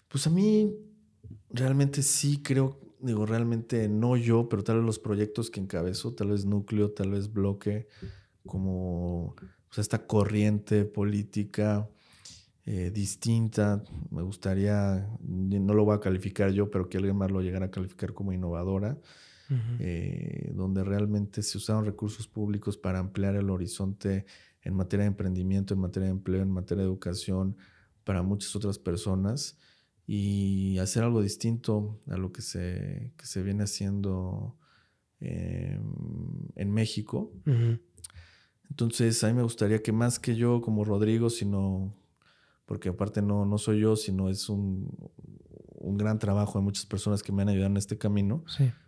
Pues 0.08 0.26
a 0.26 0.30
mí 0.30 0.74
realmente 1.52 2.02
sí 2.02 2.42
creo 2.42 2.78
digo, 3.02 3.26
realmente 3.26 3.88
no 3.88 4.16
yo, 4.16 4.48
pero 4.48 4.62
tal 4.62 4.76
vez 4.76 4.86
los 4.86 4.98
proyectos 4.98 5.50
que 5.50 5.60
encabezo, 5.60 6.14
tal 6.14 6.30
vez 6.30 6.44
núcleo, 6.44 6.92
tal 6.92 7.10
vez 7.10 7.32
bloque, 7.32 7.88
como 8.46 9.34
pues, 9.68 9.78
esta 9.78 10.06
corriente 10.06 10.84
política 10.84 11.88
eh, 12.64 12.92
distinta, 12.94 13.82
me 14.10 14.22
gustaría, 14.22 15.08
no 15.20 15.74
lo 15.74 15.84
voy 15.84 15.96
a 15.96 16.00
calificar 16.00 16.52
yo, 16.52 16.70
pero 16.70 16.88
que 16.88 16.96
alguien 16.96 17.16
más 17.16 17.30
lo 17.30 17.42
llegara 17.42 17.66
a 17.66 17.70
calificar 17.70 18.14
como 18.14 18.32
innovadora, 18.32 18.98
eh, 19.80 20.50
donde 20.54 20.82
realmente 20.82 21.42
se 21.42 21.58
usaron 21.58 21.84
recursos 21.84 22.26
públicos 22.26 22.78
para 22.78 23.00
ampliar 23.00 23.36
el 23.36 23.50
horizonte 23.50 24.24
en 24.62 24.74
materia 24.74 25.02
de 25.02 25.08
emprendimiento, 25.08 25.74
en 25.74 25.80
materia 25.80 26.06
de 26.06 26.12
empleo, 26.12 26.40
en 26.40 26.50
materia 26.50 26.84
de 26.84 26.88
educación, 26.88 27.58
para 28.04 28.22
muchas 28.22 28.56
otras 28.56 28.78
personas 28.78 29.58
y 30.06 30.78
hacer 30.78 31.04
algo 31.04 31.22
distinto 31.22 32.00
a 32.08 32.16
lo 32.16 32.32
que 32.32 32.42
se, 32.42 33.12
que 33.16 33.26
se 33.26 33.42
viene 33.42 33.64
haciendo 33.64 34.56
en 35.20 36.70
México. 36.72 37.32
Entonces, 38.68 39.22
a 39.22 39.28
mí 39.28 39.34
me 39.34 39.42
gustaría 39.42 39.82
que 39.82 39.92
más 39.92 40.18
que 40.18 40.34
yo 40.34 40.60
como 40.60 40.84
Rodrigo, 40.84 41.30
sino, 41.30 41.94
porque 42.66 42.88
aparte 42.88 43.22
no, 43.22 43.46
no 43.46 43.58
soy 43.58 43.80
yo, 43.80 43.94
sino 43.96 44.28
es 44.28 44.48
un, 44.48 44.88
un 45.82 45.98
gran 45.98 46.18
trabajo 46.18 46.58
de 46.58 46.64
muchas 46.64 46.86
personas 46.86 47.22
que 47.22 47.32
me 47.32 47.42
han 47.42 47.48
ayudado 47.50 47.70
en 47.70 47.76
este 47.76 47.98
camino, 47.98 48.44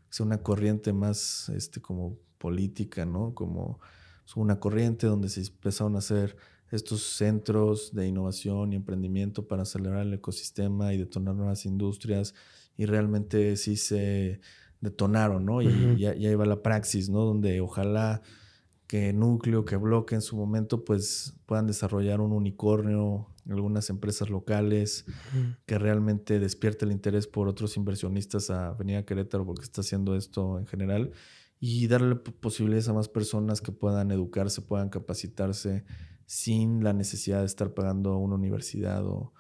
sea 0.09 0.27
una 0.27 0.43
corriente 0.43 0.93
más 0.93 1.49
este, 1.51 1.81
como 1.81 2.17
política, 2.39 3.05
¿no? 3.05 3.35
Como 3.35 3.81
una 4.37 4.59
corriente 4.59 5.07
donde 5.07 5.29
se 5.29 5.41
empezaron 5.41 5.97
a 5.97 5.99
hacer 5.99 6.37
estos 6.71 7.03
centros 7.03 7.95
de 7.95 8.09
innovación 8.09 8.73
y 8.73 8.77
emprendimiento 8.77 9.47
para 9.47 9.63
acelerar 9.63 10.07
el 10.07 10.15
ecosistema 10.15 10.93
y 10.93 10.99
detonar 10.99 11.35
nuevas 11.35 11.67
industrias 11.67 12.35
y 12.77 12.87
realmente 12.87 13.57
sí 13.57 13.77
se 13.77 14.41
detonaron, 14.81 15.45
¿no? 15.45 15.63
Y 15.63 15.97
ya, 15.99 16.15
ya, 16.15 16.31
iba 16.31 16.45
la 16.45 16.63
praxis, 16.63 17.09
¿no? 17.09 17.21
Donde 17.21 17.61
ojalá 17.61 18.23
que 18.87 19.13
núcleo, 19.13 19.65
que 19.65 19.77
bloque 19.77 20.15
en 20.15 20.21
su 20.21 20.37
momento, 20.37 20.85
pues 20.85 21.37
puedan 21.47 21.67
desarrollar 21.67 22.21
un 22.21 22.33
unicornio, 22.33 23.29
algunas 23.49 23.91
empresas 23.91 24.31
locales, 24.31 25.07
que 25.67 25.79
realmente 25.79 26.39
despierte 26.39 26.85
el 26.85 26.93
interés 26.93 27.27
por 27.27 27.49
otros 27.49 27.77
inversionistas 27.77 28.51
a 28.51 28.73
venir 28.73 28.97
a 28.97 29.05
Querétaro 29.05 29.47
porque 29.47 29.65
está 29.65 29.81
haciendo 29.81 30.17
esto 30.17 30.59
en 30.59 30.67
general 30.67 31.13
y 31.61 31.87
darle 31.87 32.17
posibilidades 32.17 32.89
a 32.89 32.93
más 32.93 33.09
personas 33.09 33.61
que 33.61 33.73
puedan 33.73 34.11
educarse, 34.11 34.61
puedan 34.61 34.91
capacitarse 34.91 35.85
sin 36.27 36.83
la 36.83 36.93
necesidad 36.93 37.41
de 37.41 37.47
estar 37.47 37.75
pagando 37.75 38.17
una 38.19 38.35
universidad 38.35 39.05
o, 39.07 39.33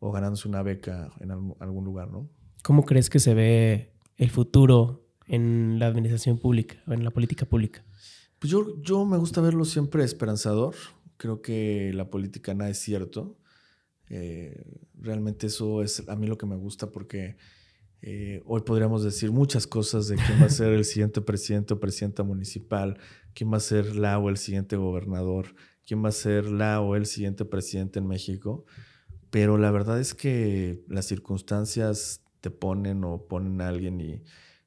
ganándose 0.00 0.48
una 0.48 0.62
beca 0.62 1.12
en 1.20 1.30
algún 1.30 1.84
lugar, 1.84 2.10
¿no? 2.10 2.28
¿Cómo 2.64 2.84
crees 2.84 3.08
que 3.08 3.20
se 3.20 3.34
ve 3.34 3.94
el 4.16 4.30
futuro 4.30 5.06
en 5.26 5.78
la 5.78 5.86
administración 5.86 6.38
pública 6.38 6.82
o 6.86 6.92
en 6.92 7.04
la 7.04 7.10
política 7.10 7.46
pública? 7.46 7.84
Pues 8.38 8.50
yo, 8.50 8.82
yo 8.82 9.04
me 9.04 9.16
gusta 9.16 9.40
verlo 9.40 9.64
siempre 9.64 10.02
esperanzador. 10.02 10.74
Creo 11.16 11.40
que 11.40 11.92
la 11.94 12.10
política 12.10 12.52
nada 12.54 12.70
es 12.70 12.78
cierto. 12.78 13.38
Eh, 14.08 14.64
realmente 14.94 15.46
eso 15.46 15.82
es 15.82 16.08
a 16.08 16.16
mí 16.16 16.26
lo 16.26 16.36
que 16.36 16.46
me 16.46 16.56
gusta 16.56 16.90
porque 16.90 17.36
eh, 18.02 18.42
hoy 18.46 18.62
podríamos 18.62 19.04
decir 19.04 19.30
muchas 19.30 19.68
cosas 19.68 20.08
de 20.08 20.16
quién 20.16 20.42
va 20.42 20.46
a 20.46 20.50
ser 20.50 20.72
el 20.72 20.84
siguiente 20.92 21.20
presidente 21.20 21.74
o 21.74 21.80
presidenta 21.80 22.24
municipal, 22.24 22.98
quién 23.32 23.52
va 23.52 23.58
a 23.58 23.60
ser 23.60 23.94
la 23.94 24.18
o 24.18 24.28
el 24.28 24.36
siguiente 24.36 24.76
gobernador, 24.76 25.54
quién 25.86 26.04
va 26.04 26.08
a 26.08 26.12
ser 26.12 26.46
la 26.46 26.80
o 26.80 26.96
el 26.96 27.06
siguiente 27.06 27.44
presidente 27.44 27.98
en 27.98 28.06
México, 28.06 28.64
pero 29.30 29.58
la 29.58 29.70
verdad 29.70 30.00
es 30.00 30.14
que 30.14 30.84
las 30.88 31.06
circunstancias 31.06 32.22
te 32.40 32.50
ponen 32.50 33.04
o 33.04 33.26
ponen 33.26 33.60
a 33.60 33.68
alguien 33.68 34.00
y, 34.00 34.22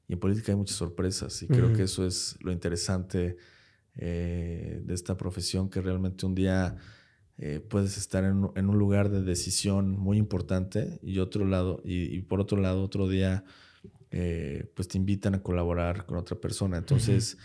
en 0.08 0.20
política 0.20 0.52
hay 0.52 0.58
muchas 0.58 0.78
sorpresas 0.78 1.42
y 1.42 1.48
creo 1.48 1.74
que 1.74 1.84
eso 1.84 2.06
es 2.06 2.38
lo 2.42 2.52
interesante 2.52 3.38
eh, 3.96 4.82
de 4.84 4.94
esta 4.94 5.18
profesión, 5.18 5.68
que 5.68 5.82
realmente 5.82 6.28
un 6.28 6.36
día 6.36 6.78
eh, 7.40 7.60
puedes 7.60 7.98
estar 7.98 8.24
en, 8.24 8.44
un 8.44 8.78
lugar 8.78 9.10
de 9.10 9.24
decisión 9.24 9.98
muy 9.98 10.18
importante 10.18 11.00
y 11.02 11.18
otro 11.18 11.44
lado, 11.46 11.82
y, 11.84 12.22
por 12.22 12.40
otro 12.40 12.60
lado, 12.60 12.84
otro 12.84 13.10
día, 13.10 13.46
eh, 14.12 14.72
pues 14.76 14.88
te 14.88 15.00
invitan 15.00 15.34
a 15.34 15.42
colaborar 15.42 16.06
con 16.06 16.18
otra 16.18 16.38
persona. 16.38 16.78
Entonces, 16.78 17.40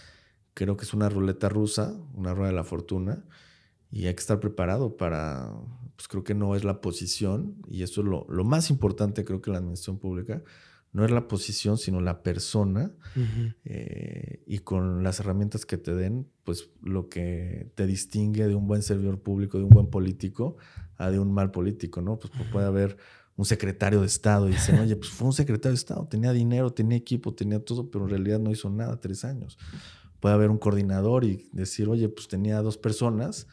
creo 0.52 0.76
que 0.76 0.84
es 0.84 0.92
una 0.92 1.08
ruleta 1.08 1.48
rusa, 1.48 1.98
una 2.14 2.34
rueda 2.34 2.50
de 2.50 2.56
la 2.56 2.64
fortuna 2.64 3.24
y 3.90 4.06
hay 4.06 4.14
que 4.14 4.20
estar 4.20 4.40
preparado 4.40 4.96
para, 4.96 5.52
pues 5.96 6.08
creo 6.08 6.24
que 6.24 6.34
no 6.34 6.54
es 6.54 6.64
la 6.64 6.80
posición, 6.80 7.56
y 7.68 7.82
eso 7.82 8.00
es 8.00 8.06
lo, 8.06 8.26
lo 8.28 8.44
más 8.44 8.70
importante, 8.70 9.24
creo 9.24 9.40
que 9.40 9.50
la 9.50 9.58
administración 9.58 9.98
pública, 9.98 10.42
no 10.92 11.04
es 11.04 11.10
la 11.10 11.28
posición, 11.28 11.78
sino 11.78 12.00
la 12.00 12.22
persona, 12.22 12.92
eh, 13.64 14.42
y 14.46 14.58
con 14.58 15.04
las 15.04 15.20
herramientas 15.20 15.64
que 15.64 15.76
te 15.76 15.94
den, 15.94 16.26
pues 16.42 16.70
lo 16.82 17.08
que 17.08 17.70
te 17.76 17.86
distingue 17.86 18.48
de 18.48 18.56
un 18.56 18.66
buen 18.66 18.82
servidor 18.82 19.20
público, 19.20 19.58
de 19.58 19.64
un 19.64 19.70
buen 19.70 19.86
político, 19.86 20.56
a 20.96 21.10
de 21.10 21.20
un 21.20 21.32
mal 21.32 21.52
político, 21.52 22.00
¿no? 22.00 22.18
Pues, 22.18 22.32
puede 22.50 22.66
haber 22.66 22.96
un 23.36 23.44
secretario 23.44 24.00
de 24.00 24.06
Estado 24.06 24.48
y 24.48 24.52
dicen, 24.52 24.80
oye, 24.80 24.96
pues 24.96 25.10
fue 25.10 25.28
un 25.28 25.32
secretario 25.32 25.70
de 25.70 25.76
Estado, 25.76 26.06
tenía 26.08 26.32
dinero, 26.32 26.72
tenía 26.72 26.98
equipo, 26.98 27.34
tenía 27.34 27.64
todo, 27.64 27.88
pero 27.88 28.04
en 28.04 28.10
realidad 28.10 28.40
no 28.40 28.50
hizo 28.50 28.68
nada 28.68 29.00
tres 29.00 29.24
años. 29.24 29.58
Puede 30.18 30.34
haber 30.34 30.50
un 30.50 30.58
coordinador 30.58 31.24
y 31.24 31.48
decir, 31.52 31.88
oye, 31.88 32.08
pues 32.08 32.26
tenía 32.26 32.60
dos 32.62 32.76
personas, 32.76 33.46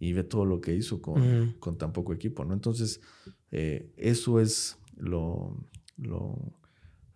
y 0.00 0.14
ve 0.14 0.24
todo 0.24 0.46
lo 0.46 0.62
que 0.62 0.74
hizo 0.74 1.02
con, 1.02 1.54
con 1.60 1.76
tan 1.76 1.92
poco 1.92 2.14
equipo, 2.14 2.42
¿no? 2.42 2.54
Entonces, 2.54 3.02
eh, 3.50 3.92
eso 3.98 4.40
es 4.40 4.78
lo, 4.96 5.68
lo, 5.98 6.54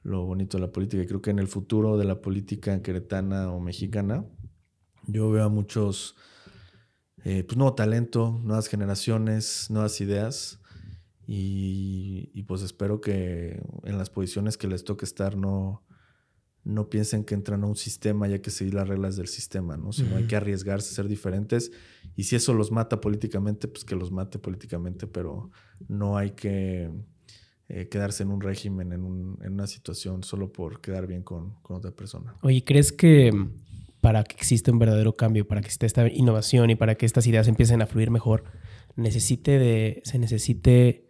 lo, 0.02 0.26
bonito 0.26 0.58
de 0.58 0.60
la 0.60 0.70
política. 0.70 1.02
Y 1.02 1.06
creo 1.06 1.22
que 1.22 1.30
en 1.30 1.38
el 1.38 1.48
futuro 1.48 1.96
de 1.96 2.04
la 2.04 2.20
política 2.20 2.82
queretana 2.82 3.50
o 3.50 3.58
mexicana, 3.58 4.26
yo 5.06 5.30
veo 5.30 5.44
a 5.44 5.48
muchos, 5.48 6.14
eh, 7.24 7.42
pues, 7.44 7.56
nuevo 7.56 7.74
talento, 7.74 8.38
nuevas 8.44 8.68
generaciones, 8.68 9.70
nuevas 9.70 9.98
ideas. 10.02 10.60
Y, 11.26 12.30
y, 12.34 12.42
pues 12.42 12.60
espero 12.60 13.00
que 13.00 13.62
en 13.84 13.96
las 13.96 14.10
posiciones 14.10 14.58
que 14.58 14.68
les 14.68 14.84
toque 14.84 15.06
estar 15.06 15.38
no, 15.38 15.82
no 16.64 16.88
piensen 16.88 17.24
que 17.24 17.34
entran 17.34 17.62
a 17.62 17.66
un 17.66 17.76
sistema 17.76 18.26
y 18.26 18.32
hay 18.32 18.40
que 18.40 18.50
seguir 18.50 18.74
las 18.74 18.88
reglas 18.88 19.16
del 19.16 19.28
sistema, 19.28 19.76
¿no? 19.76 19.92
Sino 19.92 20.16
hay 20.16 20.26
que 20.26 20.34
arriesgarse 20.34 20.90
a 20.90 20.94
ser 20.94 21.08
diferentes. 21.08 21.70
Y 22.16 22.24
si 22.24 22.36
eso 22.36 22.54
los 22.54 22.72
mata 22.72 23.00
políticamente, 23.00 23.68
pues 23.68 23.84
que 23.84 23.94
los 23.94 24.10
mate 24.10 24.38
políticamente, 24.38 25.06
pero 25.06 25.50
no 25.88 26.16
hay 26.16 26.30
que 26.30 26.90
eh, 27.68 27.88
quedarse 27.88 28.22
en 28.22 28.30
un 28.30 28.40
régimen, 28.40 28.92
en, 28.92 29.04
una 29.04 29.66
situación, 29.66 30.22
solo 30.22 30.52
por 30.52 30.80
quedar 30.80 31.06
bien 31.06 31.22
con, 31.22 31.54
otra 31.64 31.90
persona. 31.90 32.34
Oye, 32.42 32.64
¿crees 32.64 32.92
que 32.92 33.30
para 34.00 34.24
que 34.24 34.36
exista 34.36 34.72
un 34.72 34.78
verdadero 34.78 35.16
cambio, 35.16 35.46
para 35.46 35.60
que 35.60 35.66
exista 35.66 35.86
esta 35.86 36.08
innovación 36.08 36.70
y 36.70 36.76
para 36.76 36.94
que 36.94 37.04
estas 37.04 37.26
ideas 37.26 37.46
empiecen 37.46 37.82
a 37.82 37.86
fluir 37.86 38.10
mejor, 38.10 38.44
necesite 38.96 39.58
de, 39.58 40.02
se 40.04 40.18
necesite 40.18 41.08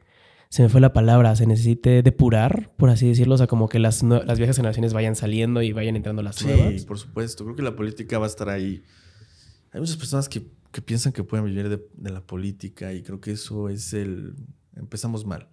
se 0.49 0.63
me 0.63 0.69
fue 0.69 0.81
la 0.81 0.93
palabra, 0.93 1.35
se 1.37 1.47
necesite 1.47 2.03
depurar, 2.03 2.73
por 2.77 2.91
así 2.91 3.09
decirlo, 3.09 3.35
o 3.35 3.39
sea, 3.39 3.47
como 3.47 3.69
que 3.69 3.79
las, 3.79 4.03
las 4.03 4.39
viejas 4.39 4.57
generaciones 4.57 4.93
vayan 4.93 5.17
saliendo 5.17 5.63
y 5.63 5.73
vayan 5.73 5.97
entrando 5.97 6.23
las 6.23 6.45
nuevas. 6.45 6.81
Sí, 6.81 6.87
por 6.87 6.99
supuesto, 6.99 7.45
creo 7.45 7.57
que 7.57 7.63
la 7.63 7.77
política 7.77 8.19
va 8.19 8.27
a 8.27 8.29
estar 8.29 8.49
ahí. 8.49 8.83
Hay 9.73 9.81
muchas 9.81 9.97
personas 9.97 10.29
que, 10.29 10.47
que 10.71 10.83
piensan 10.83 11.13
que 11.13 11.25
pueden 11.25 11.47
vivir 11.47 11.69
de, 11.69 11.85
de 11.93 12.11
la 12.11 12.21
política 12.21 12.93
y 12.93 13.03
creo 13.03 13.21
que 13.21 13.33
eso 13.33 13.69
es 13.69 13.93
el... 13.93 14.35
Empezamos 14.77 15.25
mal. 15.25 15.49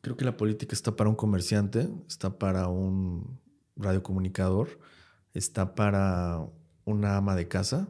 Creo 0.00 0.16
que 0.16 0.24
la 0.24 0.36
política 0.36 0.74
está 0.74 0.94
para 0.94 1.10
un 1.10 1.16
comerciante, 1.16 1.88
está 2.08 2.38
para 2.38 2.68
un 2.68 3.40
radiocomunicador, 3.76 4.78
está 5.34 5.74
para 5.74 6.46
una 6.84 7.16
ama 7.16 7.34
de 7.34 7.48
casa. 7.48 7.88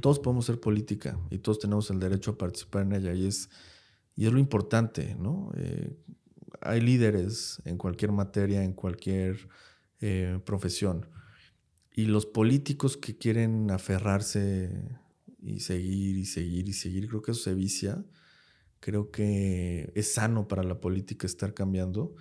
Todos 0.00 0.18
podemos 0.18 0.44
ser 0.44 0.60
política 0.60 1.18
y 1.30 1.38
todos 1.38 1.58
tenemos 1.58 1.90
el 1.90 1.98
derecho 1.98 2.32
a 2.32 2.38
participar 2.38 2.82
en 2.82 2.92
ella 2.92 3.14
y 3.14 3.26
es, 3.26 3.48
y 4.16 4.26
es 4.26 4.32
lo 4.32 4.38
importante, 4.38 5.16
¿no? 5.18 5.50
Eh, 5.56 5.96
hay 6.60 6.80
líderes 6.80 7.60
en 7.64 7.78
cualquier 7.78 8.12
materia, 8.12 8.62
en 8.62 8.72
cualquier 8.72 9.48
eh, 10.00 10.40
profesión. 10.44 11.08
Y 11.92 12.06
los 12.06 12.26
políticos 12.26 12.96
que 12.96 13.16
quieren 13.16 13.70
aferrarse 13.70 14.70
y 15.40 15.60
seguir 15.60 16.16
y 16.16 16.24
seguir 16.24 16.68
y 16.68 16.72
seguir, 16.72 17.08
creo 17.08 17.22
que 17.22 17.32
eso 17.32 17.42
se 17.42 17.54
vicia 17.54 18.04
Creo 18.84 19.10
que 19.10 19.90
es 19.94 20.12
sano 20.12 20.46
para 20.46 20.62
la 20.62 20.78
política 20.78 21.26
estar 21.26 21.54
cambiando 21.54 22.16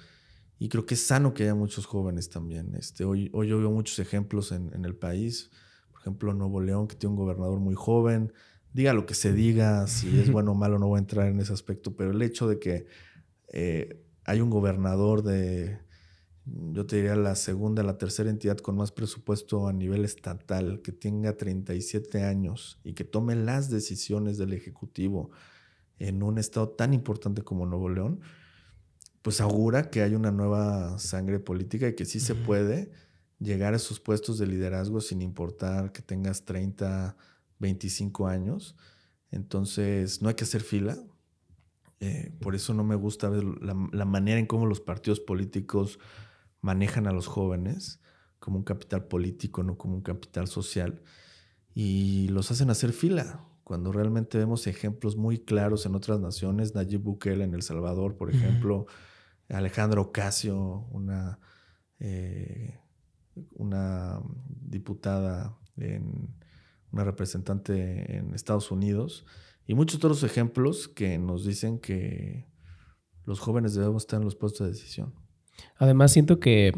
y 0.60 0.70
creo 0.70 0.86
que 0.86 0.94
es 0.94 1.06
sano 1.06 1.34
que 1.34 1.44
haya 1.44 1.56
muchos 1.56 1.86
jóvenes 1.86 2.30
también. 2.30 2.74
Este, 2.76 3.04
hoy, 3.04 3.30
hoy 3.34 3.50
yo 3.50 3.58
veo 3.58 3.70
muchos 3.70 4.00
ejemplos 4.00 4.54
en, 4.54 4.74
en 4.74 4.86
el 4.86 4.96
país. 4.96 5.52
Por 5.92 6.00
ejemplo, 6.00 6.34
Nuevo 6.34 6.62
León, 6.62 6.88
que 6.88 6.96
tiene 6.96 7.16
un 7.16 7.18
gobernador 7.18 7.60
muy 7.60 7.76
joven. 7.76 8.32
Diga 8.74 8.94
lo 8.94 9.06
que 9.06 9.14
se 9.14 9.34
diga, 9.34 9.88
si 9.88 10.20
es 10.20 10.32
bueno 10.32 10.52
o 10.52 10.56
malo, 10.56 10.80
no 10.80 10.88
voy 10.88 10.98
a 10.98 11.00
entrar 11.00 11.28
en 11.28 11.40
ese 11.40 11.54
aspecto, 11.54 11.96
pero 11.96 12.12
el 12.12 12.22
hecho 12.22 12.48
de 12.48 12.60
que 12.60 12.88
eh, 13.50 14.04
hay 14.26 14.42
un 14.42 14.50
gobernador 14.50 15.22
de, 15.22 15.78
yo 16.46 16.86
te 16.86 16.98
diría, 16.98 17.16
la 17.16 17.36
segunda, 17.36 17.84
la 17.84 17.98
tercera 17.98 18.30
entidad 18.30 18.58
con 18.58 18.76
más 18.76 18.92
presupuesto 18.92 19.68
a 19.68 19.74
nivel 19.74 20.04
estatal, 20.06 20.82
que 20.82 20.92
tenga 20.92 21.38
37 21.38 22.24
años 22.24 22.80
y 22.84 22.94
que 22.94 23.04
tome 23.04 23.36
las 23.36 23.70
decisiones 23.70 24.38
del 24.38 24.54
Ejecutivo 24.54 25.30
en 26.00 26.24
un 26.24 26.38
estado 26.38 26.70
tan 26.70 26.94
importante 26.94 27.44
como 27.44 27.66
Nuevo 27.66 27.90
León, 27.90 28.22
pues 29.22 29.40
augura 29.40 29.90
que 29.90 30.02
hay 30.02 30.16
una 30.16 30.32
nueva 30.32 31.00
sangre 31.00 31.40
política 31.40 31.88
y 31.88 31.96
que 31.96 32.06
sí 32.06 32.20
se 32.20 32.36
puede 32.36 32.92
llegar 33.40 33.74
a 33.74 33.78
esos 33.78 34.00
puestos 34.00 34.38
de 34.38 34.48
liderazgo 34.48 35.00
sin 35.00 35.22
importar 35.22 35.92
que 35.92 36.02
tengas 36.02 36.44
30, 36.44 37.16
25 37.64 38.28
años. 38.28 38.76
Entonces, 39.32 40.22
no 40.22 40.30
hay 40.30 40.36
que 40.36 40.44
hacer 40.44 40.62
fila. 40.62 40.96
Eh, 42.00 42.32
por 42.40 42.54
eso 42.54 42.74
no 42.74 42.84
me 42.84 42.96
gusta 42.96 43.30
ver 43.30 43.44
la, 43.44 43.76
la, 43.92 44.06
manera 44.06 44.40
en 44.40 44.46
cómo 44.46 44.66
los 44.66 44.80
partidos 44.82 45.20
políticos 45.20 46.00
manejan 46.62 47.08
a 47.08 47.14
los 47.14 47.28
jóvenes 47.28 48.00
como 48.40 48.58
un 48.58 48.64
capital 48.64 49.06
político, 49.08 49.64
no 49.64 49.78
como 49.78 49.96
un 49.96 50.02
capital 50.02 50.48
social. 50.48 51.02
Y 51.74 52.28
los 52.28 52.52
hacen 52.52 52.70
hacer 52.70 52.94
fila 52.94 53.48
cuando 53.64 53.92
realmente 53.92 54.38
vemos 54.38 54.68
ejemplos 54.68 55.16
muy 55.16 55.40
claros 55.40 55.86
en 55.86 55.96
otras 55.96 56.20
naciones, 56.20 56.76
Nayib 56.76 57.02
Bukele 57.02 57.46
en 57.46 57.54
El 57.54 57.62
Salvador, 57.62 58.18
por 58.18 58.30
ejemplo, 58.30 58.88
Alejandro 59.50 60.02
Ocasio, 60.02 60.86
una, 60.92 61.40
eh, 62.00 62.78
una 63.54 64.20
diputada, 64.46 65.58
en, 65.78 66.36
una 66.94 67.04
representante 67.04 68.18
en 68.18 68.34
Estados 68.34 68.72
Unidos, 68.72 69.26
y 69.68 69.76
muchos 69.76 69.98
otros 69.98 70.24
ejemplos 70.24 70.88
que 70.88 71.18
nos 71.18 71.46
dicen 71.46 71.80
que 71.80 72.48
los 73.26 73.40
jóvenes 73.40 73.74
debemos 73.74 74.04
estar 74.04 74.20
en 74.20 74.26
los 74.26 74.36
puestos 74.36 74.68
de 74.68 74.74
decisión. 74.74 75.14
Además, 75.78 76.12
siento 76.12 76.40
que 76.40 76.74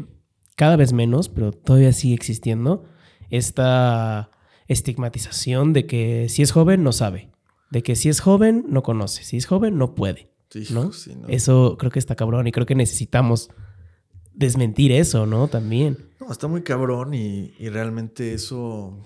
cada 0.56 0.76
vez 0.76 0.92
menos, 0.92 1.28
pero 1.28 1.52
todavía 1.52 1.92
sigue 1.92 2.14
existiendo, 2.14 2.84
esta 3.30 4.30
estigmatización 4.68 5.72
de 5.72 5.86
que 5.86 6.28
si 6.28 6.42
es 6.42 6.50
joven 6.50 6.82
no 6.82 6.92
sabe, 6.92 7.30
de 7.70 7.82
que 7.82 7.94
si 7.96 8.08
es 8.08 8.20
joven 8.20 8.64
no 8.68 8.82
conoce, 8.82 9.22
si 9.22 9.36
es 9.36 9.46
joven 9.46 9.76
no 9.78 9.94
puede. 9.94 10.32
¿no? 10.70 10.90
Eso 11.28 11.76
creo 11.78 11.90
que 11.90 11.98
está 11.98 12.14
cabrón 12.14 12.46
y 12.46 12.52
creo 12.52 12.66
que 12.66 12.74
necesitamos 12.74 13.50
desmentir 14.32 14.92
eso, 14.92 15.26
¿no? 15.26 15.48
También. 15.48 15.98
No, 16.20 16.30
está 16.30 16.46
muy 16.46 16.62
cabrón 16.62 17.14
y, 17.14 17.50
realmente 17.68 18.32
eso, 18.32 18.98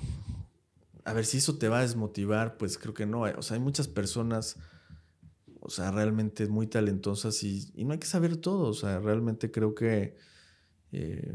a 1.11 1.13
ver 1.13 1.25
si 1.25 1.39
eso 1.39 1.59
te 1.59 1.69
va 1.69 1.79
a 1.79 1.83
desmotivar, 1.83 2.57
pues 2.57 2.79
creo 2.79 2.95
que 2.95 3.07
no. 3.07 3.23
O 3.23 3.43
sea, 3.43 3.57
hay 3.57 3.63
muchas 3.63 3.89
personas, 3.89 4.57
o 5.61 5.71
sea, 5.71 5.91
realmente 5.91 6.47
muy 6.47 6.67
talentosas 6.67 7.43
y, 7.43 7.73
no 7.85 7.93
hay 7.93 7.99
que 7.99 8.07
saber 8.07 8.37
todo. 8.37 8.69
O 8.69 8.75
sea, 8.75 8.99
realmente 9.01 9.51
creo 9.51 9.75
que... 9.75 10.17
Eh, 10.93 11.33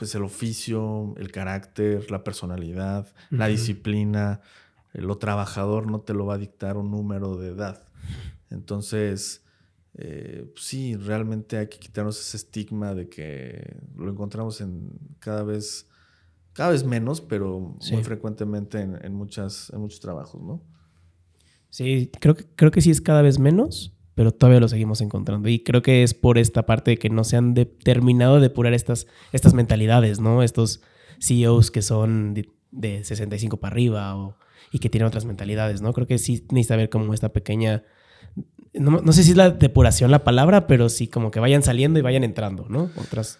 pues 0.00 0.14
el 0.14 0.22
oficio, 0.22 1.12
el 1.18 1.30
carácter, 1.30 2.10
la 2.10 2.24
personalidad, 2.24 3.12
la 3.28 3.48
disciplina, 3.48 4.40
eh, 4.94 5.02
lo 5.02 5.18
trabajador 5.18 5.90
no 5.90 6.00
te 6.00 6.14
lo 6.14 6.24
va 6.24 6.36
a 6.36 6.38
dictar 6.38 6.78
un 6.78 6.90
número 6.90 7.36
de 7.36 7.48
edad. 7.48 7.86
Entonces, 8.48 9.44
eh, 9.94 10.50
sí, 10.56 10.96
realmente 10.96 11.58
hay 11.58 11.68
que 11.68 11.78
quitarnos 11.78 12.18
ese 12.18 12.38
estigma 12.38 12.94
de 12.94 13.10
que 13.10 13.76
lo 13.94 14.10
encontramos 14.10 14.62
en 14.62 14.90
cada 15.18 15.42
vez, 15.42 15.89
cada 16.52 16.70
vez 16.70 16.84
menos, 16.84 17.20
pero 17.20 17.76
muy 17.90 18.04
frecuentemente 18.04 18.80
en, 18.80 19.14
muchas, 19.14 19.70
en 19.70 19.80
muchos 19.80 20.00
trabajos, 20.00 20.42
¿no? 20.42 20.62
Sí, 21.68 22.10
creo 22.20 22.34
que, 22.34 22.44
creo 22.56 22.70
que 22.70 22.80
sí 22.80 22.90
es 22.90 23.00
cada 23.00 23.22
vez 23.22 23.38
menos 23.38 23.94
pero 24.20 24.32
todavía 24.32 24.60
lo 24.60 24.68
seguimos 24.68 25.00
encontrando. 25.00 25.48
Y 25.48 25.60
creo 25.60 25.80
que 25.80 26.02
es 26.02 26.12
por 26.12 26.36
esta 26.36 26.66
parte 26.66 26.90
de 26.90 26.98
que 26.98 27.08
no 27.08 27.24
se 27.24 27.38
han 27.38 27.54
terminado 27.54 28.34
de 28.34 28.42
depurar 28.42 28.74
estas, 28.74 29.06
estas 29.32 29.54
mentalidades, 29.54 30.20
¿no? 30.20 30.42
Estos 30.42 30.82
CEOs 31.20 31.70
que 31.70 31.80
son 31.80 32.34
de, 32.34 33.02
65 33.02 33.56
para 33.56 33.72
arriba 33.72 34.14
o, 34.16 34.36
y 34.72 34.78
que 34.78 34.90
tienen 34.90 35.06
otras 35.06 35.24
mentalidades, 35.24 35.80
¿no? 35.80 35.94
Creo 35.94 36.06
que 36.06 36.18
sí 36.18 36.46
necesita 36.50 36.76
ver 36.76 36.90
como 36.90 37.14
esta 37.14 37.30
pequeña... 37.30 37.82
No, 38.74 39.00
no, 39.00 39.12
sé 39.14 39.24
si 39.24 39.30
es 39.30 39.38
la 39.38 39.48
depuración 39.48 40.10
la 40.10 40.22
palabra, 40.22 40.66
pero 40.66 40.90
sí 40.90 41.08
como 41.08 41.30
que 41.30 41.40
vayan 41.40 41.62
saliendo 41.62 41.98
y 41.98 42.02
vayan 42.02 42.22
entrando, 42.22 42.66
¿no? 42.68 42.90
Otras... 42.96 43.38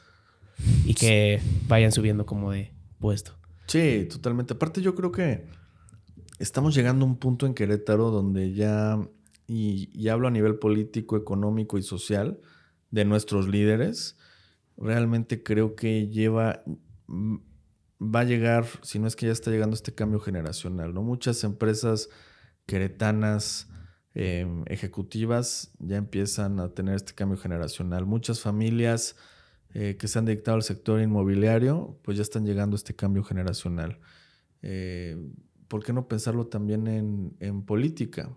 Y 0.86 0.94
que 0.94 1.42
vayan 1.68 1.92
subiendo 1.92 2.24
como 2.24 2.52
de 2.52 2.72
puesto. 3.00 3.32
Sí, 3.66 4.06
totalmente. 4.10 4.54
Aparte 4.54 4.82
yo 4.82 4.94
creo 4.94 5.10
que 5.10 5.46
estamos 6.38 6.74
llegando 6.74 7.04
a 7.04 7.08
un 7.08 7.16
punto 7.16 7.46
en 7.46 7.54
Querétaro 7.54 8.10
donde 8.10 8.52
ya 8.52 8.98
y, 9.52 10.08
hablo 10.08 10.28
a 10.28 10.30
nivel 10.30 10.60
político, 10.60 11.16
económico 11.16 11.76
y 11.76 11.82
social, 11.82 12.38
de 12.92 13.04
nuestros 13.04 13.48
líderes, 13.48 14.16
realmente 14.76 15.42
creo 15.42 15.74
que 15.74 16.08
lleva, 16.08 16.62
mm, 17.08 17.36
va 18.00 18.20
a 18.20 18.24
llegar, 18.24 18.64
si 18.82 19.00
no 19.00 19.08
es 19.08 19.16
que 19.16 19.26
ya 19.26 19.32
está 19.32 19.50
llegando 19.50 19.74
este 19.74 19.92
cambio 19.92 20.20
generacional, 20.20 20.94
¿no? 20.94 21.02
Muchas 21.02 21.42
empresas 21.42 22.08
queretanas, 22.66 23.68
em, 24.14 24.62
ejecutivas, 24.66 25.72
ya 25.80 25.96
empiezan 25.96 26.60
a 26.60 26.72
tener 26.72 26.94
este 26.94 27.14
cambio 27.14 27.36
generacional. 27.36 28.06
Muchas 28.06 28.40
familias 28.40 29.16
eh, 29.74 29.96
que 29.96 30.08
se 30.08 30.18
han 30.18 30.24
dedicado 30.24 30.56
al 30.56 30.62
sector 30.62 31.00
inmobiliario, 31.00 31.98
pues 32.02 32.16
ya 32.16 32.22
están 32.22 32.44
llegando 32.44 32.74
a 32.74 32.78
este 32.78 32.94
cambio 32.94 33.22
generacional. 33.22 33.98
Eh, 34.62 35.16
¿por 35.70 35.84
qué 35.84 35.92
no 35.92 36.08
pensarlo 36.08 36.48
también 36.48 36.88
en, 37.38 37.62
política? 37.62 38.36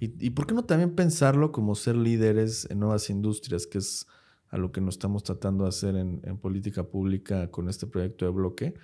y, 0.00 0.30
por 0.30 0.48
qué 0.48 0.54
no 0.54 0.64
también 0.64 0.96
pensarlo 0.96 1.52
como 1.52 1.76
ser 1.76 1.94
líderes 1.94 2.66
en 2.70 2.80
nuevas 2.80 3.08
industrias, 3.08 3.68
que 3.68 3.78
es 3.78 4.08
a 4.48 4.58
lo 4.58 4.72
que 4.72 4.80
nos 4.80 4.96
estamos 4.96 5.22
tratando 5.22 5.62
de 5.62 5.68
hacer 5.68 5.94
en, 5.94 6.20
política 6.38 6.82
pública 6.82 7.52
con 7.52 7.68
este 7.68 7.86
proyecto 7.86 8.24
de 8.24 8.32
bloque? 8.32 8.74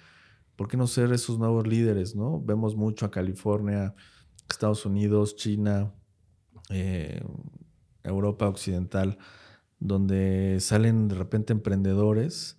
¿Por 0.55 0.69
qué 0.69 0.77
no 0.77 0.87
ser 0.87 1.13
esos 1.13 1.41
nuevos 1.41 1.67
líderes? 1.67 2.15
¿no? 2.15 2.41
Vemos 2.41 2.77
mucho 2.77 3.05
a 3.05 3.11
California, 3.11 3.97
Estados 4.49 4.87
Unidos, 4.87 5.35
China, 5.35 5.93
eh, 6.71 7.21
Europa 8.05 8.49
Occidental, 8.49 9.19
donde 9.81 10.59
salen 10.61 11.09
de 11.09 11.15
repente 11.15 11.53
emprendedores 11.53 12.59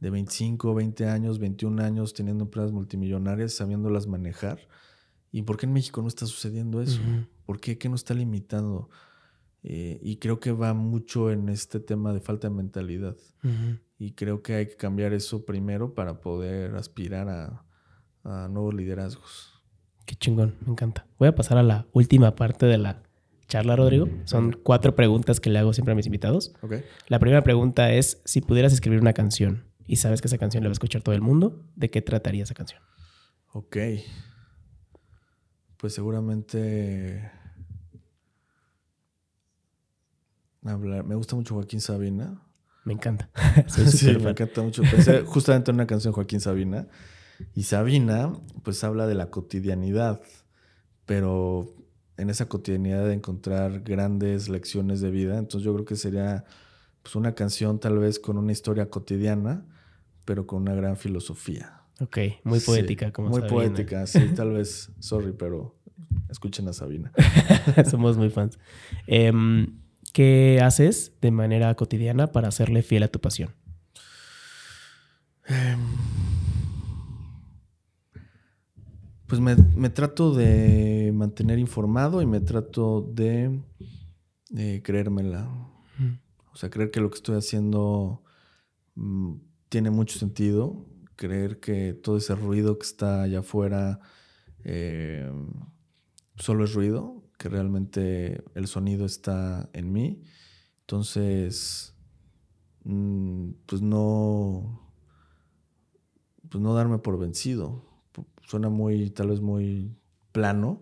de 0.00 0.10
25, 0.10 0.74
20 0.74 1.06
años, 1.06 1.38
21 1.38 1.82
años 1.82 2.12
teniendo 2.12 2.44
empresas 2.44 2.72
multimillonarias, 2.72 3.54
sabiéndolas 3.54 4.06
manejar. 4.06 4.58
¿Y 5.30 5.42
por 5.42 5.56
qué 5.56 5.66
en 5.66 5.72
México 5.72 6.02
no 6.02 6.08
está 6.08 6.26
sucediendo 6.26 6.82
eso? 6.82 7.00
¿Por 7.46 7.60
qué? 7.60 7.78
¿Qué 7.78 7.88
nos 7.88 8.00
está 8.00 8.12
limitando? 8.12 8.90
Eh, 9.62 10.00
y 10.02 10.16
creo 10.16 10.40
que 10.40 10.50
va 10.50 10.74
mucho 10.74 11.30
en 11.30 11.48
este 11.48 11.78
tema 11.78 12.12
de 12.12 12.20
falta 12.20 12.48
de 12.48 12.54
mentalidad. 12.54 13.16
Y 13.98 14.12
creo 14.12 14.42
que 14.42 14.54
hay 14.54 14.66
que 14.66 14.76
cambiar 14.76 15.12
eso 15.12 15.44
primero 15.44 15.94
para 15.94 16.20
poder 16.20 16.74
aspirar 16.74 17.28
a, 17.28 17.64
a, 18.24 18.48
nuevos 18.48 18.74
liderazgos. 18.74 19.62
Qué 20.04 20.16
chingón, 20.16 20.56
me 20.66 20.72
encanta. 20.72 21.06
Voy 21.18 21.28
a 21.28 21.34
pasar 21.34 21.58
a 21.58 21.62
la 21.62 21.86
última 21.92 22.34
parte 22.34 22.66
de 22.66 22.78
la 22.78 23.01
charla, 23.52 23.76
Rodrigo. 23.76 24.08
Son 24.24 24.52
cuatro 24.62 24.94
preguntas 24.94 25.38
que 25.38 25.50
le 25.50 25.58
hago 25.58 25.74
siempre 25.74 25.92
a 25.92 25.94
mis 25.94 26.06
invitados. 26.06 26.54
Okay. 26.62 26.84
La 27.08 27.18
primera 27.18 27.42
pregunta 27.42 27.92
es, 27.92 28.22
si 28.24 28.40
pudieras 28.40 28.72
escribir 28.72 28.98
una 28.98 29.12
canción, 29.12 29.64
y 29.86 29.96
sabes 29.96 30.22
que 30.22 30.28
esa 30.28 30.38
canción 30.38 30.62
la 30.62 30.68
va 30.68 30.72
a 30.72 30.72
escuchar 30.72 31.02
todo 31.02 31.14
el 31.14 31.20
mundo, 31.20 31.62
¿de 31.76 31.90
qué 31.90 32.00
trataría 32.00 32.44
esa 32.44 32.54
canción? 32.54 32.80
Ok. 33.52 33.76
Pues 35.76 35.92
seguramente 35.92 37.30
hablar. 40.64 41.04
Me 41.04 41.14
gusta 41.14 41.36
mucho 41.36 41.54
Joaquín 41.54 41.82
Sabina. 41.82 42.40
Me 42.84 42.94
encanta. 42.94 43.28
sí, 43.66 44.16
me 44.16 44.30
encanta 44.30 44.62
mucho. 44.62 44.82
Pensé 44.82 45.24
justamente 45.26 45.70
en 45.70 45.74
una 45.74 45.86
canción 45.86 46.14
Joaquín 46.14 46.40
Sabina. 46.40 46.88
Y 47.54 47.64
Sabina, 47.64 48.32
pues 48.62 48.82
habla 48.82 49.06
de 49.06 49.14
la 49.14 49.28
cotidianidad, 49.28 50.22
pero 51.04 51.81
en 52.16 52.30
esa 52.30 52.48
cotidianidad 52.48 53.06
de 53.06 53.14
encontrar 53.14 53.80
grandes 53.80 54.48
lecciones 54.48 55.00
de 55.00 55.10
vida. 55.10 55.38
Entonces 55.38 55.64
yo 55.64 55.72
creo 55.74 55.84
que 55.84 55.96
sería 55.96 56.44
pues, 57.02 57.16
una 57.16 57.34
canción 57.34 57.78
tal 57.78 57.98
vez 57.98 58.18
con 58.18 58.38
una 58.38 58.52
historia 58.52 58.90
cotidiana, 58.90 59.64
pero 60.24 60.46
con 60.46 60.62
una 60.62 60.74
gran 60.74 60.96
filosofía. 60.96 61.82
Ok, 62.00 62.18
muy 62.44 62.60
poética 62.60 63.12
como 63.12 63.28
Muy 63.28 63.42
poética, 63.42 64.06
sí, 64.06 64.20
tal 64.36 64.52
vez, 64.52 64.90
sorry, 64.98 65.32
pero 65.32 65.76
escuchen 66.28 66.68
a 66.68 66.72
Sabina. 66.72 67.12
Somos 67.90 68.16
muy 68.16 68.30
fans. 68.30 68.58
Em, 69.06 69.78
¿Qué 70.12 70.60
haces 70.62 71.12
de 71.22 71.30
manera 71.30 71.74
cotidiana 71.74 72.32
para 72.32 72.48
hacerle 72.48 72.82
fiel 72.82 73.02
a 73.02 73.08
tu 73.08 73.20
pasión? 73.20 73.54
Em, 75.46 75.78
pues 79.32 79.40
me, 79.40 79.88
trato 79.88 80.34
de 80.34 81.10
mantener 81.14 81.58
informado 81.58 82.20
y 82.20 82.26
me 82.26 82.42
trato 82.42 83.00
de, 83.00 83.62
creérmela. 84.82 85.48
O 86.52 86.56
sea, 86.56 86.68
creer 86.68 86.90
que 86.90 87.00
lo 87.00 87.08
que 87.08 87.16
estoy 87.16 87.38
haciendo 87.38 88.22
mm, 88.94 89.36
tiene 89.70 89.88
mucho 89.88 90.18
sentido 90.18 90.84
creer 91.16 91.60
que 91.60 91.94
todo 91.94 92.18
ese 92.18 92.34
ruido 92.34 92.78
que 92.78 92.84
está 92.84 93.22
allá 93.22 93.38
afuera 93.38 94.00
eh, 94.64 95.32
solo 96.36 96.64
es 96.64 96.74
ruido, 96.74 97.24
que 97.38 97.48
realmente 97.48 98.44
el 98.54 98.66
sonido 98.66 99.06
está 99.06 99.70
en 99.72 99.92
mí. 99.92 100.22
Entonces, 100.80 101.94
mm, 102.84 103.52
pues 103.64 103.80
no, 103.80 104.92
pues 106.50 106.62
no 106.62 106.74
darme 106.74 106.98
por 106.98 107.18
vencido. 107.18 107.91
Suena 108.46 108.68
muy, 108.68 109.10
tal 109.10 109.28
vez 109.28 109.40
muy 109.40 109.90
plano, 110.32 110.80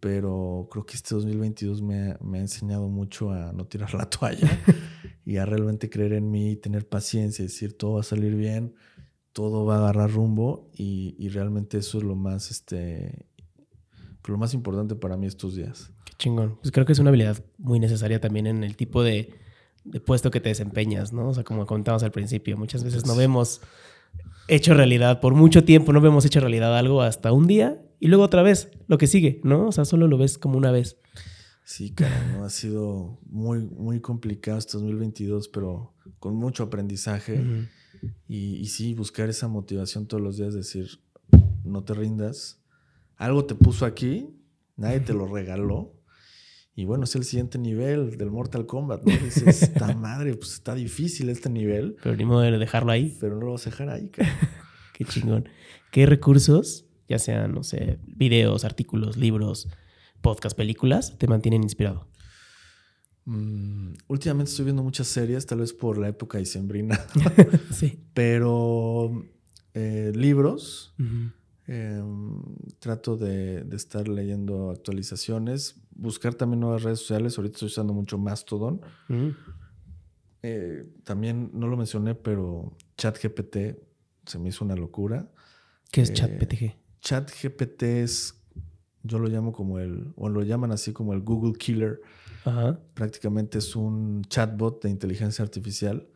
pero 0.00 0.68
creo 0.70 0.84
que 0.84 0.94
este 0.94 1.14
2022 1.14 1.82
me, 1.82 2.16
me, 2.20 2.38
ha 2.38 2.40
enseñado 2.40 2.88
mucho 2.88 3.30
a 3.30 3.52
no 3.52 3.64
tirar 3.66 3.94
la 3.94 4.10
toalla 4.10 4.50
y 5.24 5.36
a 5.36 5.46
realmente 5.46 5.88
creer 5.88 6.14
en 6.14 6.30
mí 6.30 6.52
y 6.52 6.56
tener 6.56 6.88
paciencia, 6.88 7.44
decir 7.44 7.76
todo 7.78 7.94
va 7.94 8.00
a 8.00 8.04
salir 8.04 8.34
bien 8.34 8.74
todo 9.32 9.64
va 9.64 9.76
a 9.76 9.78
agarrar 9.78 10.10
rumbo 10.10 10.70
y, 10.74 11.28
realmente 11.28 11.78
eso 11.78 11.98
es 11.98 12.04
lo 12.04 12.14
más, 12.14 12.50
este, 12.50 13.26
lo 14.26 14.36
más 14.36 14.54
importante 14.54 14.94
para 14.94 15.16
mí 15.16 15.26
estos 15.26 15.54
días. 15.54 15.90
Qué 16.04 16.12
chingón. 16.18 16.58
Pues 16.60 16.70
creo 16.70 16.84
que 16.84 16.92
es 16.92 16.98
una 16.98 17.08
habilidad 17.08 17.42
muy 17.58 17.80
necesaria 17.80 18.20
también 18.20 18.46
en 18.46 18.62
el 18.62 18.76
tipo 18.76 19.02
de, 19.02 19.34
puesto 20.04 20.30
que 20.30 20.40
te 20.40 20.50
desempeñas, 20.50 21.12
¿no? 21.12 21.28
O 21.28 21.34
sea, 21.34 21.44
como 21.44 21.66
comentábamos 21.66 22.02
al 22.02 22.12
principio, 22.12 22.56
muchas 22.56 22.84
veces 22.84 23.06
no 23.06 23.16
vemos 23.16 23.62
hecho 24.48 24.74
realidad, 24.74 25.20
por 25.20 25.34
mucho 25.34 25.64
tiempo 25.64 25.92
no 25.92 26.00
vemos 26.00 26.24
hecho 26.24 26.40
realidad 26.40 26.76
algo 26.76 27.02
hasta 27.02 27.32
un 27.32 27.46
día 27.46 27.82
y 28.00 28.08
luego 28.08 28.24
otra 28.24 28.42
vez, 28.42 28.70
lo 28.88 28.98
que 28.98 29.06
sigue, 29.06 29.40
¿no? 29.44 29.68
O 29.68 29.72
sea, 29.72 29.84
solo 29.84 30.08
lo 30.08 30.18
ves 30.18 30.36
como 30.36 30.58
una 30.58 30.72
vez. 30.72 30.96
Sí, 31.64 31.92
cara, 31.92 32.32
¿no? 32.32 32.44
Ha 32.44 32.50
sido 32.50 33.20
muy, 33.26 33.60
muy 33.60 34.00
complicado 34.00 34.58
este 34.58 34.72
2022, 34.72 35.48
pero 35.48 35.94
con 36.18 36.34
mucho 36.34 36.64
aprendizaje. 36.64 37.68
Y, 38.26 38.66
sí, 38.66 38.94
buscar 38.94 39.28
esa 39.28 39.46
motivación 39.46 40.06
todos 40.06 40.22
los 40.22 40.36
días, 40.36 40.54
decir, 40.54 41.00
no 41.64 41.84
te 41.84 41.94
rindas. 41.94 42.60
Algo 43.16 43.44
te 43.44 43.54
puso 43.54 43.86
aquí, 43.86 44.34
nadie 44.76 45.00
te 45.00 45.14
lo 45.14 45.26
regaló. 45.26 45.94
Y 46.74 46.86
bueno, 46.86 47.04
es 47.04 47.14
el 47.16 47.24
siguiente 47.24 47.58
nivel 47.58 48.16
del 48.16 48.30
Mortal 48.30 48.64
Kombat, 48.64 49.04
¿no? 49.04 49.12
Dices, 49.12 49.62
está 49.62 49.94
madre, 49.96 50.34
pues 50.34 50.54
está 50.54 50.74
difícil 50.74 51.28
este 51.28 51.50
nivel. 51.50 51.96
Pero 52.02 52.16
ni 52.16 52.24
modo 52.24 52.40
de 52.40 52.56
dejarlo 52.58 52.92
ahí. 52.92 53.16
Pero 53.20 53.36
no 53.36 53.46
lo 53.46 53.52
vas 53.52 53.66
a 53.66 53.70
dejar 53.70 53.90
ahí, 53.90 54.10
Qué 54.94 55.04
chingón. 55.04 55.48
¿Qué 55.90 56.06
recursos, 56.06 56.86
ya 57.08 57.18
sean, 57.18 57.52
no 57.52 57.62
sé, 57.62 57.98
videos, 58.06 58.64
artículos, 58.64 59.16
libros, 59.16 59.68
podcast, 60.22 60.56
películas, 60.56 61.18
te 61.18 61.26
mantienen 61.26 61.62
inspirado? 61.62 62.08
Mm, 63.26 63.92
últimamente 64.08 64.50
estoy 64.50 64.64
viendo 64.64 64.82
muchas 64.82 65.08
series, 65.08 65.44
tal 65.46 65.58
vez 65.58 65.72
por 65.74 65.98
la 65.98 66.08
época 66.08 66.38
dicembrina. 66.38 66.98
sí. 67.70 68.02
Pero 68.14 69.26
eh, 69.74 70.12
libros. 70.14 70.94
Em, 71.66 72.42
trato 72.80 73.16
de, 73.16 73.64
estar 73.72 74.08
leyendo 74.08 74.70
actualizaciones. 74.70 75.76
Buscar 75.94 76.34
también 76.34 76.60
nuevas 76.60 76.82
redes 76.82 77.00
sociales. 77.00 77.36
Ahorita 77.38 77.54
estoy 77.54 77.66
usando 77.66 77.92
mucho 77.92 78.18
Mastodon. 78.18 78.80
Eh, 80.42 80.86
también 81.04 81.50
no 81.52 81.68
lo 81.68 81.76
mencioné, 81.76 82.14
pero 82.14 82.76
ChatGPT 82.96 83.56
se 84.26 84.38
me 84.38 84.48
hizo 84.48 84.64
una 84.64 84.74
locura. 84.74 85.30
¿Qué 85.90 86.02
es 86.02 86.12
ChatGPT? 86.12 86.52
Eh, 86.62 86.76
ChatGPT 87.00 87.82
es, 87.82 88.42
yo 89.02 89.18
lo 89.18 89.28
llamo 89.28 89.52
como 89.52 89.78
el, 89.78 90.12
o 90.16 90.28
lo 90.28 90.42
llaman 90.42 90.72
así 90.72 90.92
como 90.92 91.12
el 91.12 91.20
Google 91.20 91.54
Killer 91.54 92.00
Prácticamente 92.94 93.58
es 93.58 93.76
un 93.76 94.22
chatbot 94.24 94.82
de 94.82 94.90
inteligencia 94.90 95.44
artificial 95.44 96.08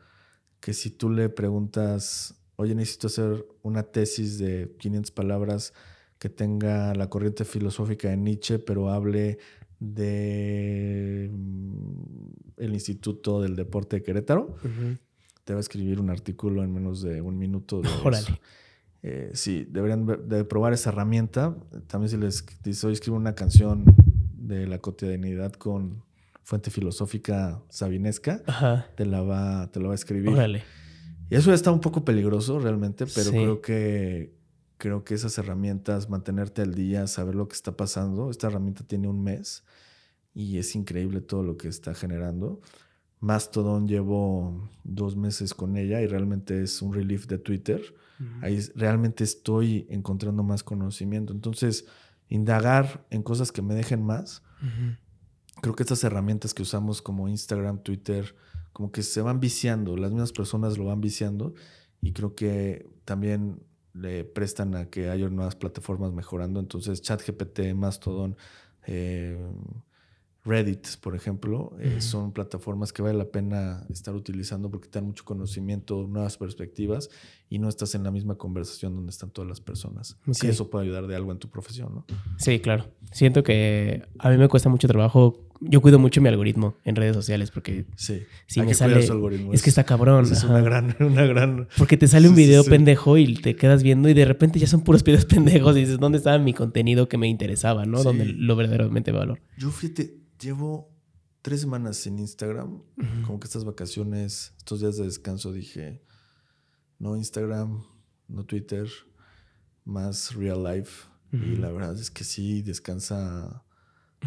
que 0.60 0.72
si 0.72 0.90
tú 0.90 1.10
le 1.10 1.28
preguntas, 1.28 2.34
oye, 2.56 2.74
necesito 2.74 3.06
hacer 3.06 3.46
una 3.62 3.84
tesis 3.84 4.38
de 4.38 4.74
500 4.78 5.10
palabras 5.12 5.72
que 6.18 6.28
tenga 6.28 6.94
la 6.94 7.08
corriente 7.08 7.44
filosófica 7.44 8.08
de 8.08 8.16
Nietzsche, 8.16 8.58
pero 8.58 8.90
hable 8.90 9.38
de 9.80 11.30
mm, 11.32 12.62
el 12.62 12.74
Instituto 12.74 13.40
del 13.40 13.56
Deporte 13.56 13.96
de 13.96 14.02
Querétaro, 14.02 14.56
te 15.44 15.52
va 15.52 15.58
a 15.58 15.60
escribir 15.60 16.00
un 16.00 16.10
artículo 16.10 16.64
en 16.64 16.72
menos 16.72 17.02
de 17.02 17.20
un 17.20 17.38
minuto. 17.38 17.80
De 17.82 17.88
Órale. 18.04 18.40
Eh, 19.02 19.30
sí, 19.34 19.66
deberían 19.70 20.28
de 20.28 20.44
probar 20.44 20.72
esa 20.72 20.90
herramienta. 20.90 21.56
También 21.86 22.10
si 22.10 22.16
les 22.16 22.44
dice, 22.64 22.86
oye, 22.86 22.94
escribo 22.94 23.16
una 23.16 23.34
canción 23.34 23.84
de 24.36 24.66
la 24.66 24.78
cotidianidad 24.80 25.52
con 25.52 26.02
fuente 26.42 26.70
filosófica 26.70 27.62
sabinesca, 27.68 28.42
te 28.96 29.04
la 29.04 29.22
va, 29.22 29.70
te 29.70 29.80
lo 29.80 29.88
va 29.88 29.92
a 29.92 29.96
escribir. 29.96 30.32
Y 31.28 31.34
eso 31.34 31.52
está 31.52 31.72
un 31.72 31.80
poco 31.80 32.04
peligroso 32.04 32.58
realmente, 32.60 33.04
pero 33.14 33.30
creo 33.30 33.60
que 33.60 34.35
creo 34.78 35.04
que 35.04 35.14
esas 35.14 35.38
herramientas, 35.38 36.08
mantenerte 36.08 36.62
al 36.62 36.74
día, 36.74 37.06
saber 37.06 37.34
lo 37.34 37.48
que 37.48 37.54
está 37.54 37.76
pasando, 37.76 38.30
esta 38.30 38.48
herramienta 38.48 38.84
tiene 38.84 39.08
un 39.08 39.22
mes 39.22 39.64
y 40.34 40.58
es 40.58 40.74
increíble 40.74 41.20
todo 41.20 41.42
lo 41.42 41.56
que 41.56 41.68
está 41.68 41.94
generando. 41.94 42.60
Mastodon 43.20 43.88
llevo 43.88 44.70
dos 44.84 45.16
meses 45.16 45.54
con 45.54 45.76
ella 45.76 46.02
y 46.02 46.06
realmente 46.06 46.62
es 46.62 46.82
un 46.82 46.92
relief 46.92 47.26
de 47.26 47.38
Twitter. 47.38 47.82
Ahí 48.40 48.60
realmente 48.74 49.24
estoy 49.24 49.86
encontrando 49.90 50.42
más 50.42 50.62
conocimiento. 50.62 51.32
Entonces, 51.32 51.86
indagar 52.28 53.06
en 53.10 53.22
cosas 53.22 53.52
que 53.52 53.62
me 53.62 53.74
dejen 53.74 54.02
más 54.02 54.42
creo 55.60 55.74
que 55.74 55.82
estas 55.82 56.04
herramientas 56.04 56.54
que 56.54 56.62
usamos 56.62 57.02
como 57.02 57.28
Instagram, 57.28 57.82
Twitter, 57.82 58.34
como 58.72 58.92
que 58.92 59.02
se 59.02 59.20
van 59.20 59.40
viciando, 59.40 59.96
las 59.96 60.10
mismas 60.10 60.32
personas 60.32 60.78
lo 60.78 60.86
van 60.86 61.00
viciando 61.00 61.54
y 62.00 62.12
creo 62.12 62.34
que 62.34 62.88
también 63.04 63.62
le 63.96 64.24
prestan 64.24 64.74
a 64.74 64.86
que 64.90 65.10
haya 65.10 65.28
nuevas 65.28 65.56
plataformas 65.56 66.12
mejorando. 66.12 66.60
Entonces, 66.60 67.02
ChatGPT, 67.02 67.74
Mastodon, 67.74 68.36
eh, 68.86 69.36
Reddit, 70.44 70.98
por 71.00 71.16
ejemplo, 71.16 71.76
eh, 71.80 72.00
son 72.00 72.32
plataformas 72.32 72.92
que 72.92 73.02
vale 73.02 73.18
la 73.18 73.30
pena 73.30 73.84
estar 73.90 74.14
utilizando 74.14 74.70
porque 74.70 74.88
te 74.88 75.00
dan 75.00 75.06
mucho 75.06 75.24
conocimiento, 75.24 76.06
nuevas 76.06 76.36
perspectivas 76.38 77.10
y 77.48 77.58
no 77.58 77.68
estás 77.68 77.94
en 77.94 78.02
la 78.02 78.10
misma 78.10 78.36
conversación 78.36 78.94
donde 78.94 79.10
están 79.10 79.30
todas 79.30 79.48
las 79.48 79.60
personas. 79.60 80.16
Sí, 80.32 80.48
eso 80.48 80.68
puede 80.68 80.86
ayudar 80.86 81.06
de 81.06 81.14
algo 81.14 81.32
en 81.32 81.38
tu 81.38 81.48
profesión, 81.48 81.94
¿no? 81.94 82.06
Sí, 82.38 82.58
claro. 82.58 82.86
Siento 83.12 83.42
que 83.42 84.02
a 84.18 84.30
mí 84.30 84.36
me 84.36 84.48
cuesta 84.48 84.68
mucho 84.68 84.88
trabajo. 84.88 85.42
Yo 85.60 85.80
cuido 85.80 85.98
mucho 85.98 86.20
mi 86.20 86.28
algoritmo 86.28 86.76
en 86.84 86.96
redes 86.96 87.14
sociales 87.14 87.50
porque 87.50 87.86
sí, 87.96 88.22
si 88.46 88.60
me 88.60 88.74
sale 88.74 88.98
es 89.52 89.62
que 89.62 89.70
está 89.70 89.84
cabrón. 89.84 90.24
Es 90.30 90.44
una 90.44 90.60
gran, 90.60 90.96
una 91.00 91.24
gran. 91.24 91.68
Porque 91.78 91.96
te 91.96 92.08
sale 92.08 92.28
un 92.28 92.34
video 92.34 92.64
pendejo 92.64 93.16
y 93.16 93.34
te 93.34 93.56
quedas 93.56 93.82
viendo 93.82 94.08
y 94.08 94.14
de 94.14 94.24
repente 94.24 94.58
ya 94.58 94.66
son 94.66 94.82
puros 94.82 95.02
videos 95.04 95.24
pendejos 95.26 95.76
y 95.76 95.80
dices 95.80 95.98
dónde 95.98 96.18
estaba 96.18 96.38
mi 96.38 96.52
contenido 96.52 97.08
que 97.08 97.16
me 97.16 97.28
interesaba, 97.28 97.86
¿no? 97.86 98.02
Donde 98.02 98.26
lo 98.26 98.56
verdaderamente 98.56 99.12
valor. 99.12 99.40
Yo 99.56 99.70
fíjate 99.70 100.26
llevo 100.40 100.90
tres 101.42 101.60
semanas 101.60 102.06
en 102.06 102.18
Instagram. 102.18 102.82
Como 103.24 103.38
que 103.38 103.46
estas 103.46 103.64
vacaciones, 103.64 104.52
estos 104.58 104.80
días 104.80 104.96
de 104.96 105.04
descanso, 105.04 105.52
dije, 105.52 106.02
no 106.98 107.16
Instagram, 107.16 107.84
no 108.28 108.44
Twitter, 108.44 108.88
más 109.84 110.34
real 110.34 110.64
life. 110.64 111.08
Y 111.32 111.56
la 111.56 111.70
verdad 111.70 111.94
es 111.98 112.10
que 112.10 112.24
sí 112.24 112.62
descansa 112.62 113.62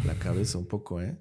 la 0.04 0.18
cabeza 0.18 0.58
un 0.58 0.66
poco, 0.66 1.00
¿eh? 1.00 1.18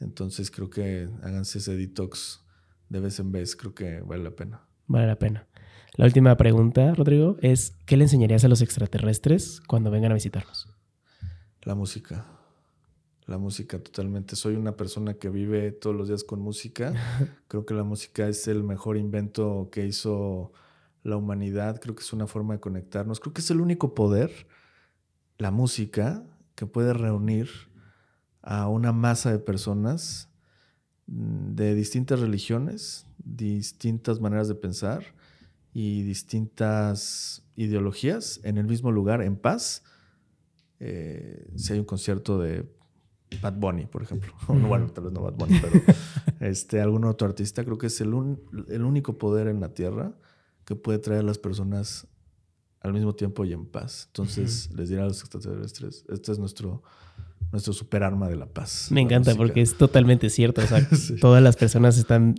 Entonces 0.00 0.50
creo 0.50 0.68
que 0.68 1.08
háganse 1.22 1.58
ese 1.58 1.76
detox 1.76 2.44
de 2.90 3.00
vez 3.00 3.18
en 3.20 3.32
vez, 3.32 3.56
creo 3.56 3.74
que 3.74 4.00
vale 4.00 4.22
la 4.22 4.36
pena. 4.36 4.66
Vale 4.86 5.06
la 5.06 5.18
pena. 5.18 5.48
La 5.94 6.04
última 6.04 6.36
pregunta, 6.36 6.92
Rodrigo, 6.94 7.36
es 7.40 7.76
¿qué 7.86 7.96
le 7.96 8.04
enseñarías 8.04 8.44
a 8.44 8.48
los 8.48 8.60
extraterrestres 8.60 9.62
cuando 9.62 9.90
vengan 9.90 10.10
a 10.10 10.14
visitarnos? 10.14 10.68
La 11.62 11.74
música 11.74 12.26
la 13.26 13.38
música 13.38 13.78
totalmente. 13.78 14.36
Soy 14.36 14.54
una 14.54 14.76
persona 14.76 15.14
que 15.14 15.30
vive 15.30 15.72
todos 15.72 15.96
los 15.96 16.08
días 16.08 16.24
con 16.24 16.40
música. 16.40 16.92
Creo 17.48 17.64
que 17.64 17.74
la 17.74 17.84
música 17.84 18.28
es 18.28 18.48
el 18.48 18.62
mejor 18.62 18.96
invento 18.96 19.68
que 19.72 19.86
hizo 19.86 20.52
la 21.04 21.16
humanidad, 21.16 21.80
creo 21.80 21.94
que 21.94 22.02
es 22.02 22.12
una 22.12 22.26
forma 22.26 22.54
de 22.54 22.60
conectarnos, 22.60 23.20
creo 23.20 23.34
que 23.34 23.42
es 23.42 23.50
el 23.50 23.60
único 23.60 23.94
poder, 23.94 24.48
la 25.38 25.50
música, 25.50 26.24
que 26.54 26.66
puede 26.66 26.94
reunir 26.94 27.48
a 28.42 28.68
una 28.68 28.92
masa 28.92 29.30
de 29.30 29.38
personas 29.38 30.30
mm, 31.06 31.54
de 31.54 31.74
distintas 31.74 32.20
religiones, 32.20 33.06
distintas 33.18 34.20
maneras 34.20 34.48
de 34.48 34.54
pensar 34.54 35.04
y 35.74 36.02
distintas 36.02 37.46
ideologías 37.54 38.40
en 38.42 38.56
el 38.56 38.66
mismo 38.66 38.90
lugar, 38.90 39.20
en 39.22 39.36
paz. 39.36 39.82
Eh, 40.80 41.50
si 41.56 41.74
hay 41.74 41.80
un 41.80 41.84
concierto 41.84 42.38
de 42.38 42.66
Bad 43.42 43.54
Bunny, 43.54 43.86
por 43.86 44.02
ejemplo. 44.02 44.32
bueno, 44.48 44.86
tal 44.88 45.04
vez 45.04 45.12
no 45.12 45.20
Bad 45.20 45.34
Bunny, 45.34 45.60
pero 45.60 45.82
este, 46.40 46.80
algún 46.80 47.04
otro 47.04 47.28
artista, 47.28 47.62
creo 47.62 47.76
que 47.76 47.88
es 47.88 48.00
el, 48.00 48.38
el 48.68 48.82
único 48.82 49.18
poder 49.18 49.48
en 49.48 49.60
la 49.60 49.74
Tierra 49.74 50.14
que 50.64 50.76
puede 50.76 50.98
traer 50.98 51.20
a 51.20 51.24
las 51.24 51.38
personas 51.38 52.06
al 52.80 52.92
mismo 52.92 53.14
tiempo 53.14 53.44
y 53.44 53.52
en 53.52 53.66
paz. 53.66 54.04
Entonces, 54.08 54.70
les 54.74 54.90
diré 54.90 55.00
a 55.00 55.06
los 55.06 55.20
extraterrestres, 55.20 56.04
este 56.10 56.32
es 56.32 56.38
nuestro, 56.38 56.82
nuestro 57.50 57.72
superarma 57.72 58.28
de 58.28 58.36
la 58.36 58.46
paz. 58.46 58.88
Me 58.90 59.00
encanta 59.00 59.34
porque 59.34 59.62
es 59.62 59.76
totalmente 59.78 60.28
cierto. 60.28 60.60
O 60.60 60.66
sea, 60.66 60.86
todas 61.20 61.42
las 61.42 61.56
personas 61.56 61.96
están 61.96 62.34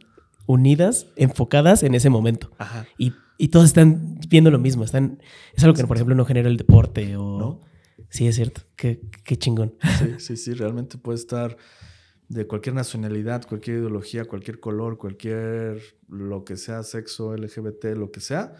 unidas, 0.45 1.07
enfocadas 1.15 1.81
en 1.81 1.95
ese 1.95 2.11
momento. 2.11 2.51
Y, 2.97 3.13
y 3.39 3.47
todos 3.47 3.65
están 3.65 4.19
viendo 4.29 4.51
lo 4.51 4.59
mismo. 4.59 4.83
Están, 4.83 5.19
es 5.55 5.63
algo 5.63 5.75
que, 5.75 5.85
por 5.87 5.97
ejemplo, 5.97 6.15
no 6.15 6.25
genera 6.25 6.47
el 6.47 6.57
deporte 6.57 7.17
o... 7.17 7.39
¿No? 7.39 7.61
Sí, 8.09 8.27
es 8.27 8.35
cierto. 8.35 8.61
Qué, 8.75 9.01
qué 9.23 9.37
chingón. 9.37 9.73
Sí, 9.97 10.15
sí, 10.19 10.37
sí. 10.37 10.53
Realmente 10.53 10.97
puede 10.97 11.17
estar 11.17 11.57
de 12.27 12.47
cualquier 12.47 12.75
nacionalidad, 12.75 13.45
cualquier 13.47 13.77
ideología, 13.77 14.25
cualquier 14.25 14.59
color, 14.59 14.97
cualquier 14.97 15.81
lo 16.07 16.43
que 16.43 16.57
sea, 16.57 16.83
sexo, 16.83 17.35
LGBT, 17.35 17.95
lo 17.95 18.11
que 18.11 18.19
sea, 18.19 18.53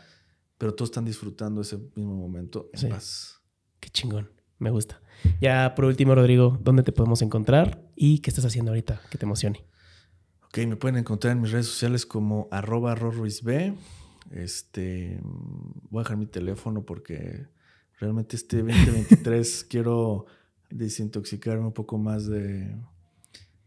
pero 0.58 0.74
todos 0.74 0.90
están 0.90 1.06
disfrutando 1.06 1.62
ese 1.62 1.78
mismo 1.96 2.16
momento 2.16 2.70
en 2.74 2.90
paz. 2.90 3.42
Qué 3.80 3.90
chingón, 3.90 4.30
me 4.60 4.70
gusta. 4.70 5.02
Ya 5.42 5.74
por 5.76 5.86
último, 5.86 6.14
Rodrigo, 6.16 6.60
¿dónde 6.62 6.84
te 6.84 6.92
podemos 6.92 7.22
encontrar 7.22 7.82
y 7.96 8.20
qué 8.20 8.30
estás 8.30 8.46
haciendo 8.46 8.72
ahorita 8.72 9.02
que 9.10 9.18
te 9.18 9.26
emocione? 9.26 9.66
Ok, 10.46 10.60
me 10.68 10.76
pueden 10.76 10.98
encontrar 10.98 11.34
en 11.34 11.42
mis 11.42 11.52
redes 11.52 11.68
sociales 11.68 12.06
como 12.06 12.48
arroba 12.52 12.96
B. 12.96 13.74
Este, 14.32 15.20
voy 15.90 16.02
a 16.02 16.04
dejar 16.04 16.18
mi 16.18 16.28
teléfono 16.28 16.84
porque 16.84 17.48
realmente 18.00 18.36
este 18.36 18.58
2023 18.64 19.66
quiero 19.66 20.26
desintoxicarme 20.70 21.66
un 21.66 21.74
poco 21.74 21.98
más 21.98 22.28
de 22.28 22.76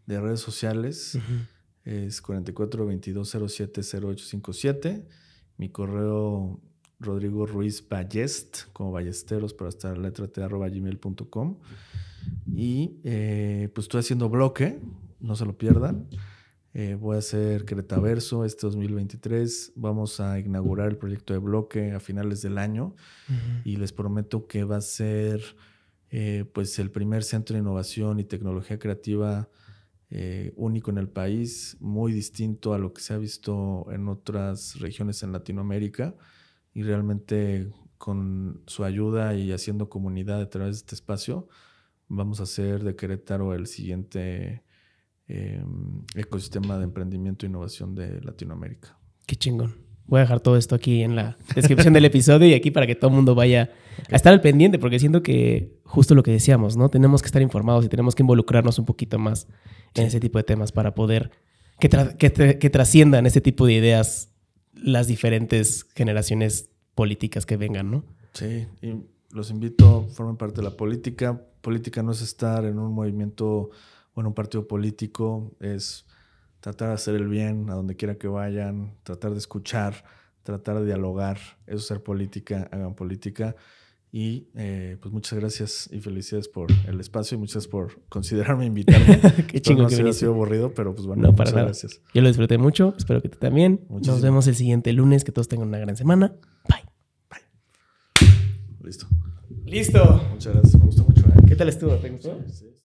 de 0.08 0.20
redes 0.20 0.40
sociales. 0.40 1.16
Es 1.84 2.20
4422070857. 2.22 5.04
Mi 5.58 5.68
correo 5.68 6.60
Rodrigo 6.98 7.46
Ruiz 7.46 7.86
Ballest, 7.88 8.64
como 8.72 8.90
ballesteros, 8.90 9.54
para 9.54 9.68
estar 9.68 9.96
letra 9.98 10.26
t 10.26 10.42
arroba 10.42 10.68
gmail.com. 10.68 11.58
Y 12.52 12.98
eh, 13.04 13.68
pues 13.74 13.84
estoy 13.84 14.00
haciendo 14.00 14.28
bloque, 14.30 14.80
no 15.20 15.36
se 15.36 15.44
lo 15.44 15.56
pierdan. 15.56 16.08
Eh, 16.74 16.96
voy 16.98 17.14
a 17.16 17.18
hacer 17.18 17.66
Cretaverso 17.66 18.46
este 18.46 18.62
2023. 18.62 19.74
Vamos 19.76 20.20
a 20.20 20.38
inaugurar 20.38 20.88
el 20.88 20.96
proyecto 20.96 21.34
de 21.34 21.38
bloque 21.38 21.92
a 21.92 22.00
finales 22.00 22.40
del 22.40 22.56
año 22.56 22.96
y 23.64 23.76
les 23.76 23.92
prometo 23.92 24.46
que 24.46 24.64
va 24.64 24.76
a 24.76 24.80
ser 24.80 25.42
eh, 26.10 26.46
pues 26.54 26.78
el 26.78 26.90
primer 26.90 27.24
centro 27.24 27.52
de 27.54 27.60
innovación 27.60 28.18
y 28.20 28.24
tecnología 28.24 28.78
creativa 28.78 29.50
eh, 30.10 30.52
único 30.56 30.90
en 30.90 30.98
el 30.98 31.08
país, 31.08 31.76
muy 31.80 32.12
distinto 32.12 32.72
a 32.72 32.78
lo 32.78 32.92
que 32.92 33.02
se 33.02 33.14
ha 33.14 33.18
visto 33.18 33.86
en 33.90 34.08
otras 34.08 34.80
regiones 34.80 35.22
en 35.22 35.32
Latinoamérica 35.32 36.14
y 36.72 36.82
realmente 36.82 37.70
con 37.98 38.62
su 38.66 38.84
ayuda 38.84 39.34
y 39.34 39.52
haciendo 39.52 39.88
comunidad 39.88 40.40
a 40.40 40.48
través 40.48 40.76
de 40.76 40.78
este 40.78 40.94
espacio, 40.94 41.48
vamos 42.06 42.40
a 42.40 42.44
hacer 42.44 42.84
de 42.84 42.96
Querétaro 42.96 43.54
el 43.54 43.66
siguiente 43.66 44.62
em, 45.26 46.04
ecosistema 46.14 46.78
de 46.78 46.84
emprendimiento 46.84 47.44
e 47.44 47.48
innovación 47.48 47.94
de 47.94 48.20
Latinoamérica. 48.22 48.96
Qué 49.26 49.36
chingón. 49.36 49.87
Voy 50.08 50.18
a 50.18 50.22
dejar 50.22 50.40
todo 50.40 50.56
esto 50.56 50.74
aquí 50.74 51.02
en 51.02 51.14
la 51.16 51.36
descripción 51.54 51.92
del 51.92 52.06
episodio 52.06 52.48
y 52.48 52.54
aquí 52.54 52.70
para 52.70 52.86
que 52.86 52.94
todo 52.94 53.10
el 53.10 53.16
mundo 53.16 53.34
vaya 53.34 53.70
a 54.10 54.16
estar 54.16 54.32
al 54.32 54.40
pendiente, 54.40 54.78
porque 54.78 54.98
siento 54.98 55.22
que 55.22 55.78
justo 55.84 56.14
lo 56.14 56.22
que 56.22 56.30
decíamos, 56.30 56.78
¿no? 56.78 56.88
Tenemos 56.88 57.20
que 57.20 57.26
estar 57.26 57.42
informados 57.42 57.84
y 57.84 57.88
tenemos 57.90 58.14
que 58.14 58.22
involucrarnos 58.22 58.78
un 58.78 58.86
poquito 58.86 59.18
más 59.18 59.46
en 59.94 60.06
ese 60.06 60.18
tipo 60.18 60.38
de 60.38 60.44
temas 60.44 60.72
para 60.72 60.94
poder 60.94 61.30
que, 61.78 61.88
que, 62.58 62.70
trasciendan 62.70 63.26
ese 63.26 63.42
tipo 63.42 63.66
de 63.66 63.74
ideas 63.74 64.30
las 64.72 65.06
diferentes 65.06 65.84
generaciones 65.94 66.70
políticas 66.94 67.44
que 67.44 67.58
vengan, 67.58 67.90
¿no? 67.90 68.04
Sí, 68.32 68.66
y 68.80 68.94
los 69.30 69.50
invito, 69.50 70.06
formen 70.14 70.36
parte 70.36 70.56
de 70.56 70.62
la 70.62 70.76
política. 70.76 71.40
Política 71.60 72.02
no 72.02 72.12
es 72.12 72.22
estar 72.22 72.64
en 72.64 72.78
un 72.78 72.92
movimiento 72.94 73.70
o 74.14 74.20
en 74.20 74.26
un 74.26 74.34
partido 74.34 74.66
político, 74.66 75.52
es 75.60 76.06
tratar 76.60 76.88
de 76.88 76.94
hacer 76.94 77.14
el 77.14 77.28
bien 77.28 77.70
a 77.70 77.74
donde 77.74 77.96
quiera 77.96 78.16
que 78.16 78.28
vayan, 78.28 78.96
tratar 79.02 79.32
de 79.32 79.38
escuchar, 79.38 80.04
tratar 80.42 80.80
de 80.80 80.86
dialogar, 80.86 81.38
eso 81.66 81.76
es 81.76 81.86
ser 81.86 82.02
política, 82.02 82.68
hagan 82.72 82.94
política. 82.94 83.54
Y 84.10 84.48
eh, 84.54 84.96
pues 85.02 85.12
muchas 85.12 85.38
gracias 85.38 85.90
y 85.92 86.00
felicidades 86.00 86.48
por 86.48 86.68
el 86.86 86.98
espacio 86.98 87.36
y 87.36 87.38
muchas 87.38 87.68
por 87.68 88.00
considerarme 88.08 88.64
invitarme. 88.72 89.20
Qué 89.46 89.60
chingo 89.60 89.82
no 89.82 89.88
que 89.88 89.96
ha 89.96 90.12
sido 90.14 90.32
aburrido, 90.32 90.72
pero 90.72 90.94
pues 90.94 91.06
bueno, 91.06 91.30
muchas 91.30 91.52
gracias. 91.52 92.00
Yo 92.14 92.22
lo 92.22 92.28
disfruté 92.28 92.56
mucho, 92.56 92.94
espero 92.96 93.20
que 93.20 93.28
tú 93.28 93.38
también. 93.38 93.84
Nos 93.90 94.22
vemos 94.22 94.46
el 94.46 94.54
siguiente 94.54 94.92
lunes, 94.94 95.24
que 95.24 95.32
todos 95.32 95.48
tengan 95.48 95.68
una 95.68 95.78
gran 95.78 95.94
semana. 95.94 96.34
Bye. 96.68 96.84
Bye. 97.28 98.28
Listo. 98.82 99.06
Listo. 99.66 100.22
Muchas 100.30 100.54
gracias, 100.54 100.78
me 100.78 100.86
gustó 100.86 101.04
mucho. 101.04 101.26
¿eh? 101.26 101.42
¿Qué 101.46 101.56
tal 101.56 101.68
estuvo? 101.68 101.94
¿Te 101.96 102.08
gustó? 102.08 102.42
Sí. 102.48 102.68